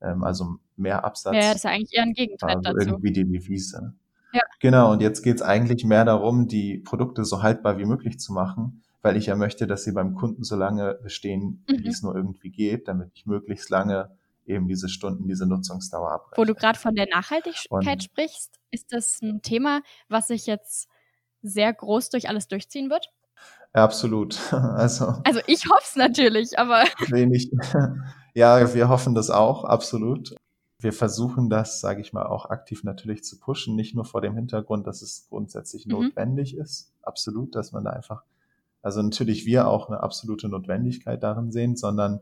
Ähm, 0.00 0.22
also 0.22 0.58
mehr 0.76 1.04
Absatz. 1.04 1.34
Ja, 1.34 1.40
das 1.40 1.56
ist 1.56 1.64
ja 1.64 1.70
eigentlich 1.70 1.96
eher 1.96 2.04
ein 2.04 2.12
Gegenteil 2.12 2.60
dazu. 2.62 2.78
Irgendwie 2.78 3.12
die 3.12 3.24
Devise. 3.24 3.94
Ja. 4.32 4.42
Genau, 4.60 4.92
und 4.92 5.00
jetzt 5.00 5.22
geht 5.22 5.36
es 5.36 5.42
eigentlich 5.42 5.84
mehr 5.84 6.04
darum, 6.04 6.48
die 6.48 6.78
Produkte 6.78 7.24
so 7.24 7.42
haltbar 7.42 7.78
wie 7.78 7.86
möglich 7.86 8.20
zu 8.20 8.32
machen, 8.32 8.82
weil 9.02 9.16
ich 9.16 9.26
ja 9.26 9.36
möchte, 9.36 9.66
dass 9.66 9.84
sie 9.84 9.92
beim 9.92 10.14
Kunden 10.14 10.44
so 10.44 10.54
lange 10.54 10.98
bestehen, 11.02 11.64
mhm. 11.68 11.78
wie 11.78 11.88
es 11.88 12.02
nur 12.02 12.14
irgendwie 12.14 12.50
geht, 12.50 12.88
damit 12.88 13.10
ich 13.14 13.26
möglichst 13.26 13.70
lange 13.70 14.10
eben 14.46 14.68
diese 14.68 14.88
Stunden, 14.88 15.26
diese 15.26 15.46
Nutzungsdauer 15.46 16.10
abbreche. 16.10 16.40
Wo 16.40 16.44
du 16.44 16.54
gerade 16.54 16.78
von 16.78 16.94
der 16.94 17.06
Nachhaltigkeit 17.12 17.70
und, 17.70 18.02
sprichst, 18.02 18.58
ist 18.70 18.92
das 18.92 19.20
ein 19.22 19.42
Thema, 19.42 19.82
was 20.08 20.28
sich 20.28 20.46
jetzt 20.46 20.88
sehr 21.42 21.72
groß 21.72 22.10
durch 22.10 22.28
alles 22.28 22.48
durchziehen 22.48 22.90
wird? 22.90 23.10
Ja, 23.74 23.84
absolut. 23.84 24.38
Also, 24.52 25.14
also 25.24 25.40
ich 25.46 25.68
hoffe 25.68 25.82
es 25.84 25.96
natürlich, 25.96 26.58
aber. 26.58 26.84
Wenig. 27.08 27.50
Ja, 28.34 28.72
wir 28.74 28.88
hoffen 28.88 29.14
das 29.14 29.30
auch, 29.30 29.64
absolut. 29.64 30.36
Wir 30.80 30.92
versuchen 30.92 31.50
das, 31.50 31.80
sage 31.80 32.00
ich 32.00 32.12
mal, 32.12 32.26
auch 32.26 32.46
aktiv 32.50 32.84
natürlich 32.84 33.24
zu 33.24 33.38
pushen, 33.40 33.74
nicht 33.74 33.96
nur 33.96 34.04
vor 34.04 34.20
dem 34.20 34.36
Hintergrund, 34.36 34.86
dass 34.86 35.02
es 35.02 35.26
grundsätzlich 35.28 35.86
mhm. 35.86 35.92
notwendig 35.92 36.56
ist, 36.56 36.92
absolut, 37.02 37.56
dass 37.56 37.72
man 37.72 37.84
da 37.84 37.90
einfach, 37.90 38.22
also 38.80 39.02
natürlich 39.02 39.44
wir 39.44 39.66
auch 39.66 39.88
eine 39.88 40.00
absolute 40.00 40.48
Notwendigkeit 40.48 41.20
darin 41.22 41.50
sehen, 41.50 41.76
sondern 41.76 42.20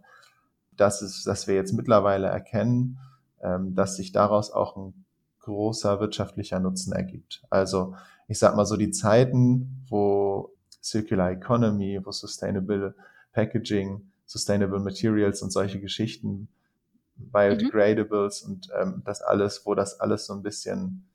dass 0.75 1.03
es, 1.03 1.25
dass 1.25 1.47
wir 1.47 1.55
jetzt 1.55 1.73
mittlerweile 1.73 2.29
erkennen, 2.29 2.99
ähm, 3.43 3.75
dass 3.75 3.97
sich 3.97 4.13
daraus 4.13 4.51
auch 4.51 4.77
ein 4.77 5.05
großer 5.41 6.01
wirtschaftlicher 6.01 6.59
Nutzen 6.59 6.93
ergibt. 6.93 7.45
Also 7.51 7.95
ich 8.29 8.39
sag 8.39 8.57
mal 8.57 8.67
so 8.67 8.77
die 8.77 8.91
Zeiten, 8.91 9.85
wo 9.89 10.53
Circular 10.83 11.31
Economy, 11.31 12.01
wo 12.05 12.13
Sustainable 12.13 12.95
Packaging, 13.33 14.11
Sustainable 14.25 14.81
Materials 14.81 15.43
und 15.43 15.51
solche 15.51 15.81
Geschichten 15.81 16.49
Biodegradables 17.17 18.45
mhm. 18.45 18.53
und 18.53 18.69
ähm, 18.79 19.03
das 19.05 19.23
alles, 19.23 19.65
wo 19.65 19.75
das 19.75 20.01
alles 20.01 20.27
so 20.27 20.35
ein 20.35 20.43
bisschen 20.43 21.07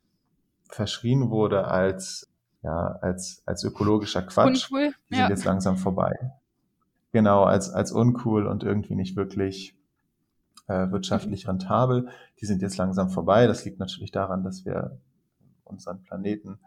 verschrien 0.68 1.30
wurde 1.30 1.68
als 1.68 2.28
ja 2.62 2.98
als 3.02 3.42
als 3.46 3.62
ökologischer 3.64 4.22
Quatsch, 4.22 4.70
uncool. 4.70 4.92
die 5.10 5.16
sind 5.16 5.28
jetzt 5.28 5.44
langsam 5.44 5.76
vorbei. 5.76 6.32
Genau, 7.12 7.44
als 7.44 7.70
als 7.70 7.92
uncool 7.92 8.46
und 8.46 8.64
irgendwie 8.64 8.94
nicht 8.94 9.16
wirklich 9.16 9.76
äh, 10.66 10.90
wirtschaftlich 10.90 11.44
mhm. 11.44 11.50
rentabel. 11.50 12.08
Die 12.40 12.46
sind 12.46 12.62
jetzt 12.62 12.78
langsam 12.78 13.10
vorbei. 13.10 13.46
Das 13.46 13.64
liegt 13.64 13.78
natürlich 13.78 14.10
daran, 14.10 14.42
dass 14.42 14.64
wir 14.64 14.98
unseren 15.64 16.02
Planeten 16.02 16.58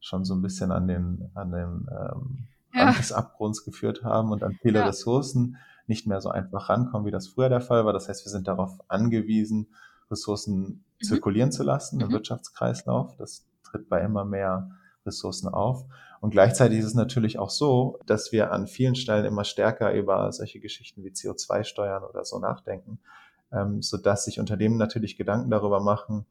schon 0.00 0.24
so 0.24 0.34
ein 0.34 0.42
bisschen 0.42 0.70
an 0.70 0.86
den 0.86 1.30
an 1.34 1.50
den 1.50 1.88
ähm, 1.90 2.48
ja. 2.72 2.84
Rand 2.84 2.98
des 2.98 3.12
Abgrunds 3.12 3.64
geführt 3.64 4.04
haben 4.04 4.32
und 4.32 4.42
an 4.42 4.58
viele 4.60 4.80
ja. 4.80 4.86
Ressourcen 4.86 5.56
nicht 5.86 6.06
mehr 6.06 6.20
so 6.20 6.28
einfach 6.28 6.68
rankommen, 6.68 7.06
wie 7.06 7.10
das 7.10 7.28
früher 7.28 7.48
der 7.48 7.60
Fall 7.60 7.84
war. 7.84 7.92
Das 7.92 8.08
heißt, 8.08 8.24
wir 8.24 8.30
sind 8.30 8.46
darauf 8.46 8.78
angewiesen, 8.88 9.68
Ressourcen 10.10 10.60
mhm. 11.00 11.04
zirkulieren 11.04 11.52
zu 11.52 11.62
lassen 11.62 12.00
im 12.00 12.08
mhm. 12.08 12.12
Wirtschaftskreislauf. 12.12 13.16
Das 13.16 13.46
tritt 13.64 13.88
bei 13.88 14.02
immer 14.02 14.24
mehr 14.24 14.70
Ressourcen 15.06 15.48
auf. 15.48 15.86
Und 16.20 16.30
gleichzeitig 16.30 16.78
ist 16.80 16.86
es 16.86 16.94
natürlich 16.94 17.38
auch 17.38 17.50
so, 17.50 17.98
dass 18.06 18.32
wir 18.32 18.52
an 18.52 18.66
vielen 18.66 18.96
Stellen 18.96 19.24
immer 19.24 19.44
stärker 19.44 19.92
über 19.92 20.30
solche 20.32 20.60
Geschichten 20.60 21.04
wie 21.04 21.10
CO2-Steuern 21.10 22.02
oder 22.02 22.24
so 22.24 22.38
nachdenken, 22.38 22.98
ähm, 23.52 23.82
so 23.82 23.96
dass 23.96 24.24
sich 24.24 24.40
Unternehmen 24.40 24.76
natürlich 24.76 25.16
Gedanken 25.16 25.50
darüber 25.50 25.80
machen, 25.80 26.26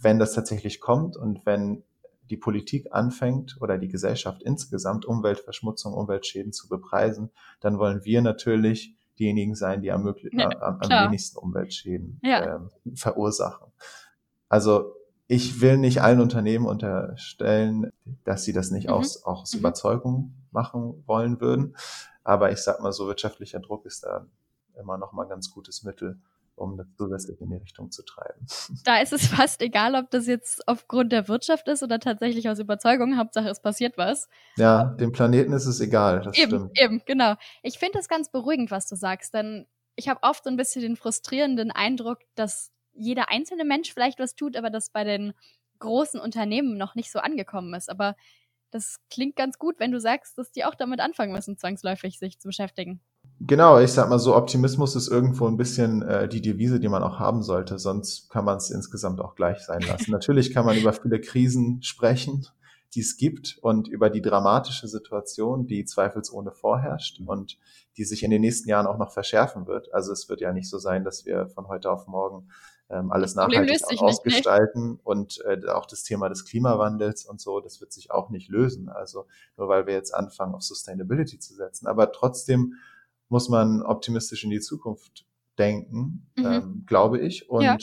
wenn 0.00 0.18
das 0.18 0.32
tatsächlich 0.32 0.80
kommt 0.80 1.16
und 1.16 1.44
wenn 1.46 1.84
die 2.30 2.36
Politik 2.36 2.88
anfängt 2.92 3.56
oder 3.60 3.78
die 3.78 3.88
Gesellschaft 3.88 4.42
insgesamt 4.42 5.04
Umweltverschmutzung, 5.04 5.92
Umweltschäden 5.92 6.52
zu 6.52 6.68
bepreisen, 6.68 7.30
dann 7.60 7.78
wollen 7.78 8.04
wir 8.04 8.22
natürlich 8.22 8.96
diejenigen 9.18 9.54
sein, 9.54 9.82
die 9.82 9.92
am, 9.92 10.12
ja, 10.32 10.48
am, 10.60 10.80
am 10.80 11.06
wenigsten 11.06 11.38
Umweltschäden 11.38 12.20
ja. 12.22 12.56
ähm, 12.56 12.70
verursachen. 12.94 13.72
Also 14.48 14.94
ich 15.26 15.60
will 15.60 15.78
nicht 15.78 16.02
allen 16.02 16.20
Unternehmen 16.20 16.66
unterstellen, 16.66 17.90
dass 18.24 18.44
sie 18.44 18.52
das 18.52 18.70
nicht 18.70 18.88
mhm. 18.88 18.94
aus, 18.94 19.24
auch 19.24 19.42
aus 19.42 19.54
mhm. 19.54 19.60
Überzeugung 19.60 20.34
machen 20.50 21.02
wollen 21.06 21.40
würden. 21.40 21.76
Aber 22.22 22.52
ich 22.52 22.58
sag 22.58 22.80
mal 22.80 22.92
so, 22.92 23.06
wirtschaftlicher 23.06 23.60
Druck 23.60 23.86
ist 23.86 24.04
da 24.04 24.26
immer 24.78 24.98
noch 24.98 25.12
mal 25.12 25.24
ein 25.24 25.28
ganz 25.28 25.50
gutes 25.50 25.82
Mittel, 25.84 26.20
um 26.56 26.76
das 26.76 26.86
zusätzlich 26.96 27.40
in 27.40 27.50
die 27.50 27.56
Richtung 27.56 27.90
zu 27.90 28.02
treiben. 28.04 28.46
Da 28.84 28.98
ist 28.98 29.12
es 29.12 29.26
fast 29.26 29.62
egal, 29.62 29.94
ob 29.94 30.10
das 30.10 30.26
jetzt 30.26 30.66
aufgrund 30.68 31.12
der 31.12 31.28
Wirtschaft 31.28 31.68
ist 31.68 31.82
oder 31.82 31.98
tatsächlich 31.98 32.48
aus 32.48 32.58
Überzeugung. 32.58 33.16
Hauptsache, 33.16 33.48
es 33.48 33.60
passiert 33.60 33.96
was. 33.96 34.28
Ja, 34.56 34.84
dem 34.84 35.12
Planeten 35.12 35.52
ist 35.52 35.66
es 35.66 35.80
egal. 35.80 36.22
Das 36.22 36.36
eben, 36.36 36.48
stimmt. 36.48 36.80
eben, 36.80 37.02
genau. 37.06 37.34
Ich 37.62 37.78
finde 37.78 37.98
es 37.98 38.08
ganz 38.08 38.30
beruhigend, 38.30 38.70
was 38.70 38.88
du 38.88 38.96
sagst, 38.96 39.34
denn 39.34 39.66
ich 39.96 40.08
habe 40.08 40.22
oft 40.22 40.44
so 40.44 40.50
ein 40.50 40.56
bisschen 40.56 40.82
den 40.82 40.96
frustrierenden 40.96 41.70
Eindruck, 41.70 42.18
dass 42.34 42.72
jeder 42.92 43.30
einzelne 43.30 43.64
Mensch 43.64 43.92
vielleicht 43.92 44.18
was 44.18 44.34
tut, 44.34 44.56
aber 44.56 44.70
das 44.70 44.90
bei 44.90 45.04
den 45.04 45.34
großen 45.80 46.20
Unternehmen 46.20 46.76
noch 46.76 46.94
nicht 46.94 47.10
so 47.10 47.18
angekommen 47.18 47.74
ist. 47.74 47.90
Aber 47.90 48.16
das 48.70 48.96
klingt 49.10 49.36
ganz 49.36 49.58
gut, 49.58 49.78
wenn 49.78 49.92
du 49.92 50.00
sagst, 50.00 50.38
dass 50.38 50.50
die 50.50 50.64
auch 50.64 50.74
damit 50.74 51.00
anfangen 51.00 51.32
müssen, 51.32 51.56
zwangsläufig 51.56 52.18
sich 52.18 52.38
zu 52.38 52.48
beschäftigen. 52.48 53.00
Genau, 53.46 53.78
ich 53.78 53.92
sag 53.92 54.08
mal 54.08 54.18
so, 54.18 54.34
Optimismus 54.34 54.96
ist 54.96 55.08
irgendwo 55.08 55.46
ein 55.46 55.58
bisschen 55.58 56.00
äh, 56.02 56.28
die 56.28 56.40
Devise, 56.40 56.80
die 56.80 56.88
man 56.88 57.02
auch 57.02 57.18
haben 57.18 57.42
sollte, 57.42 57.78
sonst 57.78 58.30
kann 58.30 58.44
man 58.46 58.56
es 58.56 58.70
insgesamt 58.70 59.20
auch 59.20 59.34
gleich 59.34 59.58
sein 59.60 59.82
lassen. 59.82 60.10
Natürlich 60.12 60.54
kann 60.54 60.64
man 60.64 60.78
über 60.78 60.94
viele 60.94 61.20
Krisen 61.20 61.82
sprechen, 61.82 62.46
die 62.94 63.00
es 63.00 63.18
gibt 63.18 63.58
und 63.60 63.86
über 63.86 64.08
die 64.08 64.22
dramatische 64.22 64.88
Situation, 64.88 65.66
die 65.66 65.84
zweifelsohne 65.84 66.52
vorherrscht 66.52 67.20
und 67.26 67.58
die 67.98 68.04
sich 68.04 68.22
in 68.22 68.30
den 68.30 68.40
nächsten 68.40 68.68
Jahren 68.70 68.86
auch 68.86 68.96
noch 68.96 69.12
verschärfen 69.12 69.66
wird. 69.66 69.92
Also 69.92 70.12
es 70.12 70.28
wird 70.30 70.40
ja 70.40 70.52
nicht 70.52 70.70
so 70.70 70.78
sein, 70.78 71.04
dass 71.04 71.26
wir 71.26 71.48
von 71.48 71.68
heute 71.68 71.90
auf 71.90 72.06
morgen 72.06 72.48
ähm, 72.88 73.12
alles 73.12 73.34
nachhaltig 73.34 73.82
ausgestalten 73.98 74.92
nicht, 74.92 75.06
und 75.06 75.44
äh, 75.44 75.68
auch 75.68 75.86
das 75.86 76.02
Thema 76.02 76.30
des 76.30 76.46
Klimawandels 76.46 77.26
und 77.26 77.42
so, 77.42 77.60
das 77.60 77.80
wird 77.80 77.92
sich 77.92 78.10
auch 78.10 78.30
nicht 78.30 78.48
lösen. 78.48 78.88
Also 78.88 79.26
nur 79.58 79.68
weil 79.68 79.86
wir 79.86 79.94
jetzt 79.94 80.14
anfangen, 80.14 80.54
auf 80.54 80.62
Sustainability 80.62 81.38
zu 81.38 81.54
setzen. 81.54 81.86
Aber 81.86 82.10
trotzdem 82.10 82.74
muss 83.28 83.48
man 83.48 83.82
optimistisch 83.82 84.44
in 84.44 84.50
die 84.50 84.60
Zukunft 84.60 85.26
denken, 85.58 86.26
mhm. 86.36 86.46
ähm, 86.46 86.84
glaube 86.86 87.20
ich. 87.20 87.48
Und 87.48 87.62
ja. 87.62 87.76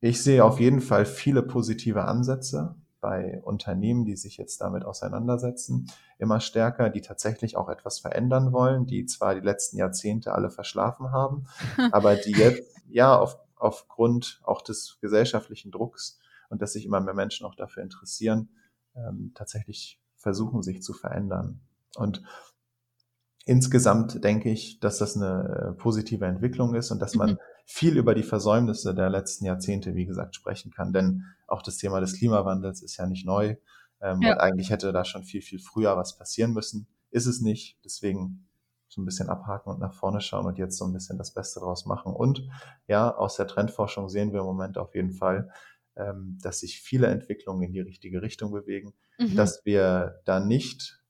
ich 0.00 0.22
sehe 0.22 0.44
auf 0.44 0.60
jeden 0.60 0.80
Fall 0.80 1.06
viele 1.06 1.42
positive 1.42 2.04
Ansätze 2.04 2.76
bei 3.00 3.40
Unternehmen, 3.42 4.06
die 4.06 4.16
sich 4.16 4.38
jetzt 4.38 4.62
damit 4.62 4.84
auseinandersetzen, 4.84 5.90
immer 6.18 6.40
stärker, 6.40 6.88
die 6.88 7.02
tatsächlich 7.02 7.56
auch 7.56 7.68
etwas 7.68 7.98
verändern 7.98 8.52
wollen, 8.52 8.86
die 8.86 9.04
zwar 9.04 9.34
die 9.34 9.42
letzten 9.42 9.76
Jahrzehnte 9.76 10.32
alle 10.32 10.50
verschlafen 10.50 11.10
haben, 11.10 11.46
aber 11.92 12.16
die 12.16 12.32
jetzt 12.32 12.62
ja 12.88 13.18
auf 13.18 13.38
aufgrund 13.56 14.40
auch 14.44 14.60
des 14.60 14.98
gesellschaftlichen 15.00 15.70
Drucks 15.70 16.18
und 16.50 16.60
dass 16.60 16.74
sich 16.74 16.84
immer 16.84 17.00
mehr 17.00 17.14
Menschen 17.14 17.46
auch 17.46 17.54
dafür 17.54 17.82
interessieren, 17.82 18.50
ähm, 18.94 19.32
tatsächlich 19.34 20.00
versuchen, 20.16 20.62
sich 20.62 20.82
zu 20.82 20.92
verändern. 20.92 21.60
Und 21.96 22.22
insgesamt 23.44 24.24
denke 24.24 24.50
ich, 24.50 24.80
dass 24.80 24.98
das 24.98 25.16
eine 25.16 25.74
äh, 25.76 25.80
positive 25.80 26.24
Entwicklung 26.26 26.74
ist 26.74 26.90
und 26.90 27.00
dass 27.00 27.14
man 27.14 27.32
mhm. 27.32 27.38
viel 27.66 27.96
über 27.96 28.14
die 28.14 28.22
Versäumnisse 28.22 28.94
der 28.94 29.10
letzten 29.10 29.44
Jahrzehnte, 29.44 29.94
wie 29.94 30.06
gesagt, 30.06 30.34
sprechen 30.34 30.72
kann. 30.72 30.92
Denn 30.92 31.24
auch 31.46 31.62
das 31.62 31.76
Thema 31.76 32.00
des 32.00 32.18
Klimawandels 32.18 32.82
ist 32.82 32.96
ja 32.96 33.06
nicht 33.06 33.26
neu. 33.26 33.56
Ähm, 34.00 34.22
ja. 34.22 34.32
Und 34.32 34.40
eigentlich 34.40 34.70
hätte 34.70 34.92
da 34.92 35.04
schon 35.04 35.24
viel, 35.24 35.42
viel 35.42 35.58
früher 35.58 35.96
was 35.96 36.16
passieren 36.16 36.52
müssen. 36.52 36.86
Ist 37.10 37.26
es 37.26 37.40
nicht. 37.40 37.78
Deswegen 37.84 38.46
so 38.88 39.02
ein 39.02 39.04
bisschen 39.04 39.28
abhaken 39.28 39.72
und 39.72 39.80
nach 39.80 39.94
vorne 39.94 40.20
schauen 40.20 40.46
und 40.46 40.58
jetzt 40.58 40.78
so 40.78 40.84
ein 40.84 40.92
bisschen 40.92 41.18
das 41.18 41.32
Beste 41.32 41.60
draus 41.60 41.84
machen. 41.84 42.14
Und 42.14 42.48
ja, 42.86 43.14
aus 43.14 43.36
der 43.36 43.46
Trendforschung 43.46 44.08
sehen 44.08 44.32
wir 44.32 44.40
im 44.40 44.46
Moment 44.46 44.78
auf 44.78 44.94
jeden 44.94 45.12
Fall, 45.12 45.50
ähm, 45.96 46.38
dass 46.42 46.60
sich 46.60 46.80
viele 46.80 47.08
Entwicklungen 47.08 47.62
in 47.62 47.72
die 47.72 47.80
richtige 47.80 48.22
Richtung 48.22 48.52
bewegen, 48.52 48.94
mhm. 49.18 49.34
dass 49.36 49.64
wir 49.64 50.20
da 50.24 50.40
nicht 50.40 51.03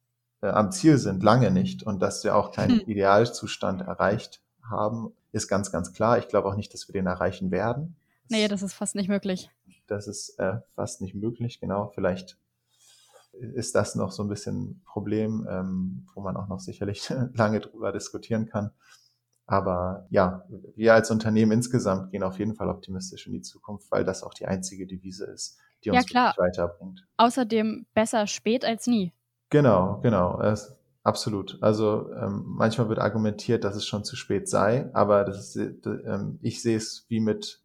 äh, 0.44 0.48
am 0.48 0.70
Ziel 0.70 0.98
sind, 0.98 1.22
lange 1.22 1.50
nicht, 1.50 1.82
und 1.82 2.00
dass 2.00 2.22
wir 2.22 2.36
auch 2.36 2.52
keinen 2.52 2.76
mhm. 2.76 2.82
Idealzustand 2.86 3.80
erreicht 3.80 4.42
haben, 4.62 5.12
ist 5.32 5.48
ganz, 5.48 5.72
ganz 5.72 5.92
klar. 5.92 6.18
Ich 6.18 6.28
glaube 6.28 6.48
auch 6.48 6.56
nicht, 6.56 6.74
dass 6.74 6.86
wir 6.86 6.92
den 6.92 7.06
erreichen 7.06 7.50
werden. 7.50 7.96
Nee, 8.28 8.46
das 8.48 8.62
ist 8.62 8.74
fast 8.74 8.94
nicht 8.94 9.08
möglich. 9.08 9.50
Das 9.86 10.06
ist 10.06 10.38
äh, 10.38 10.58
fast 10.74 11.00
nicht 11.00 11.14
möglich, 11.14 11.60
genau. 11.60 11.90
Vielleicht 11.94 12.36
ist 13.32 13.74
das 13.74 13.94
noch 13.94 14.12
so 14.12 14.22
ein 14.22 14.28
bisschen 14.28 14.82
Problem, 14.84 15.46
ähm, 15.50 16.06
wo 16.14 16.20
man 16.20 16.36
auch 16.36 16.48
noch 16.48 16.60
sicherlich 16.60 17.08
lange 17.34 17.60
drüber 17.60 17.90
diskutieren 17.90 18.46
kann. 18.46 18.70
Aber 19.46 20.06
ja, 20.10 20.46
wir 20.76 20.94
als 20.94 21.10
Unternehmen 21.10 21.52
insgesamt 21.52 22.10
gehen 22.12 22.22
auf 22.22 22.38
jeden 22.38 22.54
Fall 22.54 22.68
optimistisch 22.68 23.26
in 23.26 23.32
die 23.32 23.42
Zukunft, 23.42 23.90
weil 23.90 24.04
das 24.04 24.22
auch 24.22 24.34
die 24.34 24.46
einzige 24.46 24.86
Devise 24.86 25.24
ist, 25.24 25.58
die 25.84 25.90
uns 25.90 26.10
ja, 26.12 26.34
weiterbringt. 26.36 27.06
Außerdem 27.16 27.86
besser 27.92 28.26
spät 28.26 28.64
als 28.64 28.86
nie. 28.86 29.12
Genau, 29.50 30.00
genau. 30.02 30.40
Es, 30.40 30.76
absolut. 31.02 31.58
Also 31.60 32.10
ähm, 32.12 32.44
manchmal 32.46 32.88
wird 32.88 32.98
argumentiert, 32.98 33.64
dass 33.64 33.76
es 33.76 33.86
schon 33.86 34.04
zu 34.04 34.16
spät 34.16 34.48
sei, 34.48 34.90
aber 34.94 35.24
das 35.24 35.56
ist, 35.56 35.86
äh, 35.86 36.18
ich 36.40 36.62
sehe 36.62 36.76
es 36.76 37.06
wie 37.08 37.20
mit 37.20 37.62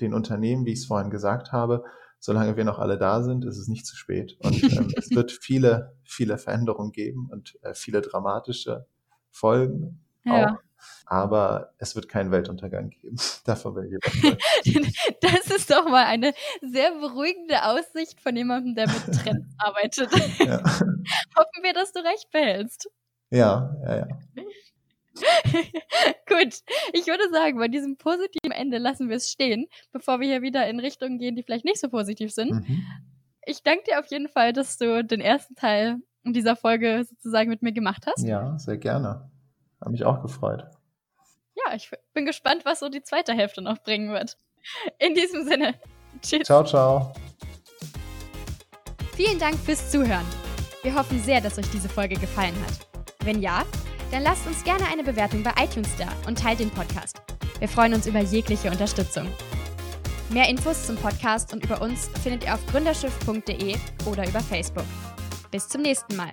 den 0.00 0.14
Unternehmen, 0.14 0.64
wie 0.64 0.72
ich 0.72 0.80
es 0.80 0.86
vorhin 0.86 1.10
gesagt 1.10 1.52
habe 1.52 1.84
solange 2.20 2.56
wir 2.56 2.64
noch 2.64 2.78
alle 2.78 2.98
da 2.98 3.22
sind, 3.22 3.44
ist 3.44 3.56
es 3.56 3.66
nicht 3.66 3.86
zu 3.86 3.96
spät. 3.96 4.36
Und 4.40 4.62
ähm, 4.62 4.92
es 4.94 5.10
wird 5.10 5.32
viele, 5.32 5.96
viele 6.04 6.38
Veränderungen 6.38 6.92
geben 6.92 7.28
und 7.30 7.58
äh, 7.62 7.74
viele 7.74 8.02
dramatische 8.02 8.86
Folgen 9.30 10.04
ja. 10.24 10.52
auch. 10.52 10.58
Aber 11.06 11.74
es 11.78 11.94
wird 11.96 12.08
keinen 12.08 12.30
Weltuntergang 12.30 12.90
geben. 12.90 13.16
Davon 13.44 13.74
will 13.74 13.90
ich 13.92 15.14
Das 15.20 15.46
ist 15.46 15.70
doch 15.70 15.88
mal 15.88 16.04
eine 16.04 16.32
sehr 16.60 16.92
beruhigende 16.92 17.64
Aussicht 17.64 18.20
von 18.20 18.36
jemandem, 18.36 18.74
der 18.74 18.86
mit 18.88 19.22
Trends 19.22 19.54
arbeitet. 19.58 20.10
Ja. 20.38 20.62
Hoffen 20.62 21.62
wir, 21.62 21.72
dass 21.72 21.92
du 21.92 22.00
recht 22.00 22.30
behältst. 22.30 22.88
Ja, 23.30 23.74
ja, 23.84 23.96
ja. 23.96 24.08
Gut, 26.26 26.54
ich 26.92 27.06
würde 27.06 27.30
sagen, 27.30 27.58
bei 27.58 27.68
diesem 27.68 27.96
positiven 27.96 28.52
Ende 28.52 28.78
lassen 28.78 29.08
wir 29.08 29.16
es 29.16 29.30
stehen, 29.30 29.66
bevor 29.92 30.20
wir 30.20 30.28
hier 30.28 30.42
wieder 30.42 30.66
in 30.68 30.80
Richtungen 30.80 31.18
gehen, 31.18 31.36
die 31.36 31.42
vielleicht 31.42 31.64
nicht 31.64 31.80
so 31.80 31.88
positiv 31.88 32.32
sind. 32.32 32.52
Mhm. 32.52 32.84
Ich 33.44 33.62
danke 33.62 33.84
dir 33.88 33.98
auf 33.98 34.06
jeden 34.06 34.28
Fall, 34.28 34.52
dass 34.52 34.78
du 34.78 35.04
den 35.04 35.20
ersten 35.20 35.54
Teil 35.54 35.98
dieser 36.24 36.56
Folge 36.56 37.04
sozusagen 37.08 37.50
mit 37.50 37.62
mir 37.62 37.72
gemacht 37.72 38.06
hast. 38.06 38.26
Ja, 38.26 38.58
sehr 38.58 38.76
gerne. 38.76 39.29
Habe 39.80 39.92
mich 39.92 40.04
auch 40.04 40.22
gefreut. 40.22 40.64
Ja, 41.54 41.74
ich 41.74 41.90
bin 42.12 42.26
gespannt, 42.26 42.64
was 42.64 42.80
so 42.80 42.88
die 42.88 43.02
zweite 43.02 43.32
Hälfte 43.32 43.62
noch 43.62 43.78
bringen 43.78 44.12
wird. 44.12 44.36
In 44.98 45.14
diesem 45.14 45.46
Sinne, 45.46 45.74
tschüss. 46.22 46.44
Ciao, 46.44 46.64
ciao. 46.64 47.12
Vielen 49.14 49.38
Dank 49.38 49.56
fürs 49.56 49.90
Zuhören. 49.90 50.26
Wir 50.82 50.94
hoffen 50.94 51.20
sehr, 51.22 51.40
dass 51.40 51.58
euch 51.58 51.70
diese 51.70 51.88
Folge 51.88 52.16
gefallen 52.16 52.54
hat. 52.64 52.86
Wenn 53.22 53.42
ja, 53.42 53.64
dann 54.10 54.22
lasst 54.22 54.46
uns 54.46 54.64
gerne 54.64 54.86
eine 54.90 55.04
Bewertung 55.04 55.42
bei 55.42 55.52
iTunes 55.62 55.94
da 55.96 56.08
und 56.26 56.38
teilt 56.38 56.60
den 56.60 56.70
Podcast. 56.70 57.20
Wir 57.58 57.68
freuen 57.68 57.94
uns 57.94 58.06
über 58.06 58.20
jegliche 58.20 58.70
Unterstützung. 58.70 59.28
Mehr 60.30 60.48
Infos 60.48 60.86
zum 60.86 60.96
Podcast 60.96 61.52
und 61.52 61.64
über 61.64 61.82
uns 61.82 62.08
findet 62.22 62.44
ihr 62.44 62.54
auf 62.54 62.64
gründerschiff.de 62.68 63.76
oder 64.06 64.26
über 64.26 64.40
Facebook. 64.40 64.86
Bis 65.50 65.68
zum 65.68 65.82
nächsten 65.82 66.16
Mal. 66.16 66.30